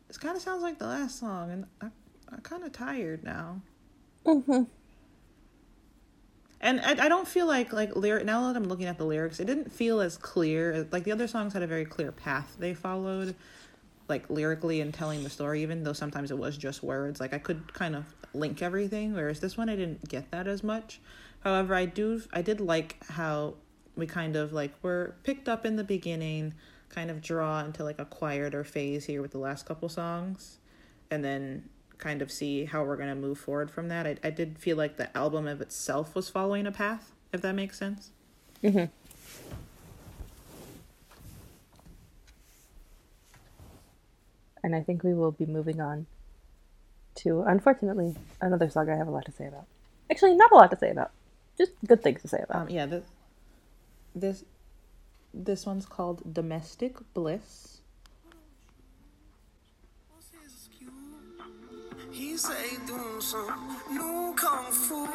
"This 0.08 0.18
kind 0.18 0.36
of 0.36 0.42
sounds 0.42 0.62
like 0.62 0.78
the 0.78 0.88
last 0.88 1.20
song," 1.20 1.52
and 1.52 1.66
I, 1.82 1.88
I'm 2.32 2.42
kind 2.42 2.64
of 2.64 2.72
tired 2.72 3.24
now. 3.24 3.62
Mm-hmm. 4.26 4.64
And 6.62 6.82
I, 6.82 7.06
I 7.06 7.10
don't 7.10 7.28
feel 7.28 7.48
like 7.48 7.74
like 7.74 7.96
lyric 7.96 8.26
now 8.26 8.48
that 8.48 8.56
I'm 8.56 8.66
looking 8.66 8.86
at 8.86 8.98
the 8.98 9.06
lyrics, 9.06 9.40
it 9.40 9.46
didn't 9.46 9.72
feel 9.72 10.02
as 10.02 10.18
clear. 10.18 10.88
Like 10.92 11.04
the 11.04 11.12
other 11.12 11.28
songs 11.28 11.54
had 11.54 11.64
a 11.64 11.68
very 11.68 11.86
clear 11.86 12.12
path 12.12 12.56
they 12.60 12.74
followed, 12.74 13.36
like 14.08 14.30
lyrically 14.30 14.82
and 14.82 14.94
telling 14.94 15.24
the 15.24 15.30
story. 15.30 15.62
Even 15.62 15.84
though 15.84 15.94
sometimes 15.94 16.32
it 16.32 16.38
was 16.38 16.58
just 16.58 16.84
words, 16.84 17.20
like 17.20 17.34
I 17.34 17.40
could 17.40 17.74
kind 17.74 17.96
of 17.96 18.06
link 18.34 18.62
everything. 18.62 19.14
Whereas 19.14 19.40
this 19.40 19.58
one, 19.58 19.70
I 19.70 19.76
didn't 19.76 20.08
get 20.08 20.32
that 20.32 20.48
as 20.48 20.64
much. 20.64 21.00
However, 21.42 21.76
I 21.76 21.86
do 21.86 22.22
I 22.34 22.42
did 22.42 22.60
like 22.60 22.98
how 23.10 23.56
we 23.96 24.08
kind 24.08 24.36
of 24.36 24.54
like 24.54 24.72
were 24.82 25.16
picked 25.24 25.48
up 25.48 25.66
in 25.66 25.76
the 25.76 25.84
beginning, 25.84 26.54
kind 26.90 27.10
of 27.10 27.22
draw 27.22 27.62
into 27.62 27.84
like 27.84 28.00
a 28.00 28.06
quieter 28.06 28.64
phase 28.64 29.06
here 29.06 29.22
with 29.22 29.32
the 29.32 29.38
last 29.38 29.66
couple 29.66 29.90
songs, 29.90 30.58
and 31.10 31.24
then 31.24 31.70
kind 31.98 32.22
of 32.22 32.32
see 32.32 32.66
how 32.66 32.84
we're 32.84 32.98
going 32.98 33.10
to 33.10 33.16
move 33.16 33.38
forward 33.38 33.72
from 33.72 33.88
that. 33.88 34.06
I, 34.06 34.18
I 34.24 34.30
did 34.30 34.60
feel 34.60 34.78
like 34.78 34.98
the 34.98 35.16
album 35.18 35.48
of 35.48 35.62
itself 35.62 36.14
was 36.16 36.30
following 36.30 36.68
a 36.68 36.72
path, 36.72 37.12
if 37.32 37.42
that 37.42 37.56
makes 37.56 37.78
sense. 37.78 38.12
Mm-hmm. 38.64 38.86
And 44.66 44.76
I 44.76 44.82
think 44.82 45.04
we 45.04 45.14
will 45.14 45.32
be 45.32 45.46
moving 45.46 45.80
on 45.80 46.08
to, 47.18 47.44
unfortunately, 47.44 48.16
another 48.42 48.68
song 48.68 48.90
I 48.90 48.96
have 48.96 49.08
a 49.08 49.12
lot 49.12 49.26
to 49.26 49.32
say 49.32 49.46
about. 49.46 49.68
Actually, 50.10 50.34
not 50.34 50.52
a 50.52 50.56
lot 50.56 50.72
to 50.72 50.76
say 50.76 50.90
about. 50.90 51.12
Just 51.56 51.74
good 51.86 52.02
things 52.02 52.24
to 52.24 52.28
say 52.28 52.40
about. 52.42 52.64
Um, 52.64 52.70
yeah, 52.70 52.88
this, 52.88 53.04
this 54.16 54.44
this 55.36 55.68
one's 55.68 55.86
called 55.86 56.34
Domestic 56.34 56.96
Bliss. 57.14 57.78
He 62.12 62.36
say 62.36 62.78
doing 62.88 63.22
some 63.22 63.78
new 63.92 64.34
kung 64.36 64.72
fu. 64.72 65.06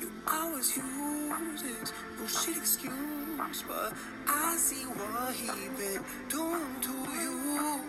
You 0.00 0.12
always 0.30 0.76
use 0.76 1.62
his 1.62 1.92
bullshit 2.16 2.58
excuse, 2.58 3.19
but 3.66 3.92
I 4.28 4.56
see 4.56 4.84
what 4.84 5.34
he 5.34 5.46
been 5.70 6.02
doing 6.28 6.80
to 6.82 6.90
you. 6.90 7.80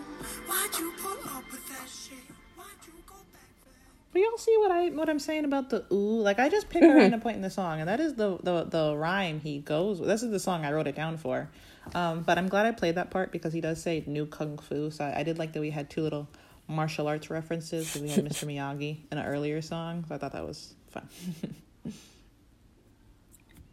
Why'd 0.46 0.78
you 0.78 0.92
put 0.98 1.18
up 1.36 1.44
with 1.50 1.68
that 1.68 1.88
shit? 1.88 2.18
Why'd 2.56 2.68
you 2.86 2.92
go 3.06 3.14
back 3.32 3.50
there? 3.64 3.74
But 4.12 4.20
y'all 4.22 4.38
see 4.38 4.56
what 4.58 4.70
I 4.70 4.88
what 4.90 5.08
I'm 5.10 5.18
saying 5.18 5.44
about 5.44 5.70
the 5.70 5.84
ooh? 5.92 6.20
Like 6.20 6.38
I 6.38 6.48
just 6.48 6.68
pick 6.70 6.82
a 6.82 6.94
random 6.94 7.20
point 7.20 7.36
in 7.36 7.42
the 7.42 7.50
song, 7.50 7.80
and 7.80 7.88
that 7.88 8.00
is 8.00 8.14
the 8.14 8.38
the 8.42 8.64
the 8.64 8.96
rhyme 8.96 9.40
he 9.40 9.58
goes. 9.58 10.00
with. 10.00 10.08
This 10.08 10.22
is 10.22 10.30
the 10.30 10.40
song 10.40 10.64
I 10.64 10.72
wrote 10.72 10.86
it 10.86 10.96
down 10.96 11.16
for. 11.18 11.48
Um, 11.94 12.22
but 12.22 12.38
I'm 12.38 12.48
glad 12.48 12.64
I 12.66 12.72
played 12.72 12.94
that 12.94 13.10
part 13.10 13.32
because 13.32 13.52
he 13.52 13.60
does 13.60 13.82
say 13.82 14.02
new 14.06 14.24
kung 14.26 14.56
fu. 14.58 14.90
So 14.90 15.04
I, 15.04 15.20
I 15.20 15.22
did 15.22 15.38
like 15.38 15.52
that 15.52 15.60
we 15.60 15.70
had 15.70 15.90
two 15.90 16.00
little 16.02 16.28
martial 16.68 17.08
arts 17.08 17.28
references. 17.30 17.90
'cause 17.90 18.00
We 18.02 18.08
had 18.10 18.24
Mr. 18.24 18.46
Miyagi 18.48 18.98
in 19.10 19.18
an 19.18 19.26
earlier 19.26 19.60
song, 19.60 20.04
so 20.08 20.14
I 20.14 20.18
thought 20.18 20.32
that 20.32 20.46
was 20.46 20.74
fun. 20.90 21.08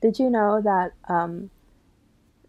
Did 0.01 0.17
you 0.17 0.29
know 0.29 0.61
that 0.63 0.93
um, 1.09 1.49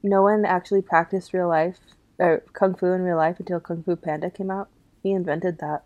no 0.02 0.22
one 0.22 0.44
actually 0.44 0.82
practiced 0.82 1.32
real 1.32 1.48
life 1.48 1.78
or 2.18 2.42
kung 2.52 2.74
fu 2.74 2.86
in 2.86 3.02
real 3.02 3.16
life 3.16 3.38
until 3.38 3.60
Kung 3.60 3.82
Fu 3.82 3.96
Panda 3.96 4.30
came 4.30 4.50
out? 4.50 4.68
He 5.02 5.12
invented 5.12 5.58
that. 5.58 5.84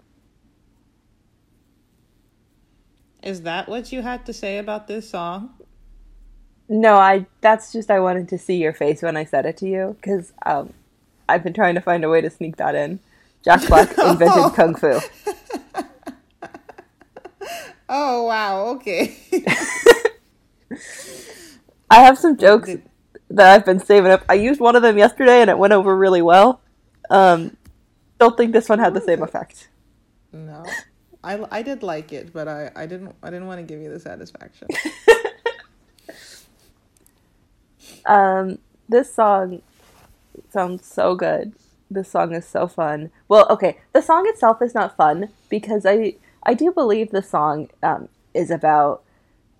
is 3.25 3.43
that 3.43 3.69
what 3.69 3.91
you 3.91 4.03
had 4.03 4.25
to 4.27 4.33
say 4.33 4.59
about 4.59 4.87
this 4.87 5.09
song? 5.11 5.55
No, 6.69 6.97
I. 6.97 7.27
That's 7.41 7.73
just 7.73 7.91
I 7.91 7.99
wanted 7.99 8.29
to 8.29 8.39
see 8.39 8.57
your 8.57 8.73
face 8.73 9.03
when 9.03 9.17
I 9.17 9.25
said 9.25 9.47
it 9.47 9.57
to 9.59 9.67
you 9.67 9.97
because 10.01 10.33
um, 10.47 10.73
I've 11.29 11.43
been 11.43 11.55
trying 11.55 11.75
to 11.75 11.81
find 11.81 12.05
a 12.05 12.09
way 12.09 12.21
to 12.21 12.31
sneak 12.31 12.57
that 12.57 12.75
in. 12.75 13.01
Jack 13.43 13.67
Black 13.67 13.97
invented 13.99 14.55
kung 14.55 14.75
fu. 14.77 15.01
Oh 17.87 18.25
wow, 18.25 18.69
okay. 18.69 19.15
I 21.91 22.01
have 22.01 22.19
some 22.19 22.39
jokes 22.39 22.71
that 23.35 23.53
I've 23.53 23.64
been 23.64 23.80
saving 23.80 24.11
up. 24.12 24.24
I 24.28 24.35
used 24.35 24.61
one 24.61 24.76
of 24.76 24.82
them 24.82 24.99
yesterday 24.99 25.41
and 25.41 25.51
it 25.51 25.59
went 25.59 25.72
over 25.72 25.97
really 25.97 26.22
well. 26.22 26.61
Um, 27.11 27.57
don't 28.18 28.37
think 28.37 28.53
this 28.53 28.68
one 28.68 28.78
had 28.78 28.95
the 28.95 29.01
same 29.01 29.22
effect. 29.22 29.68
no, 30.32 30.64
I 31.22 31.45
I 31.51 31.62
did 31.62 31.82
like 31.82 32.12
it, 32.12 32.32
but 32.32 32.49
I 32.49 32.70
I 32.76 32.87
didn't 32.87 33.14
I 33.22 33.30
didn't 33.30 33.47
want 33.47 33.61
to 33.61 33.64
give 33.66 33.80
you 33.80 33.91
the 33.91 34.01
satisfaction. 34.01 34.68
Um, 38.07 38.59
this 38.89 39.12
song 39.14 39.62
sounds 40.51 40.87
so 40.87 41.14
good. 41.14 41.53
This 41.91 42.11
song 42.11 42.35
is 42.35 42.47
so 42.47 42.66
fun. 42.66 43.11
Well, 43.28 43.47
okay, 43.51 43.78
the 43.93 44.03
song 44.03 44.26
itself 44.28 44.61
is 44.62 44.74
not 44.74 44.97
fun 44.97 45.28
because 45.49 45.87
I 45.87 46.16
I 46.43 46.55
do 46.55 46.72
believe 46.72 47.11
the 47.11 47.22
song 47.22 47.70
um, 47.82 48.09
is 48.35 48.51
about 48.51 49.03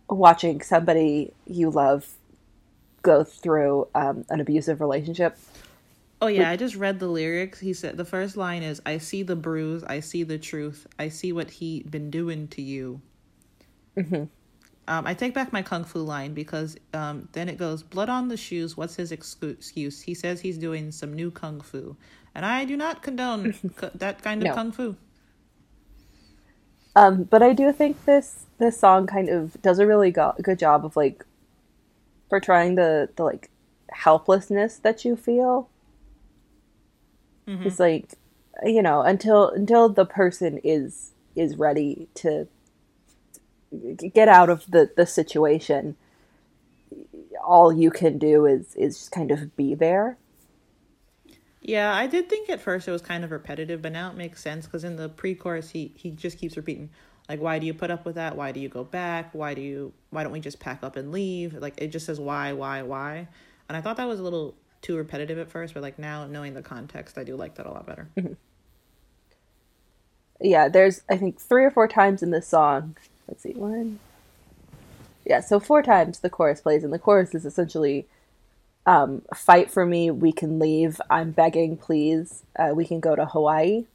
watching 0.09 0.61
somebody 0.61 1.33
you 1.47 1.71
love 1.71 2.09
go 3.05 3.23
through 3.23 3.87
um, 3.95 4.25
an 4.31 4.41
abusive 4.41 4.81
relationship. 4.81 5.39
Oh 6.21 6.27
yeah, 6.27 6.51
I 6.51 6.57
just 6.57 6.75
read 6.75 6.99
the 6.99 7.07
lyrics. 7.07 7.61
He 7.61 7.73
said 7.73 7.97
the 7.97 8.05
first 8.05 8.37
line 8.37 8.63
is 8.63 8.81
I 8.85 8.99
see 8.99 9.23
the 9.23 9.37
bruise, 9.37 9.85
I 9.85 10.01
see 10.01 10.23
the 10.25 10.39
truth, 10.39 10.87
I 10.99 11.09
see 11.11 11.33
what 11.33 11.51
he 11.51 11.83
been 11.83 12.11
doing 12.11 12.49
to 12.49 12.63
you. 12.63 13.01
Mm-hmm. 13.97 14.25
Um, 14.87 15.07
I 15.07 15.15
take 15.15 15.35
back 15.35 15.53
my 15.53 15.63
kung 15.63 15.85
fu 15.85 16.01
line 16.01 16.35
because 16.35 16.77
um, 16.93 17.29
then 17.33 17.49
it 17.49 17.57
goes 17.59 17.83
blood 17.83 18.09
on 18.09 18.29
the 18.29 18.37
shoes. 18.37 18.77
What's 18.77 18.97
his 18.97 19.13
excuse? 19.13 20.01
He 20.01 20.15
says 20.15 20.41
he's 20.41 20.59
doing 20.59 20.93
some 20.93 21.13
new 21.15 21.31
kung 21.31 21.61
fu, 21.61 21.97
and 22.35 22.45
I 22.45 22.65
do 22.65 22.77
not 22.77 23.03
condone 23.03 23.55
that 23.95 24.23
kind 24.23 24.43
of 24.43 24.49
No. 24.49 24.55
kung 24.55 24.73
fu. 24.73 24.97
Um, 26.97 27.25
but 27.25 27.43
I 27.43 27.53
do 27.53 27.73
think 27.73 28.05
this 28.05 28.47
this 28.59 28.79
song 28.79 29.07
kind 29.07 29.29
of 29.29 29.61
does 29.63 29.79
a 29.79 29.87
really 29.87 30.11
go- 30.11 30.35
good 30.43 30.59
job 30.59 30.85
of 30.85 30.97
like 30.97 31.25
portraying 32.35 32.75
the 32.75 33.09
the 33.15 33.23
like 33.23 33.49
helplessness 33.93 34.79
that 34.79 35.05
you 35.05 35.15
feel. 35.15 35.69
Mm-hmm. 37.47 37.65
It's 37.65 37.79
like 37.79 38.15
you 38.65 38.83
know 38.83 39.03
until 39.03 39.51
until 39.51 39.89
the 39.89 40.05
person 40.05 40.59
is 40.65 41.13
is 41.37 41.57
ready 41.57 42.09
to 42.15 42.49
get 44.13 44.27
out 44.27 44.51
of 44.51 44.69
the 44.69 44.91
the 44.97 45.07
situation. 45.07 45.97
All 47.47 47.73
you 47.73 47.93
can 47.93 48.19
do 48.19 48.47
is 48.47 48.75
is 48.75 48.99
just 48.99 49.13
kind 49.13 49.31
of 49.31 49.55
be 49.55 49.77
there. 49.77 50.19
Yeah, 51.61 51.95
I 51.95 52.09
did 52.09 52.29
think 52.29 52.51
at 52.51 52.61
first 52.61 52.89
it 52.89 52.91
was 52.91 53.01
kind 53.01 53.23
of 53.23 53.31
repetitive, 53.31 53.81
but 53.81 53.93
now 53.93 54.11
it 54.11 54.17
makes 54.17 54.43
sense 54.43 54.67
because 54.67 54.83
in 54.83 54.97
the 54.97 55.09
pre-chorus 55.09 55.71
he 55.71 55.93
he 55.95 56.11
just 56.11 56.39
keeps 56.39 56.57
repeating 56.57 56.91
like, 57.29 57.41
"Why 57.41 57.59
do 57.59 57.67
you 57.67 57.75
put 57.75 57.91
up 57.91 58.05
with 58.05 58.17
that? 58.17 58.37
Why 58.37 58.53
do 58.53 58.61
you 58.61 58.69
go 58.69 58.85
back? 58.85 59.31
Why 59.33 59.55
do 59.55 59.61
you? 59.61 59.93
Why 60.11 60.23
don't 60.23 60.33
we 60.33 60.41
just 60.41 60.61
pack 60.61 60.83
up 60.83 60.97
and 60.97 61.13
leave?" 61.13 61.55
Like 61.55 61.75
it 61.79 61.89
just 61.89 62.07
says 62.07 62.21
why, 62.21 62.53
why, 62.53 62.83
why, 62.83 63.29
and 63.69 63.77
I 63.77 63.81
thought 63.81 63.97
that 63.97 64.09
was 64.09 64.21
a 64.21 64.23
little 64.23 64.55
too 64.83 64.97
repetitive 64.97 65.39
at 65.39 65.51
first, 65.51 65.75
but 65.75 65.83
like 65.83 65.99
now 65.99 66.27
knowing 66.27 66.55
the 66.55 66.63
context, 66.63 67.17
I 67.17 67.25
do 67.25 67.37
like 67.37 67.55
that 67.57 67.67
a 67.67 67.71
lot 67.71 67.87
better. 67.87 68.09
yeah, 70.41 70.69
there's 70.69 71.03
I 71.09 71.17
think 71.17 71.41
three 71.41 71.65
or 71.65 71.71
four 71.71 71.89
times 71.89 72.23
in 72.23 72.31
this 72.31 72.47
song. 72.47 72.97
Let's 73.27 73.43
see, 73.43 73.53
one, 73.55 74.01
Yeah, 75.25 75.41
so 75.41 75.59
four 75.59 75.83
times 75.83 76.19
the 76.19 76.29
chorus 76.29 76.61
plays, 76.61 76.85
and 76.85 76.93
the 76.93 76.99
chorus 76.99 77.35
is 77.35 77.47
essentially 77.47 78.07
um, 78.87 79.23
fight 79.35 79.71
for 79.71 79.87
me, 79.87 80.11
we 80.11 80.33
can 80.33 80.59
leave, 80.59 81.01
I'm 81.09 81.31
begging, 81.31 81.77
please, 81.77 82.43
uh, 82.59 82.73
we 82.75 82.85
can 82.85 83.01
go 83.01 83.17
to 83.17 83.25
Hawaii. 83.25 83.87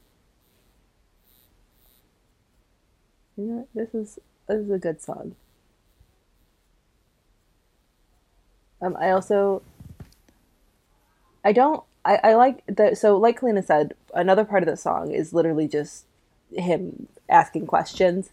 You 3.40 3.46
know, 3.46 3.68
this 3.74 3.94
is 3.94 4.18
this 4.48 4.58
is 4.58 4.70
a 4.70 4.78
good 4.78 5.00
song. 5.00 5.34
Um, 8.82 8.96
I 9.00 9.10
also 9.10 9.62
I 11.44 11.52
don't 11.52 11.82
I, 12.04 12.18
I 12.22 12.34
like 12.34 12.64
the 12.66 12.94
so 12.94 13.16
like 13.16 13.40
Kalina 13.40 13.64
said, 13.64 13.94
another 14.14 14.44
part 14.44 14.62
of 14.62 14.68
the 14.68 14.76
song 14.76 15.10
is 15.10 15.32
literally 15.32 15.68
just 15.68 16.04
him 16.54 17.08
asking 17.28 17.66
questions. 17.66 18.30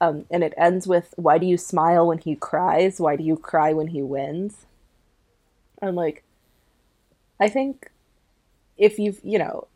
Um, 0.00 0.26
and 0.30 0.44
it 0.44 0.54
ends 0.56 0.86
with 0.86 1.14
why 1.16 1.38
do 1.38 1.46
you 1.46 1.56
smile 1.56 2.06
when 2.06 2.18
he 2.18 2.36
cries? 2.36 3.00
Why 3.00 3.16
do 3.16 3.24
you 3.24 3.36
cry 3.36 3.72
when 3.72 3.88
he 3.88 4.02
wins? 4.02 4.66
And 5.82 5.96
like 5.96 6.22
I 7.40 7.48
think 7.48 7.90
if 8.78 8.98
you've 8.98 9.20
you 9.24 9.38
know 9.38 9.66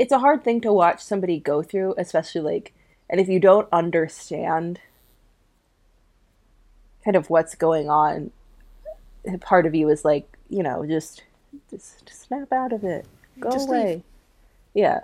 it's 0.00 0.12
a 0.12 0.18
hard 0.18 0.42
thing 0.42 0.62
to 0.62 0.72
watch 0.72 1.02
somebody 1.02 1.38
go 1.38 1.62
through, 1.62 1.94
especially 1.98 2.40
like 2.40 2.72
and 3.10 3.20
if 3.20 3.28
you 3.28 3.38
don't 3.38 3.68
understand 3.70 4.80
kind 7.04 7.16
of 7.16 7.28
what's 7.28 7.54
going 7.54 7.90
on, 7.90 8.30
part 9.40 9.66
of 9.66 9.74
you 9.74 9.88
is 9.90 10.02
like, 10.04 10.38
you 10.48 10.62
know, 10.62 10.86
just 10.86 11.24
just, 11.70 12.06
just 12.06 12.22
snap 12.22 12.50
out 12.50 12.72
of 12.72 12.82
it. 12.82 13.04
Go 13.38 13.50
Just 13.50 13.68
away. 13.68 13.84
leave. 13.94 14.02
Yeah. 14.72 15.00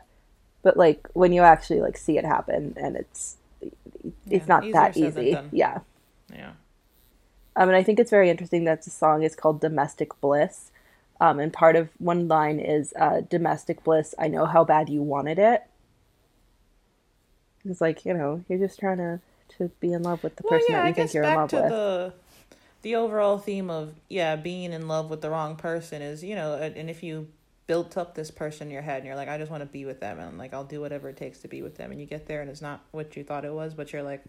But 0.62 0.78
like 0.78 1.08
when 1.12 1.32
you 1.32 1.42
actually 1.42 1.80
like 1.82 1.98
see 1.98 2.16
it 2.16 2.24
happen 2.24 2.74
and 2.78 2.96
it's 2.96 3.36
it's 3.60 4.46
Yeah, 4.48 4.60
not 4.60 4.72
that 4.72 4.96
easy. 4.96 5.36
Yeah. 5.52 5.80
Yeah. 6.32 6.52
Um, 7.54 7.68
and 7.68 7.76
I 7.76 7.82
think 7.82 7.98
it's 7.98 8.10
very 8.10 8.30
interesting 8.30 8.64
that 8.64 8.82
the 8.82 8.90
song 8.90 9.22
is 9.22 9.34
called 9.34 9.60
Domestic 9.60 10.18
Bliss. 10.20 10.70
Um, 11.20 11.38
and 11.40 11.52
part 11.52 11.76
of 11.76 11.90
one 11.98 12.28
line 12.28 12.60
is 12.60 12.92
uh, 12.98 13.22
Domestic 13.22 13.84
Bliss, 13.84 14.14
I 14.18 14.28
know 14.28 14.46
how 14.46 14.64
bad 14.64 14.88
you 14.88 15.02
wanted 15.02 15.38
it. 15.38 15.64
It's 17.64 17.80
like, 17.82 18.04
you 18.06 18.14
know, 18.14 18.44
you're 18.48 18.58
just 18.58 18.78
trying 18.80 18.98
to, 18.98 19.20
to 19.58 19.68
be 19.80 19.92
in 19.92 20.02
love 20.02 20.22
with 20.22 20.36
the 20.36 20.42
Well, 20.42 20.54
person 20.54 20.72
yeah, 20.72 20.82
that 20.82 20.84
I 20.84 20.90
you 20.90 20.94
think 20.94 21.12
guess 21.12 21.14
you're 21.14 21.24
in 21.24 21.34
love 21.34 21.50
to 21.50 21.62
with. 21.62 21.74
the 21.74 22.14
the 22.82 22.96
overall 22.96 23.38
theme 23.38 23.70
of 23.70 23.94
yeah, 24.08 24.36
being 24.36 24.72
in 24.72 24.88
love 24.88 25.10
with 25.10 25.20
the 25.22 25.30
wrong 25.30 25.56
person 25.56 26.02
is 26.02 26.22
you 26.24 26.34
know, 26.34 26.54
and 26.54 26.76
and 26.76 26.90
if 26.90 27.02
you 27.02 27.28
built 27.66 27.96
up 27.96 28.14
this 28.14 28.30
person 28.30 28.68
in 28.68 28.72
your 28.72 28.82
head 28.82 28.98
and 28.98 29.06
you're 29.06 29.16
like, 29.16 29.28
I 29.28 29.38
just 29.38 29.50
want 29.50 29.62
to 29.62 29.66
be 29.68 29.84
with 29.84 30.00
them 30.00 30.20
and 30.20 30.38
like 30.38 30.54
I'll 30.54 30.64
do 30.64 30.80
whatever 30.80 31.08
it 31.08 31.16
takes 31.16 31.40
to 31.40 31.48
be 31.48 31.62
with 31.62 31.76
them, 31.76 31.90
and 31.92 32.00
you 32.00 32.06
get 32.06 32.26
there 32.26 32.40
and 32.42 32.50
it's 32.50 32.62
not 32.62 32.84
what 32.92 33.16
you 33.16 33.24
thought 33.24 33.44
it 33.44 33.52
was, 33.52 33.74
but 33.74 33.92
you're 33.92 34.02
like, 34.02 34.24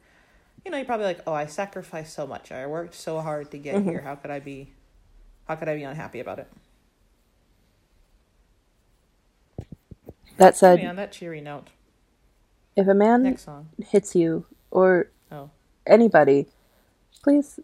you 0.65 0.71
know, 0.71 0.77
you're 0.77 0.85
probably 0.85 1.07
like, 1.07 1.21
oh, 1.27 1.33
I 1.33 1.47
sacrificed 1.47 2.13
so 2.13 2.27
much, 2.27 2.51
I 2.51 2.67
worked 2.67 2.95
so 2.95 3.21
hard 3.21 3.51
to 3.51 3.57
get 3.57 3.81
Mm-hmm. 3.81 3.89
here. 3.89 4.01
How 4.01 4.15
could 4.15 4.31
I 4.31 4.39
be, 4.39 4.73
how 5.47 5.55
could 5.55 5.69
I 5.69 5.75
be 5.75 5.83
unhappy 5.83 6.19
about 6.21 6.39
it? 6.39 6.47
That 10.37 10.55
said, 10.57 10.83
on 10.85 10.95
that 10.97 11.11
cheery 11.11 11.41
note, 11.41 11.69
if 12.75 12.87
a 12.87 12.93
man 12.93 13.23
next 13.23 13.45
song. 13.45 13.69
hits 13.85 14.15
you 14.15 14.45
or 14.71 15.09
Oh, 15.31 15.49
anybody, 15.85 16.45
please 17.23 17.59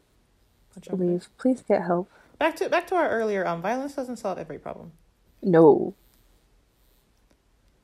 leave. 0.91 1.29
Please 1.37 1.61
get 1.61 1.83
help. 1.83 2.09
Back 2.39 2.55
to 2.57 2.69
back 2.69 2.87
to 2.87 2.95
our 2.95 3.09
earlier. 3.09 3.45
Um, 3.47 3.61
violence 3.61 3.95
doesn't 3.95 4.17
solve 4.17 4.37
every 4.37 4.57
problem. 4.59 4.91
No. 5.41 5.93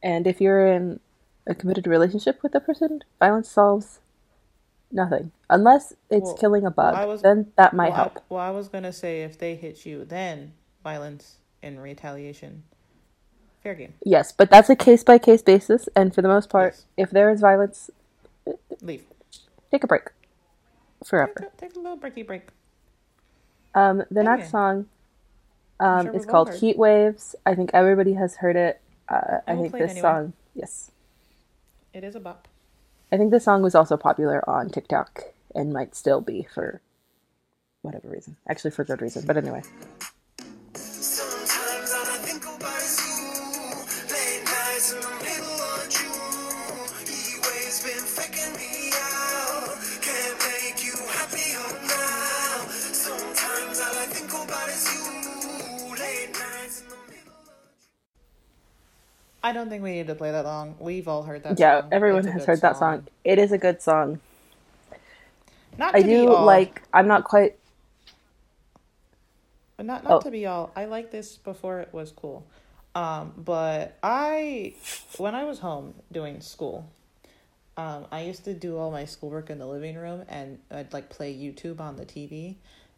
And 0.01 0.25
if 0.27 0.39
you're 0.41 0.65
in 0.67 0.99
a 1.45 1.53
committed 1.53 1.85
relationship 1.87 2.41
with 2.41 2.55
a 2.55 2.59
person, 2.59 3.01
violence 3.19 3.49
solves 3.49 3.99
nothing. 4.91 5.31
Unless 5.49 5.93
it's 6.09 6.23
Well, 6.25 6.37
killing 6.37 6.65
a 6.65 6.71
bug, 6.71 6.95
I 6.95 7.05
was- 7.05 7.21
then 7.21 7.51
that 7.57 7.73
might 7.73 7.89
well, 7.89 7.95
help. 7.97 8.17
I, 8.17 8.21
well, 8.29 8.41
I 8.41 8.49
was 8.51 8.69
gonna 8.69 8.93
say 8.93 9.21
if 9.23 9.37
they 9.37 9.55
hit 9.55 9.85
you, 9.85 10.05
then 10.05 10.53
violence 10.83 11.37
in 11.61 11.79
retaliation, 11.79 12.63
fair 13.63 13.75
game. 13.75 13.93
Yes, 14.03 14.31
but 14.31 14.49
that's 14.49 14.69
a 14.69 14.75
case 14.75 15.03
by 15.03 15.17
case 15.17 15.41
basis, 15.41 15.89
and 15.95 16.13
for 16.13 16.21
the 16.21 16.27
most 16.27 16.49
part, 16.49 16.73
Yes. 16.73 16.85
if 16.97 17.09
there 17.11 17.29
is 17.29 17.41
violence, 17.41 17.89
Leave. 18.81 19.03
take 19.71 19.83
a 19.83 19.87
break. 19.87 20.05
Take 21.01 21.07
Forever. 21.09 21.33
a, 21.53 21.57
take 21.59 21.75
a 21.75 21.79
little 21.79 21.97
breaky 21.97 22.25
break. 22.25 22.47
Um, 23.75 24.03
the 24.11 24.23
next 24.23 24.49
song 24.51 24.87
um, 25.79 26.07
sure 26.07 26.15
is 26.15 26.25
called 26.25 26.49
heard. 26.49 26.59
Heat 26.59 26.77
Waves. 26.77 27.35
I 27.45 27.55
think 27.55 27.71
everybody 27.73 28.13
has 28.13 28.37
heard 28.37 28.55
it. 28.55 28.81
Uh, 29.07 29.39
I 29.47 29.53
I 29.53 29.55
think 29.55 29.71
this 29.73 29.91
anyway. 29.91 30.01
song, 30.01 30.33
yes. 30.53 30.91
It 31.93 32.03
is 32.03 32.15
a 32.15 32.19
bop. 32.19 32.47
I 33.11 33.17
think 33.17 33.31
this 33.31 33.43
song 33.45 33.61
was 33.63 33.73
also 33.75 33.97
popular 33.97 34.47
on 34.49 34.69
TikTok 34.69 35.23
and 35.55 35.73
might 35.73 35.95
still 35.95 36.21
be 36.21 36.47
for 36.53 36.81
whatever 37.81 38.07
reason. 38.09 38.37
Actually, 38.47 38.71
for 38.71 38.83
good 38.83 39.01
reason, 39.01 39.23
but 39.25 39.37
anyway. 39.37 39.63
I 59.49 59.53
don't 59.53 59.67
think 59.67 59.81
we 59.81 59.93
need 59.93 60.05
to 60.07 60.15
play 60.15 60.31
that 60.31 60.45
long. 60.45 60.75
We've 60.79 61.07
all 61.07 61.23
heard 61.23 61.41
that. 61.43 61.57
Song. 61.57 61.57
Yeah, 61.57 61.81
song. 61.81 61.89
everyone 61.91 62.23
has 62.27 62.45
heard 62.45 62.61
that 62.61 62.77
song. 62.77 63.07
It 63.23 63.39
is 63.39 63.51
a 63.51 63.57
good 63.57 63.81
song. 63.81 64.19
Not 65.75 65.95
I 65.95 66.01
to 66.01 66.07
be 66.07 66.13
I 66.13 66.17
do 66.17 66.29
like. 66.45 66.83
I'm 66.93 67.07
not 67.07 67.23
quite. 67.23 67.57
But 69.75 69.87
not 69.87 70.03
not 70.03 70.13
Oh. 70.13 70.19
to 70.21 70.29
be 70.29 70.45
all. 70.45 70.71
I 70.75 70.85
like 70.85 71.09
this 71.09 71.37
before 71.37 71.79
it 71.79 71.89
was 71.91 72.11
cool. 72.11 72.45
Um, 72.93 73.33
but 73.37 73.97
I 74.03 74.75
when 75.17 75.33
I 75.33 75.45
was 75.45 75.59
home 75.59 75.95
doing 76.11 76.41
school, 76.41 76.87
um, 77.75 78.05
I 78.11 78.21
used 78.21 78.43
to 78.45 78.53
do 78.53 78.77
all 78.77 78.91
my 78.91 79.05
schoolwork 79.05 79.49
in 79.49 79.57
the 79.57 79.67
living 79.67 79.95
room 79.95 80.25
and 80.29 80.59
I'd 80.69 80.93
like 80.93 81.09
play 81.09 81.33
YouTube 81.33 81.79
on 81.79 81.95
the 81.95 82.05
TV. 82.05 82.57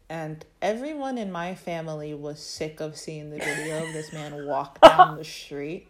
And 0.10 0.44
everyone 0.62 1.18
in 1.18 1.32
my 1.32 1.56
family 1.56 2.14
was 2.14 2.42
sick 2.42 2.82
of 2.82 2.98
seeing 2.98 3.30
the 3.30 3.38
video 3.38 3.86
of 3.86 3.94
this 3.94 4.12
man 4.12 4.46
walk 4.46 4.82
down 4.82 5.16
the 5.18 5.24
street 5.40 5.88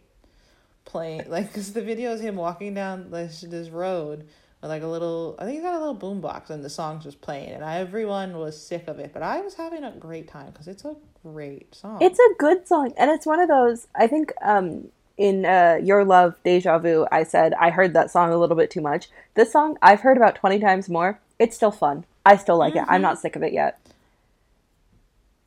playing 0.85 1.23
like 1.29 1.47
because 1.47 1.73
the 1.73 1.81
video 1.81 2.11
is 2.11 2.21
him 2.21 2.35
walking 2.35 2.73
down 2.73 3.11
this 3.11 3.41
this 3.41 3.69
road 3.69 4.27
with 4.61 4.69
like 4.69 4.83
a 4.83 4.87
little 4.87 5.35
I 5.39 5.45
think 5.45 5.55
he's 5.55 5.63
got 5.63 5.75
a 5.75 5.79
little 5.79 5.95
boombox 5.95 6.49
and 6.49 6.63
the 6.63 6.69
song's 6.69 7.03
just 7.03 7.21
playing 7.21 7.49
and 7.49 7.63
everyone 7.63 8.37
was 8.37 8.59
sick 8.59 8.87
of 8.87 8.99
it 8.99 9.11
but 9.13 9.23
I 9.23 9.41
was 9.41 9.55
having 9.55 9.83
a 9.83 9.91
great 9.91 10.27
time 10.27 10.51
because 10.51 10.67
it's 10.67 10.85
a 10.85 10.95
great 11.23 11.73
song. 11.73 12.01
It's 12.01 12.19
a 12.19 12.33
good 12.37 12.67
song, 12.67 12.93
and 12.97 13.11
it's 13.11 13.25
one 13.25 13.39
of 13.39 13.47
those. 13.47 13.87
I 13.95 14.07
think 14.07 14.33
um, 14.41 14.87
in 15.17 15.45
uh, 15.45 15.79
Your 15.81 16.03
Love, 16.03 16.35
Deja 16.43 16.77
Vu, 16.79 17.07
I 17.11 17.23
said 17.23 17.53
I 17.55 17.69
heard 17.69 17.93
that 17.93 18.11
song 18.11 18.31
a 18.31 18.37
little 18.37 18.55
bit 18.55 18.71
too 18.71 18.81
much. 18.81 19.09
This 19.35 19.51
song 19.51 19.77
I've 19.81 20.01
heard 20.01 20.17
about 20.17 20.35
20 20.35 20.59
times 20.59 20.89
more. 20.89 21.19
It's 21.39 21.55
still 21.55 21.71
fun. 21.71 22.05
I 22.25 22.37
still 22.37 22.57
like 22.57 22.75
it. 22.75 22.83
I'm 22.87 23.01
not 23.01 23.19
sick 23.19 23.35
of 23.35 23.43
it 23.43 23.53
yet. 23.53 23.79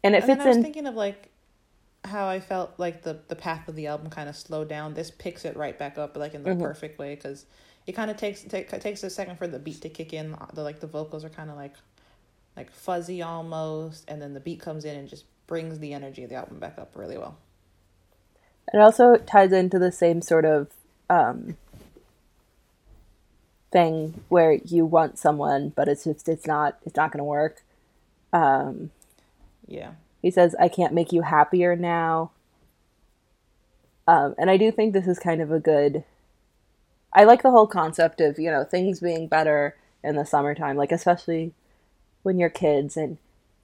And 0.03 0.15
it 0.15 0.19
and 0.19 0.27
fits 0.27 0.43
I 0.43 0.49
was 0.49 0.57
in. 0.57 0.63
thinking 0.63 0.87
of 0.87 0.95
like 0.95 1.31
how 2.05 2.29
I 2.29 2.41
felt 2.41 2.75
like 2.79 3.03
the 3.03 3.21
the 3.29 3.37
path 3.37 3.69
of 3.69 3.77
the 3.77 3.87
album 3.89 4.11
kind 4.11 4.29
of 4.29 4.37
slowed 4.37 4.69
down. 4.69 4.95
This 4.95 5.11
picks 5.11 5.45
it 5.45 5.57
right 5.57 5.79
back 5.79 5.99
up, 5.99 6.15
but 6.15 6.21
like 6.21 6.35
in 6.35 6.45
the 6.45 6.51
Mm-hmm. 6.51 6.71
perfect 6.71 6.99
way 6.99 7.15
because 7.15 7.47
it 7.87 7.93
kind 7.93 8.11
of 8.11 8.17
takes 8.17 8.43
take, 8.43 8.71
takes 8.81 9.03
a 9.05 9.11
second 9.11 9.39
for 9.39 9.47
the 9.49 9.59
beat 9.59 9.81
to 9.83 9.89
kick 9.89 10.13
in. 10.13 10.37
The 10.55 10.63
like 10.63 10.81
the 10.81 10.87
vocals 10.87 11.25
are 11.25 11.31
kind 11.31 11.51
of 11.51 11.57
like 11.57 11.75
like 12.57 12.71
fuzzy 12.73 13.23
almost, 13.23 14.05
and 14.09 14.23
then 14.23 14.35
the 14.35 14.41
beat 14.41 14.61
comes 14.61 14.85
in 14.85 14.97
and 14.97 15.09
just 15.09 15.25
brings 15.47 15.79
the 15.81 15.95
energy 15.95 16.25
of 16.25 16.31
the 16.31 16.37
album 16.37 16.59
back 16.61 16.79
up 16.79 16.93
really 16.97 17.19
well. 17.19 17.39
It 18.73 18.79
also 18.79 19.17
ties 19.17 19.53
into 19.53 19.79
the 19.79 19.93
same 19.93 20.23
sort 20.23 20.45
of 20.45 20.69
um, 21.11 21.57
thing 23.73 24.23
where 24.29 24.55
you 24.55 24.87
want 24.87 25.19
someone, 25.19 25.71
but 25.71 25.89
it's 25.89 26.05
just 26.05 26.29
it's 26.29 26.47
not 26.47 26.79
it's 26.85 26.97
not 26.97 27.13
going 27.13 27.19
to 27.21 27.25
work. 27.25 27.63
Um, 28.33 28.91
Yeah. 29.67 29.93
He 30.25 30.31
says, 30.31 30.57
"I 30.59 30.69
can't 30.69 30.95
make 30.95 31.13
you 31.13 31.21
happier 31.21 31.77
now," 31.77 32.31
um, 34.09 34.35
and 34.39 34.49
I 34.49 34.57
do 34.57 34.73
think 34.73 34.95
this 34.95 35.07
is 35.07 35.19
kind 35.19 35.43
of 35.43 35.53
a 35.53 35.61
good. 35.61 36.03
I 37.13 37.25
like 37.25 37.43
the 37.43 37.51
whole 37.51 37.67
concept 37.67 38.23
of 38.23 38.39
you 38.39 38.51
know 38.51 38.65
things 38.65 39.01
being 39.01 39.29
better 39.29 39.77
in 40.03 40.17
the 40.17 40.25
summertime, 40.25 40.79
like 40.79 40.93
especially 40.93 41.53
when 42.23 42.39
you're 42.39 42.49
kids 42.49 42.97
and 42.97 43.19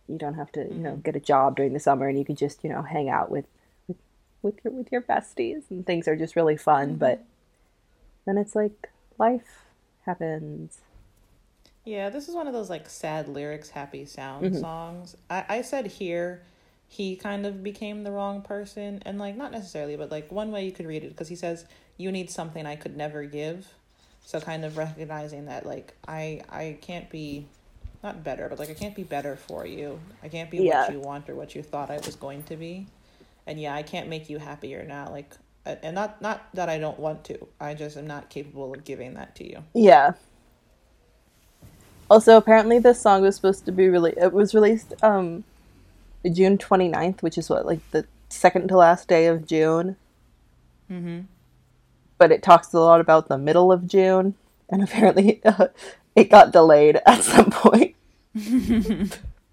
you 0.07 0.19
don't 0.19 0.35
have 0.35 0.53
to 0.53 0.65
you 0.65 0.83
know 0.83 0.97
get 0.97 1.17
a 1.17 1.21
job 1.21 1.57
during 1.57 1.73
the 1.73 1.81
summer 1.81 2.09
and 2.09 2.19
you 2.19 2.27
can 2.27 2.37
just 2.37 2.63
you 2.63 2.69
know 2.69 2.83
hang 2.83 3.09
out 3.09 3.31
with 3.31 3.47
with 3.89 3.97
with 4.43 4.57
your 4.63 4.75
with 4.75 4.93
your 4.93 5.01
besties 5.01 5.63
and 5.71 5.87
things 5.87 6.07
are 6.07 6.17
just 6.17 6.37
really 6.37 6.59
fun. 6.59 6.97
But 6.97 7.25
then 8.27 8.37
it's 8.37 8.55
like 8.55 8.91
life 9.17 9.65
happens. 10.05 10.81
Yeah, 11.91 12.11
this 12.11 12.29
is 12.29 12.37
one 12.37 12.49
of 12.49 12.55
those 12.55 12.71
like 12.71 12.89
sad 12.89 13.29
lyrics, 13.29 13.71
happy 13.71 14.07
sound 14.07 14.47
Mm-hmm. 14.47 14.57
songs. 14.57 15.17
I, 15.31 15.45
I 15.49 15.63
said 15.63 15.89
here 15.89 16.43
he 16.89 17.17
kind 17.17 17.47
of 17.47 17.65
became 17.65 18.05
the 18.05 18.13
wrong 18.13 18.43
person, 18.43 19.03
and 19.07 19.19
like 19.19 19.37
not 19.37 19.53
necessarily, 19.53 19.97
but 19.97 20.11
like 20.13 20.33
one 20.33 20.53
way 20.53 20.67
you 20.67 20.73
could 20.73 20.87
read 20.87 21.05
it 21.05 21.11
because 21.11 21.29
he 21.29 21.37
says 21.37 21.67
you 21.99 22.13
need 22.13 22.31
something 22.31 22.67
I 22.67 22.77
could 22.77 22.97
never 22.97 23.25
give. 23.25 23.69
So 24.25 24.41
kind 24.41 24.65
of 24.65 24.79
recognizing 24.79 25.47
that 25.47 25.67
like 25.67 25.95
I 26.09 26.43
I 26.51 26.79
can't 26.83 27.11
be 27.11 27.49
not 28.05 28.25
better, 28.25 28.49
but 28.51 28.59
like 28.61 28.71
I 28.71 28.75
can't 28.75 28.97
be 28.97 29.05
better 29.05 29.37
for 29.37 29.67
you. 29.67 30.01
I 30.23 30.29
can't 30.29 30.51
be 30.51 30.61
Yeah. 30.61 30.63
what 30.63 30.89
you 30.89 31.01
want 31.01 31.29
or 31.31 31.37
what 31.37 31.55
you 31.57 31.63
thought 31.63 31.91
I 31.91 32.01
was 32.01 32.17
going 32.17 32.45
to 32.45 32.57
be. 32.57 32.89
And 33.47 33.61
yeah, 33.61 33.75
I 33.75 33.83
can't 33.85 34.09
make 34.09 34.31
you 34.31 34.39
happier 34.39 34.85
now. 34.85 35.11
Like, 35.11 35.35
and 35.67 35.95
not 35.97 36.23
not 36.23 36.49
that 36.55 36.69
I 36.71 36.79
don't 36.79 37.01
want 37.01 37.25
to. 37.27 37.49
I 37.61 37.75
just 37.75 37.97
am 37.99 38.07
not 38.09 38.31
capable 38.31 38.75
of 38.75 38.85
giving 38.85 39.15
that 39.15 39.37
to 39.37 39.49
you. 39.51 39.65
Yeah. 39.75 40.15
Also, 42.11 42.37
apparently 42.37 42.79
this 42.79 43.01
song 43.01 43.23
was 43.23 43.37
supposed 43.37 43.65
to 43.65 43.73
be 43.73 43.89
really 43.89 44.13
it 44.17 44.33
was 44.33 44.55
released 44.55 44.93
um 45.03 45.45
June 46.31 46.59
29th, 46.59 47.23
which 47.23 47.39
is 47.39 47.49
what 47.49 47.65
like 47.65 47.81
the 47.93 48.05
second 48.29 48.69
to 48.69 48.77
last 48.77 49.09
day 49.09 49.27
of 49.27 49.47
June. 49.47 49.97
Mhm. 50.91 51.27
But 52.19 52.33
it 52.33 52.43
talks 52.43 52.73
a 52.75 52.81
lot 52.81 53.01
about 53.01 53.29
the 53.29 53.39
middle 53.39 53.73
of 53.73 53.87
June 53.87 54.35
and 54.69 54.83
apparently 54.87 55.41
uh, 55.45 55.69
it 56.17 56.29
got 56.31 56.53
delayed 56.53 57.01
at 57.07 57.23
some 57.33 57.51
point. 57.51 57.95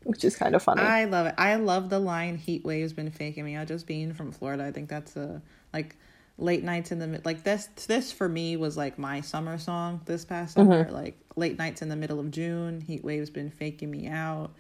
which 0.04 0.24
is 0.24 0.36
kind 0.38 0.56
of 0.56 0.64
funny. 0.64 0.82
I 0.82 1.06
love 1.06 1.26
it. 1.28 1.36
I 1.38 1.56
love 1.56 1.90
the 1.90 2.00
line 2.00 2.38
"Heat 2.38 2.64
waves 2.64 2.94
been 2.94 3.12
faking 3.12 3.44
me 3.44 3.56
out." 3.56 3.68
Just 3.68 3.86
being 3.86 4.14
from 4.14 4.32
Florida, 4.32 4.66
I 4.66 4.72
think 4.72 4.88
that's 4.90 5.16
a 5.16 5.42
like 5.74 5.96
late 6.38 6.64
nights 6.64 6.92
in 6.92 7.00
the 7.00 7.08
mid. 7.08 7.26
Like 7.26 7.44
this, 7.44 7.68
this 7.88 8.12
for 8.12 8.30
me 8.30 8.58
was 8.58 8.78
like 8.78 8.98
my 8.98 9.22
summer 9.22 9.58
song 9.58 10.02
this 10.06 10.26
past 10.26 10.56
summer. 10.56 10.90
Like 10.92 11.18
late 11.36 11.58
nights 11.58 11.82
in 11.82 11.90
the 11.90 11.96
middle 11.96 12.20
of 12.20 12.32
June, 12.32 12.82
heat 12.82 13.04
waves 13.04 13.30
been 13.30 13.50
faking 13.50 13.90
me 13.90 14.08
out. 14.08 14.52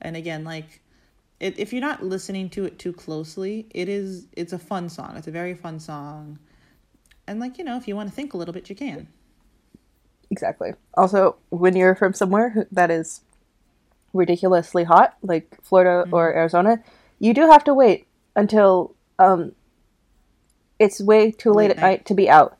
And 0.00 0.16
again, 0.16 0.44
like 0.44 0.80
it, 1.40 1.58
if 1.58 1.72
you're 1.72 1.82
not 1.82 2.02
listening 2.02 2.48
to 2.50 2.64
it 2.64 2.78
too 2.78 2.92
closely, 2.92 3.66
it 3.70 3.88
is 3.88 4.26
it's 4.32 4.52
a 4.52 4.58
fun 4.58 4.88
song. 4.88 5.16
It's 5.16 5.26
a 5.26 5.32
very 5.32 5.54
fun 5.54 5.78
song. 5.78 6.38
And 7.26 7.40
like 7.40 7.58
you 7.58 7.64
know, 7.64 7.76
if 7.76 7.86
you 7.88 7.96
want 7.96 8.08
to 8.08 8.14
think 8.14 8.34
a 8.34 8.36
little 8.36 8.54
bit, 8.54 8.70
you 8.70 8.76
can. 8.76 9.08
Exactly. 10.30 10.72
Also, 10.94 11.36
when 11.50 11.76
you're 11.76 11.94
from 11.94 12.12
somewhere 12.12 12.66
that 12.72 12.90
is 12.90 13.20
ridiculously 14.12 14.84
hot, 14.84 15.16
like 15.22 15.58
Florida 15.62 16.08
or 16.10 16.34
Arizona, 16.34 16.82
you 17.18 17.32
do 17.34 17.42
have 17.42 17.64
to 17.64 17.74
wait 17.74 18.06
until 18.34 18.94
um, 19.18 19.52
it's 20.78 21.00
way 21.00 21.30
too 21.30 21.52
late, 21.52 21.68
Late 21.68 21.70
at 21.72 21.76
night. 21.76 21.82
night 21.82 22.06
to 22.06 22.14
be 22.14 22.28
out, 22.28 22.56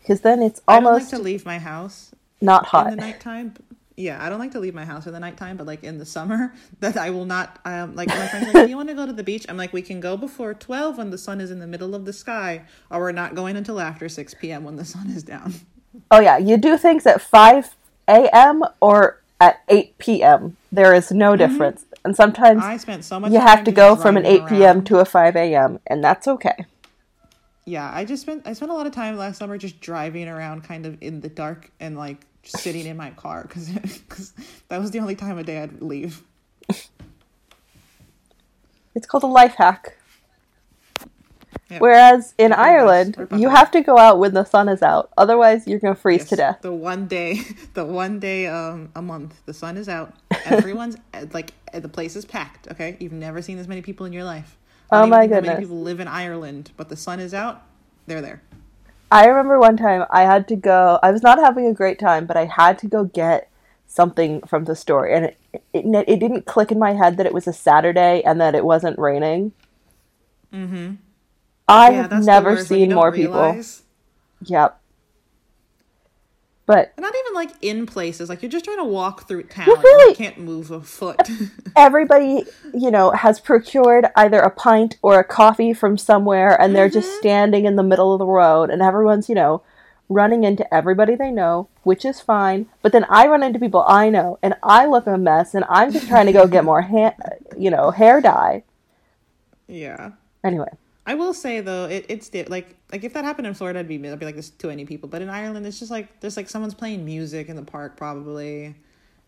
because 0.00 0.20
then 0.22 0.42
it's 0.42 0.60
I 0.66 0.74
don't 0.76 0.84
like 0.84 0.92
almost 0.92 1.10
to 1.10 1.18
leave 1.18 1.44
my 1.44 1.58
house 1.58 2.10
not 2.40 2.66
hot 2.66 2.86
in 2.88 2.98
the 2.98 3.04
nighttime. 3.04 3.54
Yeah, 3.96 4.24
I 4.24 4.30
don't 4.30 4.38
like 4.38 4.52
to 4.52 4.60
leave 4.60 4.74
my 4.74 4.86
house 4.86 5.06
in 5.06 5.12
the 5.12 5.20
nighttime, 5.20 5.58
but 5.58 5.66
like 5.66 5.84
in 5.84 5.98
the 5.98 6.06
summer, 6.06 6.54
that 6.80 6.96
I 6.96 7.10
will 7.10 7.26
not. 7.26 7.58
Um, 7.64 7.94
like 7.94 8.08
my 8.08 8.26
friends 8.28 8.52
like, 8.52 8.64
"Do 8.64 8.70
you 8.70 8.76
want 8.76 8.88
to 8.88 8.94
go 8.94 9.04
to 9.06 9.12
the 9.12 9.22
beach?" 9.22 9.44
I'm 9.48 9.56
like, 9.58 9.72
"We 9.72 9.82
can 9.82 10.00
go 10.00 10.16
before 10.16 10.54
twelve 10.54 10.98
when 10.98 11.10
the 11.10 11.18
sun 11.18 11.40
is 11.40 11.50
in 11.50 11.58
the 11.58 11.66
middle 11.66 11.94
of 11.94 12.06
the 12.06 12.12
sky, 12.12 12.62
or 12.90 13.00
we're 13.00 13.12
not 13.12 13.34
going 13.34 13.56
until 13.56 13.78
after 13.80 14.08
six 14.08 14.32
p.m. 14.34 14.64
when 14.64 14.76
the 14.76 14.84
sun 14.84 15.10
is 15.10 15.22
down." 15.22 15.54
Oh 16.10 16.20
yeah, 16.20 16.38
you 16.38 16.56
do 16.56 16.78
things 16.78 17.04
at 17.06 17.20
five 17.20 17.74
a.m. 18.08 18.62
or 18.80 19.20
at 19.40 19.60
eight 19.68 19.98
p.m. 19.98 20.56
There 20.72 20.94
is 20.94 21.10
no 21.10 21.36
difference, 21.36 21.84
and 22.04 22.16
sometimes 22.16 22.62
I 22.62 22.78
spent 22.78 23.04
so 23.04 23.20
much. 23.20 23.32
you 23.32 23.40
have 23.40 23.64
to 23.64 23.72
go 23.72 23.96
from 23.96 24.16
an 24.16 24.24
eight 24.24 24.46
p.m. 24.46 24.82
to 24.84 24.98
a 24.98 25.04
five 25.04 25.36
a.m. 25.36 25.78
and 25.86 26.02
that's 26.02 26.26
okay. 26.26 26.64
Yeah, 27.70 27.88
I 27.94 28.04
just 28.04 28.22
spent. 28.22 28.42
I 28.46 28.52
spent 28.52 28.72
a 28.72 28.74
lot 28.74 28.86
of 28.86 28.92
time 28.92 29.16
last 29.16 29.38
summer 29.38 29.56
just 29.56 29.80
driving 29.80 30.28
around, 30.28 30.64
kind 30.64 30.86
of 30.86 31.00
in 31.00 31.20
the 31.20 31.28
dark, 31.28 31.70
and 31.78 31.96
like 31.96 32.26
sitting 32.42 32.84
in 32.84 32.96
my 32.96 33.10
car 33.10 33.42
because 33.42 33.70
cuz 34.08 34.32
that 34.68 34.80
was 34.80 34.90
the 34.90 34.98
only 34.98 35.14
time 35.14 35.38
of 35.38 35.46
day 35.46 35.62
I'd 35.62 35.80
leave. 35.80 36.22
It's 38.96 39.06
called 39.06 39.22
a 39.22 39.28
life 39.28 39.54
hack. 39.54 39.96
Yeah. 41.70 41.78
Whereas 41.78 42.34
in. 42.38 42.52
Ireland, 42.52 43.28
you 43.36 43.48
have 43.48 43.70
to 43.70 43.82
go 43.82 43.96
out 43.96 44.18
when 44.18 44.34
the 44.34 44.42
sun 44.42 44.68
is 44.68 44.82
out. 44.82 45.10
Otherwise, 45.16 45.68
you're 45.68 45.78
going 45.78 45.94
to 45.94 46.00
freeze 46.00 46.24
to 46.30 46.36
death. 46.36 46.58
The 46.62 46.72
one 46.72 47.06
day, 47.06 47.40
the 47.74 47.84
one 47.84 48.18
day 48.18 48.48
um 48.48 48.90
a 48.96 49.02
month, 49.02 49.40
the 49.46 49.54
sun 49.54 49.76
is 49.76 49.88
out. 49.88 50.12
Everyone's 50.44 50.96
uh, 51.14 51.26
like 51.32 51.52
uh, 51.72 51.78
the 51.78 51.88
place 51.88 52.16
is 52.16 52.24
packed. 52.24 52.66
Okay, 52.72 52.96
you've 52.98 53.12
never 53.12 53.40
seen 53.40 53.58
as 53.58 53.68
many 53.68 53.80
people 53.80 54.06
in 54.06 54.12
your 54.12 54.24
life. 54.24 54.56
Oh 54.92 55.06
my 55.06 55.26
goodness. 55.26 55.54
Many 55.54 55.60
people 55.60 55.80
live 55.80 56.00
in 56.00 56.08
Ireland, 56.08 56.72
but 56.76 56.88
the 56.88 56.96
sun 56.96 57.20
is 57.20 57.32
out. 57.34 57.62
They're 58.06 58.20
there. 58.20 58.42
I 59.12 59.26
remember 59.26 59.58
one 59.58 59.76
time 59.76 60.04
I 60.10 60.22
had 60.22 60.46
to 60.48 60.56
go. 60.56 60.98
I 61.02 61.10
was 61.10 61.22
not 61.22 61.38
having 61.38 61.66
a 61.66 61.72
great 61.74 61.98
time, 61.98 62.26
but 62.26 62.36
I 62.36 62.44
had 62.46 62.78
to 62.80 62.86
go 62.88 63.04
get 63.04 63.48
something 63.86 64.40
from 64.42 64.64
the 64.64 64.76
store, 64.76 65.06
and 65.06 65.26
it 65.26 65.36
it, 65.72 65.84
it 66.08 66.20
didn't 66.20 66.46
click 66.46 66.70
in 66.70 66.78
my 66.78 66.92
head 66.92 67.16
that 67.16 67.26
it 67.26 67.34
was 67.34 67.46
a 67.48 67.52
Saturday 67.52 68.22
and 68.24 68.40
that 68.40 68.54
it 68.54 68.64
wasn't 68.64 68.98
raining. 68.98 69.52
Mm-hmm. 70.52 70.94
I 71.68 71.92
have 71.92 72.10
never 72.24 72.50
worst, 72.54 72.70
when 72.70 72.80
you 72.80 72.86
seen 72.86 72.94
more 72.94 73.12
people. 73.12 73.32
realize- 73.34 73.82
Yep. 74.44 74.79
But 76.70 76.92
Not 76.98 77.14
even 77.14 77.34
like 77.34 77.50
in 77.62 77.84
places. 77.86 78.28
Like 78.28 78.42
you're 78.42 78.50
just 78.50 78.64
trying 78.64 78.78
to 78.78 78.84
walk 78.84 79.26
through 79.26 79.42
town. 79.44 79.66
You're 79.66 79.76
and 79.76 79.84
You 80.10 80.14
can't 80.14 80.38
move 80.38 80.70
a 80.70 80.80
foot. 80.80 81.20
everybody, 81.76 82.44
you 82.72 82.90
know, 82.90 83.10
has 83.10 83.40
procured 83.40 84.06
either 84.16 84.38
a 84.40 84.50
pint 84.50 84.96
or 85.02 85.18
a 85.18 85.24
coffee 85.24 85.72
from 85.72 85.98
somewhere, 85.98 86.60
and 86.60 86.74
they're 86.74 86.88
Mm-hmm. 86.88 87.00
just 87.00 87.18
standing 87.18 87.64
in 87.64 87.76
the 87.76 87.82
middle 87.82 88.12
of 88.12 88.18
the 88.20 88.26
road, 88.26 88.70
and 88.70 88.82
everyone's, 88.82 89.28
you 89.28 89.34
know, 89.34 89.62
running 90.08 90.44
into 90.44 90.72
everybody 90.74 91.14
they 91.14 91.30
know, 91.30 91.68
which 91.82 92.04
is 92.04 92.20
fine. 92.20 92.66
But 92.82 92.92
then 92.92 93.04
I 93.08 93.26
run 93.26 93.42
into 93.42 93.58
people 93.58 93.84
I 93.86 94.08
know, 94.10 94.38
and 94.42 94.54
I 94.62 94.86
look 94.86 95.06
a 95.06 95.16
mess, 95.18 95.54
and 95.54 95.64
I'm 95.68 95.92
just 95.92 96.08
trying 96.08 96.26
to 96.26 96.32
go 96.32 96.46
get 96.46 96.64
more, 96.70 96.82
ha- 96.82 97.14
you 97.58 97.70
know, 97.70 97.90
hair 97.90 98.20
dye. 98.20 98.62
yeah. 99.68 100.12
Anyway, 100.42 100.68
I 101.06 101.14
will 101.14 101.34
say 101.34 101.60
though, 101.60 101.86
it, 101.86 102.06
it's 102.08 102.28
di- 102.28 102.44
like 102.44 102.76
like 102.92 103.04
if 103.04 103.14
that 103.14 103.24
happened 103.24 103.46
in 103.46 103.54
Florida, 103.54 103.80
I'd 103.80 103.88
be 103.88 103.96
I'd 104.08 104.18
be 104.18 104.26
like 104.26 104.36
this 104.36 104.50
to 104.50 104.70
any 104.70 104.84
people. 104.84 105.08
But 105.08 105.22
in 105.22 105.30
Ireland, 105.30 105.66
it's 105.66 105.78
just 105.78 105.90
like 105.90 106.20
there's 106.20 106.36
like 106.36 106.48
someone's 106.48 106.74
playing 106.74 107.04
music 107.04 107.48
in 107.48 107.56
the 107.56 107.62
park 107.62 107.96
probably. 107.96 108.74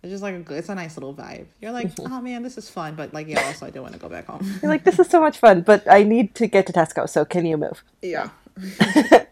It's 0.02 0.10
just 0.10 0.22
like 0.22 0.34
a, 0.34 0.40
good- 0.40 0.58
it's 0.58 0.68
a 0.68 0.74
nice 0.74 0.96
little 0.96 1.14
vibe. 1.14 1.46
You're 1.60 1.70
like, 1.72 1.92
oh 2.00 2.20
man, 2.20 2.42
this 2.42 2.58
is 2.58 2.68
fun, 2.68 2.94
but 2.94 3.14
like 3.14 3.28
yeah, 3.28 3.42
also 3.46 3.66
I 3.66 3.70
do 3.70 3.80
want 3.82 3.94
to 3.94 4.00
go 4.00 4.08
back 4.08 4.26
home. 4.26 4.44
you're 4.62 4.70
like, 4.70 4.84
this 4.84 4.98
is 4.98 5.08
so 5.08 5.20
much 5.20 5.38
fun, 5.38 5.62
but 5.62 5.88
I 5.90 6.02
need 6.02 6.34
to 6.36 6.46
get 6.46 6.66
to 6.66 6.72
Tesco, 6.72 7.08
so 7.08 7.24
can 7.24 7.46
you 7.46 7.56
move? 7.56 7.82
yeah. 8.02 8.28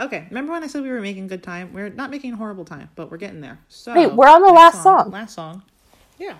okay, 0.00 0.26
remember 0.28 0.52
when 0.52 0.62
I 0.62 0.66
said 0.66 0.82
we 0.82 0.90
were 0.90 1.00
making 1.00 1.26
good 1.26 1.42
time? 1.42 1.72
We're 1.72 1.88
not 1.90 2.10
making 2.10 2.32
horrible 2.34 2.64
time, 2.64 2.90
but 2.94 3.10
we're 3.10 3.16
getting 3.16 3.40
there. 3.40 3.58
So 3.68 3.94
Wait, 3.94 4.12
we're 4.14 4.28
on 4.28 4.42
the 4.42 4.48
next 4.52 4.58
last 4.76 4.82
song. 4.82 5.10
Last 5.10 5.34
song. 5.34 5.62
Yeah. 6.18 6.34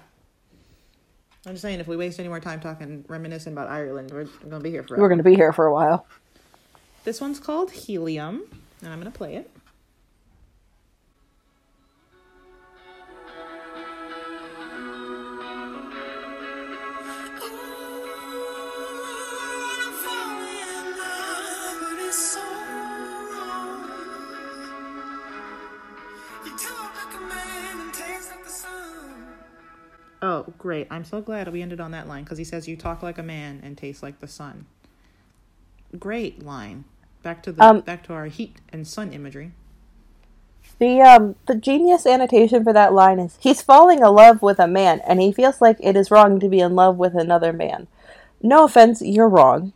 I'm 1.47 1.53
just 1.53 1.63
saying, 1.63 1.81
if 1.81 1.89
we 1.89 1.97
waste 1.97 2.21
any 2.21 2.29
more 2.29 2.41
time 2.41 2.61
talking 2.61 3.05
reminiscing 3.09 3.53
about 3.55 3.69
Ireland, 3.69 4.11
we're 4.13 4.25
gonna 4.49 4.61
be 4.61 4.71
here 4.71 4.83
forever. 4.83 5.03
We're 5.03 5.09
going 5.09 5.19
to 5.19 5.25
be 5.25 5.35
here 5.35 5.53
for 5.53 5.67
a 5.67 5.73
while. 5.73 6.07
This 7.05 7.21
one's 7.21 7.41
called 7.41 7.71
Helium, 7.71 8.43
and 8.83 8.93
I'm 8.93 8.99
gonna 8.99 9.11
play 9.11 9.37
it. 9.37 9.51
Oh, 30.23 30.47
great! 30.59 30.87
I'm 30.91 31.05
so 31.05 31.21
glad 31.21 31.49
we 31.49 31.63
ended 31.63 31.81
on 31.81 31.93
that 31.93 32.09
line 32.09 32.25
because 32.25 32.39
he 32.39 32.45
says 32.45 32.69
you 32.69 32.77
talk 32.77 33.03
like 33.03 33.19
a 33.19 33.23
man 33.23 33.61
and 33.63 33.77
taste 33.77 34.03
like 34.03 34.21
the 34.21 34.29
sun. 34.29 34.67
Great 35.99 36.43
line. 36.45 36.85
Back 37.23 37.43
to 37.45 37.53
the 37.53 37.65
Um, 37.65 37.81
back 37.81 38.05
to 38.05 38.13
our 38.13 38.27
heat 38.27 38.61
and 38.73 38.87
sun 38.87 39.13
imagery. 39.13 39.53
The 40.79 41.01
um 41.03 41.37
the 41.47 41.55
genius 41.55 42.07
annotation 42.07 42.65
for 42.65 42.73
that 42.73 42.93
line 42.93 43.19
is 43.19 43.37
he's 43.41 43.61
falling 43.63 43.99
in 43.99 44.07
love 44.07 44.41
with 44.41 44.59
a 44.59 44.67
man 44.67 45.01
and 45.07 45.21
he 45.21 45.33
feels 45.33 45.61
like 45.61 45.77
it 45.81 45.97
is 45.97 46.11
wrong 46.11 46.41
to 46.41 46.49
be 46.49 46.61
in 46.61 46.75
love 46.75 46.97
with 46.97 47.15
another 47.15 47.53
man. 47.53 47.87
No 48.43 48.65
offense, 48.65 49.03
you're 49.03 49.29
wrong. 49.29 49.73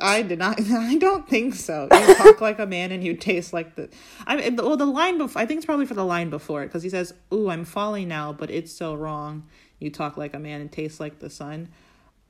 I 0.00 0.22
did 0.22 0.38
not. 0.38 0.60
I 0.70 0.96
don't 0.96 1.28
think 1.28 1.54
so. 1.54 1.88
You 1.92 2.14
talk 2.14 2.40
like 2.40 2.58
a 2.58 2.66
man 2.66 2.92
and 2.92 3.02
you 3.02 3.14
taste 3.14 3.52
like 3.52 3.74
the. 3.74 3.88
I 4.26 4.36
mean, 4.36 4.56
well, 4.56 4.76
the 4.76 4.86
line 4.86 5.18
before. 5.18 5.42
I 5.42 5.46
think 5.46 5.58
it's 5.58 5.66
probably 5.66 5.86
for 5.86 5.94
the 5.94 6.04
line 6.04 6.30
before 6.30 6.62
it 6.62 6.66
because 6.66 6.82
he 6.82 6.90
says, 6.90 7.14
"Ooh, 7.32 7.50
I'm 7.50 7.64
falling 7.64 8.08
now, 8.08 8.32
but 8.32 8.50
it's 8.50 8.72
so 8.72 8.94
wrong." 8.94 9.46
You 9.78 9.90
talk 9.90 10.16
like 10.16 10.34
a 10.34 10.38
man 10.38 10.60
and 10.60 10.70
taste 10.70 11.00
like 11.00 11.18
the 11.18 11.30
sun. 11.30 11.68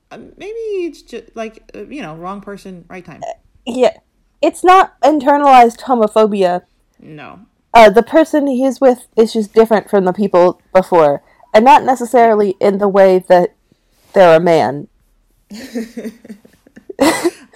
Uh, 0.09 0.17
maybe 0.37 0.57
it's 0.57 1.01
just 1.01 1.35
like 1.35 1.69
uh, 1.75 1.85
you 1.85 2.01
know, 2.01 2.15
wrong 2.15 2.41
person, 2.41 2.85
right 2.89 3.05
time. 3.05 3.21
Yeah. 3.65 3.97
It's 4.41 4.63
not 4.63 4.99
internalized 5.01 5.81
homophobia. 5.81 6.63
No, 6.99 7.41
Uh 7.73 7.89
the 7.89 8.03
person 8.03 8.47
he's 8.47 8.81
with 8.81 9.07
is 9.15 9.33
just 9.33 9.53
different 9.53 9.89
from 9.89 10.05
the 10.05 10.13
people 10.13 10.61
before. 10.73 11.21
And 11.53 11.65
not 11.65 11.83
necessarily 11.83 12.55
in 12.59 12.77
the 12.77 12.87
way 12.87 13.19
that 13.27 13.55
they're 14.13 14.37
a 14.37 14.39
man. 14.39 14.87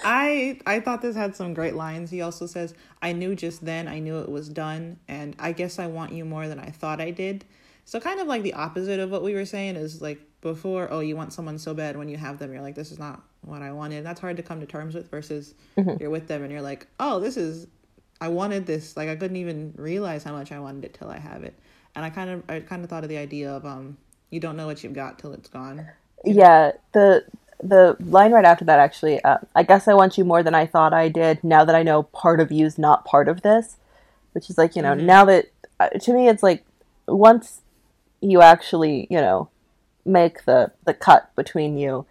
I 0.04 0.60
I 0.68 0.82
thought 0.82 1.02
this 1.04 1.16
had 1.18 1.36
some 1.36 1.54
great 1.56 1.76
lines. 1.76 2.12
He 2.12 2.22
also 2.22 2.48
says, 2.48 2.76
"I 3.02 3.14
knew 3.14 3.36
just 3.36 3.66
then, 3.66 3.88
I 3.88 4.00
knew 4.00 4.20
it 4.20 4.30
was 4.30 4.50
done, 4.50 5.00
and 5.08 5.36
I 5.40 5.54
guess 5.54 5.80
I 5.80 5.88
want 5.88 6.14
you 6.14 6.26
more 6.26 6.48
than 6.50 6.60
I 6.60 6.72
thought 6.72 7.02
I 7.02 7.12
did." 7.12 7.46
So 7.86 8.00
kind 8.00 8.20
of 8.22 8.28
like 8.28 8.44
the 8.44 8.54
opposite 8.54 9.00
of 9.02 9.12
what 9.12 9.24
we 9.24 9.36
were 9.36 9.46
saying 9.46 9.78
is 9.78 10.02
like 10.02 10.22
before, 10.42 10.90
oh, 10.92 11.02
you 11.02 11.18
want 11.18 11.34
someone 11.34 11.60
so 11.60 11.74
bad 11.74 11.98
when 11.98 12.10
you 12.10 12.18
have 12.18 12.40
them, 12.40 12.54
you're 12.54 12.62
like, 12.64 12.76
this 12.76 12.92
is 12.92 13.00
not 13.00 13.24
what 13.44 13.62
I 13.64 13.74
wanted. 13.74 14.06
That's 14.06 14.22
hard 14.22 14.38
to 14.38 14.44
come 14.44 14.62
to 14.62 14.68
terms 14.68 14.96
with 14.96 15.12
versus 15.12 15.56
you're 16.00 16.12
with 16.12 16.28
them 16.28 16.44
and 16.44 16.52
you're 16.52 16.62
like, 16.64 16.88
oh, 17.00 17.20
this 17.22 17.38
is 17.38 17.68
I 18.22 18.30
wanted 18.30 18.68
this. 18.68 18.98
Like 18.98 19.10
I 19.10 19.18
couldn't 19.18 19.38
even 19.38 19.74
realize 19.78 20.24
how 20.24 20.34
much 20.34 20.52
I 20.52 20.60
wanted 20.60 20.86
it 20.86 20.96
till 20.96 21.10
I 21.10 21.20
have 21.20 21.44
it. 21.44 21.56
and 21.96 22.06
I 22.06 22.10
kind 22.12 22.30
of 22.32 22.44
I 22.50 22.62
kind 22.62 22.84
of 22.84 22.90
thought 22.90 23.04
of 23.04 23.10
the 23.10 23.18
idea 23.20 23.52
of 23.52 23.66
um 23.66 23.98
you 24.32 24.40
don't 24.42 24.58
know 24.58 24.68
what 24.68 24.84
you've 24.84 24.94
got 24.94 25.20
till 25.20 25.34
it's 25.34 25.50
gone. 25.50 25.90
Yeah, 26.26 26.72
the 26.94 27.26
the 27.64 27.96
line 28.00 28.32
right 28.32 28.46
after 28.46 28.66
that 28.66 28.80
actually. 28.80 29.22
Uh, 29.24 29.38
I 29.56 29.64
guess 29.64 29.88
I 29.88 29.94
want 29.94 30.18
you 30.18 30.26
more 30.26 30.44
than 30.44 30.56
I 30.56 30.66
thought 30.66 30.94
I 30.94 31.10
did. 31.10 31.44
Now 31.44 31.64
that 31.66 31.76
I 31.76 31.84
know 31.84 32.04
part 32.04 32.40
of 32.40 32.52
you's 32.52 32.78
not 32.78 33.06
part 33.06 33.28
of 33.28 33.42
this, 33.42 33.78
which 34.34 34.50
is 34.50 34.58
like 34.58 34.76
you 34.76 34.82
know 34.82 34.94
now 34.94 35.26
that 35.26 35.46
uh, 35.80 35.90
to 35.90 36.14
me 36.14 36.28
it's 36.28 36.44
like 36.44 36.66
once 37.08 37.62
you 38.22 38.42
actually 38.42 39.08
you 39.10 39.18
know 39.20 39.50
make 40.06 40.46
the 40.46 40.72
the 40.86 40.94
cut 40.94 41.34
between 41.36 41.78
you, 41.78 42.06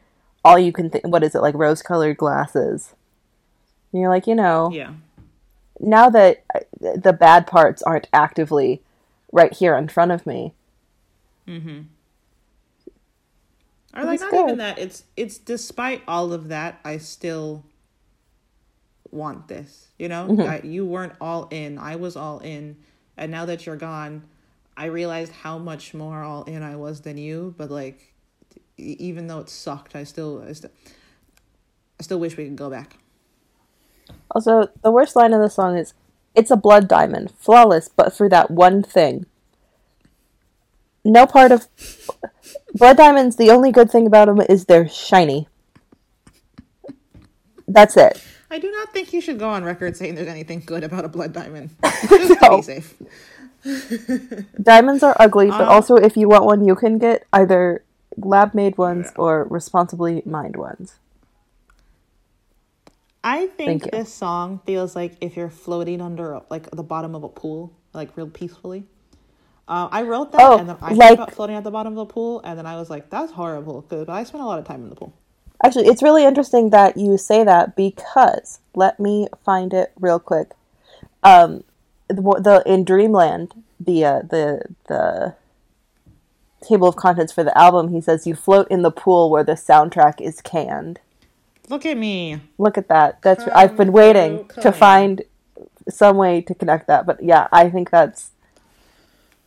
all 0.45 0.59
you 0.59 0.73
can 0.73 0.91
think 0.91 1.07
what 1.07 1.23
is 1.23 1.35
it 1.35 1.43
like 1.43 1.55
rose 1.55 1.83
colored 1.83 2.17
glasses. 2.17 2.95
And 3.93 4.01
you're 4.01 4.11
like 4.11 4.27
you 4.27 4.35
know 4.35 4.71
Yeah. 4.73 4.93
now 5.81 6.09
that 6.11 6.43
uh, 6.55 6.61
the 6.97 7.13
bad 7.13 7.47
parts 7.47 7.83
aren't 7.83 8.09
actively 8.13 8.83
right 9.33 9.53
here 9.53 9.77
in 9.77 9.89
front 9.89 10.11
of 10.13 10.27
me. 10.27 10.53
Or 13.97 14.05
like 14.05 14.21
not 14.21 14.31
good. 14.31 14.41
even 14.45 14.59
that. 14.59 14.79
It's 14.79 15.05
it's 15.17 15.39
despite 15.39 16.03
all 16.09 16.33
of 16.33 16.49
that, 16.49 16.81
I 16.85 16.99
still 16.99 17.65
want 19.11 19.47
this. 19.49 19.89
You 19.99 20.09
know, 20.09 20.27
Mm-hmm. 20.29 20.49
I, 20.49 20.61
you 20.69 20.85
weren't 20.85 21.13
all 21.21 21.49
in. 21.51 21.79
I 21.79 21.97
was 21.97 22.17
all 22.17 22.41
in, 22.41 22.77
and 23.17 23.31
now 23.31 23.45
that 23.47 23.67
you're 23.67 23.77
gone, 23.77 24.25
I 24.77 24.87
realized 24.87 25.33
how 25.33 25.59
much 25.59 25.95
more 25.95 26.23
all 26.23 26.43
in 26.45 26.63
I 26.63 26.77
was 26.77 27.03
than 27.03 27.17
you. 27.19 27.55
But 27.57 27.71
like, 27.71 28.15
even 28.77 29.29
though 29.29 29.39
it 29.39 29.49
sucked, 29.49 29.95
I 29.95 30.05
still 30.05 30.45
I 30.47 30.53
still, 30.53 30.71
I 32.01 32.03
still 32.03 32.19
wish 32.19 32.37
we 32.37 32.45
could 32.47 32.57
go 32.57 32.71
back. 32.71 32.99
Also, 34.33 34.69
the 34.83 34.91
worst 34.91 35.15
line 35.15 35.33
of 35.33 35.41
the 35.41 35.49
song 35.49 35.79
is 35.79 35.95
It's 36.35 36.51
a 36.51 36.57
blood 36.57 36.89
diamond, 36.89 37.31
flawless, 37.39 37.89
but 37.89 38.13
for 38.17 38.29
that 38.29 38.51
one 38.51 38.83
thing. 38.83 39.27
No 41.05 41.27
part 41.27 41.53
of 41.53 41.69
blood 42.75 42.97
diamonds, 42.97 43.37
the 43.37 43.51
only 43.51 43.71
good 43.73 43.91
thing 43.91 44.07
about 44.07 44.27
them 44.27 44.41
is 44.49 44.65
they're 44.65 44.89
shiny. 44.89 45.49
That's 47.69 47.97
it. 47.97 48.23
I 48.51 48.59
do 48.59 48.71
not 48.71 48.93
think 48.93 49.13
you 49.13 49.21
should 49.21 49.39
go 49.39 49.49
on 49.49 49.65
record 49.65 49.97
saying 49.97 50.15
there's 50.15 50.29
anything 50.29 50.63
good 50.65 50.85
about 50.85 51.05
a 51.05 51.09
blood 51.09 51.33
diamond. 51.33 51.71
Just 52.09 52.35
to 52.35 52.39
No. 52.43 52.57
be 52.57 52.63
safe. 52.63 52.95
Diamonds 54.63 55.03
are 55.03 55.17
ugly, 55.19 55.49
but 55.49 55.63
Um, 55.63 55.69
also 55.69 55.97
if 55.97 56.17
you 56.17 56.29
want 56.29 56.45
one, 56.45 56.65
you 56.67 56.75
can 56.75 56.99
get 56.99 57.25
either 57.33 57.83
lab 58.17 58.55
made 58.55 58.79
ones 58.79 59.13
or 59.17 59.45
responsibly 59.45 60.23
mined 60.25 60.57
ones. 60.57 60.95
I 63.25 63.47
think 63.47 63.91
this 63.91 64.13
song 64.13 64.61
feels 64.67 64.95
like 64.95 65.17
if 65.21 65.37
you're 65.37 65.49
floating 65.51 66.01
under 66.03 66.43
like 66.51 66.71
the 66.71 66.83
bottom 66.83 67.15
of 67.15 67.25
a 67.25 67.29
pool, 67.29 67.73
like 67.95 68.17
real 68.17 68.29
peacefully. 68.29 68.85
Uh, 69.67 69.89
I 69.91 70.03
wrote 70.03 70.33
that 70.33 70.41
Oh, 70.43 70.59
and 70.59 70.69
then 70.69 70.77
I 70.83 70.93
like- 70.93 70.99
thought 70.99 71.13
about 71.15 71.33
floating 71.35 71.57
at 71.57 71.65
the 71.65 71.71
bottom 71.71 71.93
of 71.97 72.07
the 72.07 72.13
pool, 72.13 72.41
and 72.45 72.59
then 72.59 72.67
I 72.67 72.77
was 72.77 72.91
like, 72.91 73.09
"That's 73.11 73.33
horrible." 73.33 73.81
Because 73.83 74.09
I 74.09 74.23
spent 74.25 74.43
a 74.43 74.47
lot 74.47 74.59
of 74.59 74.67
time 74.67 74.83
in 74.83 74.91
the 74.91 74.97
pool. 74.97 75.13
Actually, 75.65 75.87
it's 75.87 76.03
really 76.03 76.25
interesting 76.25 76.71
that 76.71 76.97
you 76.99 77.17
say 77.17 77.43
that 77.45 77.75
because 77.75 78.59
let 78.75 79.01
me 79.01 79.29
find 79.45 79.73
it 79.73 79.93
real 79.99 80.19
quick. 80.19 80.51
Um, 81.23 81.65
the, 82.09 82.21
the 82.21 82.63
in 82.67 82.85
Dreamland, 82.85 83.55
the 83.81 84.05
uh, 84.05 84.23
the 84.29 84.63
the 84.89 85.35
table 86.61 86.89
of 86.89 86.97
contents 86.97 87.33
for 87.33 87.43
the 87.45 87.57
album, 87.57 87.89
he 87.89 88.01
says 88.03 88.27
you 88.27 88.35
float 88.35 88.69
in 88.71 88.83
the 88.83 88.91
pool 88.91 89.31
where 89.31 89.45
the 89.45 89.53
soundtrack 89.53 90.21
is 90.21 90.41
canned. 90.43 91.01
Look 91.71 91.87
at 91.87 91.97
me. 91.97 92.41
Look 92.59 92.77
at 92.77 92.89
that. 92.89 93.23
That's 93.23 93.45
I've 93.49 93.77
been 93.79 93.93
waiting 93.93 94.47
to 94.61 94.71
find 94.73 95.23
some 95.89 96.19
way 96.19 96.43
to 96.43 96.55
connect 96.55 96.87
that, 96.89 97.07
but 97.07 97.23
yeah, 97.23 97.49
I 97.53 97.71
think 97.71 97.89
that's. 97.91 98.33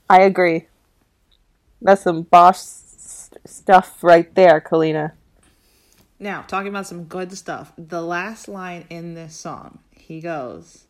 I 0.09 0.21
agree. 0.21 0.67
That's 1.81 2.03
some 2.03 2.23
Bosch 2.23 2.55
s- 2.57 3.29
stuff 3.45 4.03
right 4.03 4.33
there, 4.35 4.61
Kalina. 4.61 5.13
Now, 6.19 6.41
talking 6.41 6.69
about 6.69 6.87
some 6.87 7.03
good 7.05 7.31
stuff. 7.37 7.71
The 7.77 8.01
last 8.01 8.47
line 8.47 8.85
in 8.89 9.13
this 9.13 9.35
song, 9.35 9.79
he 9.91 10.19
goes, 10.19 10.85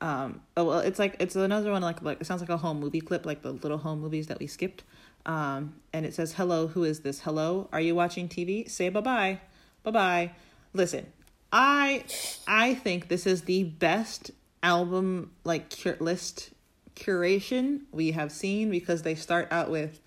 um, 0.00 0.42
oh, 0.56 0.64
well, 0.64 0.78
it's 0.78 0.98
like, 0.98 1.16
it's 1.18 1.34
another 1.34 1.72
one, 1.72 1.82
like, 1.82 2.02
like, 2.02 2.20
it 2.20 2.24
sounds 2.24 2.40
like 2.40 2.50
a 2.50 2.56
home 2.56 2.78
movie 2.78 3.00
clip, 3.00 3.26
like 3.26 3.42
the 3.42 3.52
little 3.52 3.78
home 3.78 4.00
movies 4.00 4.28
that 4.28 4.38
we 4.38 4.46
skipped. 4.46 4.84
Um, 5.26 5.74
and 5.92 6.06
it 6.06 6.14
says, 6.14 6.34
hello, 6.34 6.68
who 6.68 6.84
is 6.84 7.00
this? 7.00 7.20
Hello, 7.20 7.68
are 7.72 7.80
you 7.80 7.94
watching 7.94 8.28
TV? 8.28 8.70
Say 8.70 8.88
bye-bye. 8.90 9.40
Bye-bye. 9.82 10.30
Listen, 10.72 11.06
I, 11.52 12.04
I 12.46 12.74
think 12.74 13.08
this 13.08 13.26
is 13.26 13.42
the 13.42 13.64
best 13.64 14.30
album, 14.62 15.32
like, 15.44 15.76
cur- 15.76 15.96
list 15.98 16.50
curation 16.98 17.82
we 17.92 18.10
have 18.12 18.32
seen 18.32 18.70
because 18.70 19.02
they 19.02 19.14
start 19.14 19.48
out 19.50 19.70
with 19.70 20.00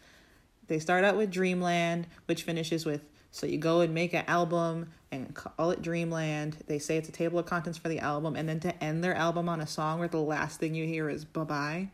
they 0.68 0.80
start 0.80 1.04
out 1.04 1.18
with 1.18 1.32
Dreamland, 1.32 2.08
which 2.26 2.44
finishes 2.44 2.86
with 2.86 3.02
so 3.32 3.46
you 3.48 3.58
go 3.58 3.82
and 3.82 3.94
make 3.94 4.14
an 4.14 4.26
album 4.28 4.92
and 5.12 5.34
call 5.34 5.72
it 5.72 5.82
Dreamland. 5.82 6.58
They 6.68 6.80
say 6.80 6.98
it's 6.98 7.10
a 7.10 7.14
table 7.14 7.40
of 7.40 7.46
contents 7.46 7.78
for 7.78 7.90
the 7.90 8.00
album, 8.00 8.36
and 8.36 8.48
then 8.48 8.60
to 8.62 8.84
end 8.84 9.04
their 9.04 9.16
album 9.16 9.50
on 9.50 9.62
a 9.62 9.68
song 9.68 10.00
where 10.00 10.08
the 10.08 10.22
last 10.22 10.60
thing 10.60 10.76
you 10.76 10.86
hear 10.86 11.10
is 11.10 11.26
bye 11.26 11.44
bye. 11.44 11.90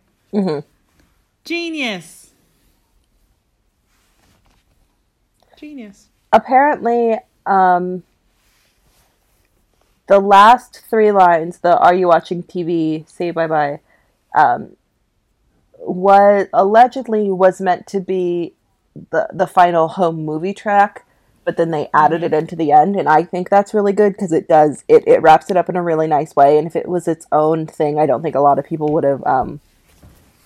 Genius. 1.43 2.31
Genius. 5.57 6.09
apparently 6.31 7.17
um 7.47 8.03
the 10.07 10.19
last 10.19 10.83
three 10.87 11.11
lines 11.11 11.59
the 11.59 11.75
are 11.79 11.95
you 11.95 12.07
watching 12.07 12.43
tv 12.43 13.07
say 13.09 13.31
bye 13.31 13.47
bye 13.47 13.79
um 14.35 14.76
was 15.79 16.47
allegedly 16.53 17.31
was 17.31 17.61
meant 17.61 17.87
to 17.87 17.99
be 17.99 18.53
the 19.11 19.27
the 19.33 19.47
final 19.47 19.87
home 19.87 20.25
movie 20.25 20.53
track 20.53 21.05
but 21.45 21.55
then 21.55 21.71
they 21.71 21.89
added 21.93 22.23
it 22.23 22.33
into 22.33 22.55
the 22.55 22.71
end 22.71 22.95
and 22.95 23.07
i 23.07 23.23
think 23.23 23.49
that's 23.49 23.73
really 23.73 23.93
good 23.93 24.13
because 24.13 24.31
it 24.31 24.47
does 24.47 24.83
it, 24.87 25.07
it 25.07 25.21
wraps 25.21 25.49
it 25.51 25.57
up 25.57 25.69
in 25.69 25.75
a 25.75 25.83
really 25.83 26.07
nice 26.07 26.35
way 26.35 26.57
and 26.57 26.65
if 26.67 26.75
it 26.75 26.87
was 26.87 27.07
its 27.07 27.27
own 27.31 27.67
thing 27.67 27.99
i 27.99 28.05
don't 28.05 28.23
think 28.23 28.35
a 28.35 28.39
lot 28.39 28.57
of 28.57 28.65
people 28.65 28.91
would 28.91 29.03
have 29.03 29.23
um 29.25 29.59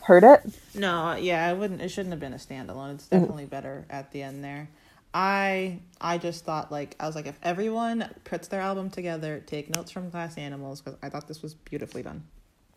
heard 0.01 0.23
it 0.23 0.41
No, 0.73 1.15
yeah, 1.15 1.47
I 1.47 1.53
wouldn't. 1.53 1.82
It 1.82 1.89
shouldn't 1.89 2.11
have 2.11 2.19
been 2.19 2.34
a 2.34 2.38
standalone. 2.38 2.95
It's 2.95 3.07
definitely 3.07 3.45
better 3.45 3.86
at 3.89 4.11
the 4.11 4.23
end 4.23 4.43
there. 4.43 4.69
I 5.13 5.79
I 5.99 6.17
just 6.17 6.45
thought 6.45 6.71
like 6.71 6.95
I 6.99 7.05
was 7.05 7.15
like 7.15 7.27
if 7.27 7.38
everyone 7.43 8.09
puts 8.23 8.47
their 8.47 8.61
album 8.61 8.89
together, 8.89 9.43
take 9.45 9.69
notes 9.69 9.91
from 9.91 10.09
Glass 10.09 10.38
Animals 10.38 10.82
because 10.82 10.97
I 11.03 11.09
thought 11.09 11.27
this 11.27 11.41
was 11.41 11.53
beautifully 11.53 12.03
done. 12.03 12.23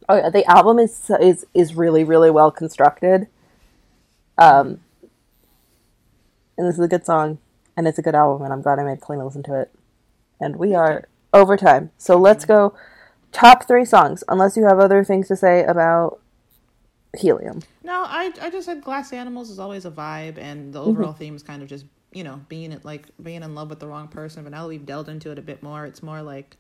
Oh 0.09 0.17
yeah, 0.17 0.31
the 0.31 0.45
album 0.45 0.79
is 0.79 1.11
is 1.21 1.47
is 1.55 1.75
really 1.75 2.05
really 2.05 2.31
well 2.31 2.51
constructed. 2.51 3.29
Um, 4.37 4.81
and 6.57 6.69
this 6.69 6.75
is 6.75 6.85
a 6.85 6.89
good 6.89 7.07
song, 7.07 7.39
and 7.77 7.87
it's 7.87 7.99
a 7.99 8.03
good 8.03 8.15
album, 8.15 8.43
and 8.43 8.53
I'm 8.53 8.63
glad 8.63 8.79
I 8.79 8.85
made 8.85 9.01
Kalina 9.01 9.25
listen 9.25 9.43
to 9.45 9.61
it. 9.61 9.73
And 10.41 10.57
we 10.57 10.75
are 10.75 11.09
over 11.33 11.57
time, 11.57 11.91
so 11.99 12.17
let's 12.19 12.45
go 12.45 12.75
top 13.33 13.67
three 13.67 13.85
songs. 13.85 14.23
Unless 14.29 14.57
you 14.57 14.67
have 14.67 14.79
other 14.79 15.05
things 15.05 15.29
to 15.29 15.37
say 15.37 15.65
about 15.65 16.21
Helium. 17.17 17.63
No, 17.83 18.05
I 18.07 18.33
I 18.41 18.51
just 18.51 18.67
said 18.67 18.83
Glass 18.83 19.13
Animals 19.13 19.51
is 19.51 19.59
always 19.59 19.85
a 19.85 19.91
vibe, 19.91 20.39
and 20.39 20.73
the 20.73 20.83
overall 20.83 21.13
theme 21.13 21.35
is 21.35 21.43
kind 21.43 21.63
of 21.63 21.69
just 21.69 21.87
you 22.13 22.25
know 22.25 22.41
being 22.49 22.73
it 22.73 22.85
like 22.85 23.07
being 23.23 23.43
in 23.43 23.55
love 23.55 23.71
with 23.71 23.81
the 23.81 23.87
wrong 23.87 24.09
person. 24.09 24.43
But 24.43 24.51
now 24.51 24.63
that 24.63 24.69
we've 24.69 24.87
delved 24.87 25.09
into 25.09 25.31
it 25.31 25.39
a 25.39 25.43
bit 25.43 25.63
more, 25.63 25.87
it's 25.87 26.03
more 26.03 26.23
like 26.23 26.57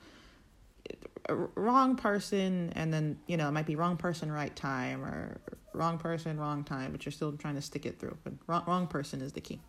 wrong 1.28 1.96
person, 1.96 2.72
and 2.76 2.92
then 2.92 3.18
you 3.26 3.36
know 3.36 3.48
it 3.48 3.52
might 3.52 3.66
be 3.66 3.76
wrong 3.76 3.96
person, 3.96 4.30
right 4.30 4.54
time, 4.54 5.04
or 5.04 5.38
wrong 5.72 5.98
person, 5.98 6.38
wrong 6.38 6.64
time. 6.64 6.92
But 6.92 7.04
you're 7.04 7.12
still 7.12 7.32
trying 7.32 7.54
to 7.54 7.62
stick 7.62 7.86
it 7.86 7.98
through. 7.98 8.16
But 8.24 8.34
wrong, 8.46 8.64
wrong 8.66 8.86
person 8.86 9.20
is 9.20 9.32
the 9.32 9.40
key. 9.40 9.60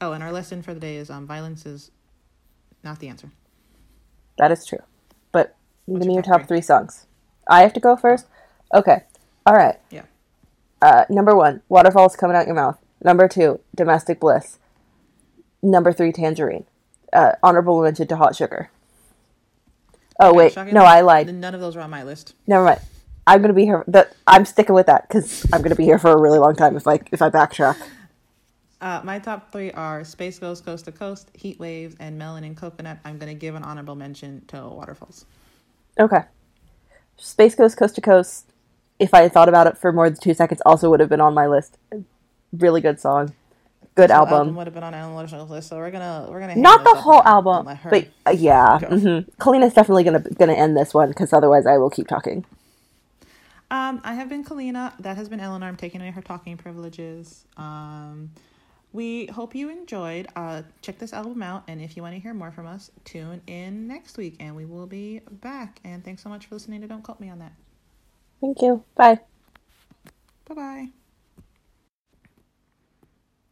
Oh, 0.00 0.12
and 0.12 0.22
our 0.22 0.32
lesson 0.32 0.62
for 0.62 0.74
the 0.74 0.80
day 0.80 0.96
is 0.96 1.08
um, 1.10 1.26
violence 1.26 1.66
is 1.66 1.90
not 2.82 2.98
the 2.98 3.08
answer. 3.08 3.30
That 4.38 4.50
is 4.50 4.66
true. 4.66 4.80
But 5.32 5.56
give 5.86 6.04
me 6.04 6.14
your 6.14 6.22
top 6.22 6.40
top 6.40 6.48
three 6.48 6.60
songs. 6.60 7.06
I 7.48 7.62
have 7.62 7.72
to 7.74 7.80
go 7.80 7.96
first. 7.96 8.26
Okay. 8.72 9.04
All 9.46 9.54
right. 9.54 9.76
Yeah. 9.90 10.04
Uh, 10.82 11.04
number 11.08 11.34
one, 11.36 11.62
waterfalls 11.68 12.16
coming 12.16 12.36
out 12.36 12.46
your 12.46 12.54
mouth. 12.54 12.78
Number 13.02 13.28
two, 13.28 13.60
domestic 13.74 14.20
bliss. 14.20 14.58
Number 15.62 15.92
three, 15.92 16.12
tangerine. 16.12 16.64
Uh, 17.12 17.32
honorable 17.42 17.82
mention 17.82 18.06
to 18.08 18.16
hot 18.16 18.34
sugar. 18.34 18.70
Oh 20.20 20.32
wait, 20.32 20.52
Shocking, 20.52 20.74
no, 20.74 20.84
I 20.84 21.00
lied. 21.00 21.34
None 21.34 21.54
of 21.54 21.60
those 21.60 21.76
were 21.76 21.82
on 21.82 21.90
my 21.90 22.04
list. 22.04 22.34
Never 22.46 22.64
mind. 22.64 22.80
I'm 23.26 23.40
gonna 23.40 23.54
be 23.54 23.64
here. 23.64 23.84
I'm 24.26 24.44
sticking 24.44 24.74
with 24.74 24.86
that 24.86 25.08
because 25.08 25.46
I'm 25.52 25.62
gonna 25.62 25.74
be 25.74 25.84
here 25.84 25.98
for 25.98 26.10
a 26.12 26.20
really 26.20 26.38
long 26.38 26.54
time 26.54 26.76
if 26.76 26.86
I 26.86 27.00
if 27.10 27.20
I 27.22 27.30
backtrack. 27.30 27.76
Uh, 28.84 29.00
my 29.02 29.18
top 29.18 29.50
three 29.50 29.72
are 29.72 30.04
Space 30.04 30.38
Ghost 30.38 30.62
Coast 30.62 30.84
to 30.84 30.92
Coast, 30.92 31.30
Heat 31.32 31.58
Waves, 31.58 31.96
and 31.98 32.18
Melon 32.18 32.44
and 32.44 32.54
Coconut. 32.54 32.98
I'm 33.02 33.16
going 33.16 33.32
to 33.32 33.38
give 33.38 33.54
an 33.54 33.62
honorable 33.62 33.94
mention 33.94 34.44
to 34.48 34.60
Waterfalls. 34.60 35.24
Okay. 35.98 36.20
Space 37.16 37.54
Ghost 37.54 37.78
Coast 37.78 37.94
to 37.94 38.02
Coast. 38.02 38.52
If 38.98 39.14
I 39.14 39.22
had 39.22 39.32
thought 39.32 39.48
about 39.48 39.66
it 39.66 39.78
for 39.78 39.90
more 39.90 40.10
than 40.10 40.20
two 40.20 40.34
seconds, 40.34 40.60
also 40.66 40.90
would 40.90 41.00
have 41.00 41.08
been 41.08 41.22
on 41.22 41.32
my 41.32 41.46
list. 41.46 41.78
Really 42.52 42.82
good 42.82 43.00
song. 43.00 43.32
Good 43.96 44.10
The 44.10 44.14
album. 44.16 44.56
would 44.56 44.66
have 44.66 44.74
been 44.74 44.82
on 44.84 44.92
Analytics 44.92 45.48
list, 45.48 45.68
so 45.68 45.76
we're 45.76 45.90
gonna 45.90 46.26
we're 46.30 46.40
gonna 46.40 46.56
Not 46.56 46.82
the 46.84 46.94
whole 46.96 47.22
album, 47.24 47.66
but 47.88 48.08
uh, 48.26 48.30
yeah. 48.30 48.78
go. 48.80 48.88
hmm 48.88 49.18
Kalina's 49.40 49.74
definitely 49.74 50.04
gonna 50.04 50.20
gonna 50.20 50.54
end 50.54 50.76
this 50.76 50.92
one 50.94 51.08
because 51.10 51.32
otherwise 51.32 51.66
I 51.66 51.78
will 51.78 51.90
keep 51.90 52.08
talking. 52.08 52.44
Um, 53.70 54.00
I 54.04 54.14
have 54.14 54.28
been 54.28 54.44
Kalina. 54.44 54.92
That 55.00 55.16
has 55.16 55.28
been 55.28 55.40
Eleanor. 55.40 55.66
I'm 55.66 55.76
taking 55.76 56.00
away 56.00 56.10
her 56.10 56.22
talking 56.22 56.56
privileges. 56.56 57.44
Um, 57.56 58.30
we 58.92 59.26
hope 59.26 59.54
you 59.54 59.70
enjoyed. 59.70 60.28
Uh, 60.36 60.62
check 60.82 60.98
this 60.98 61.12
album 61.12 61.42
out, 61.42 61.64
and 61.68 61.80
if 61.80 61.96
you 61.96 62.02
want 62.02 62.14
to 62.14 62.20
hear 62.20 62.34
more 62.34 62.52
from 62.52 62.66
us, 62.66 62.90
tune 63.04 63.42
in 63.46 63.88
next 63.88 64.16
week, 64.16 64.36
and 64.40 64.54
we 64.54 64.64
will 64.64 64.86
be 64.86 65.20
back. 65.30 65.80
And 65.84 66.04
thanks 66.04 66.22
so 66.22 66.28
much 66.28 66.46
for 66.46 66.54
listening 66.54 66.80
to 66.82 66.86
Don't 66.88 67.02
Quote 67.02 67.20
Me 67.20 67.30
on 67.30 67.40
That. 67.40 67.52
Thank 68.40 68.62
you. 68.62 68.84
Bye. 68.96 69.20
Bye 70.46 70.54
bye. 70.54 71.03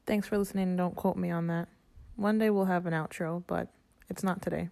Thanks 0.07 0.27
for 0.27 0.39
listening. 0.39 0.77
Don't 0.77 0.97
quote 0.97 1.17
me 1.17 1.31
on 1.31 1.47
that. 1.47 1.69
One 2.17 2.39
day 2.39 2.51
we'll 2.51 2.67
have 2.67 2.87
an 2.87 2.93
outro, 2.93 3.43
but 3.47 3.69
it's 4.09 4.23
not 4.23 4.43
today. 4.43 4.69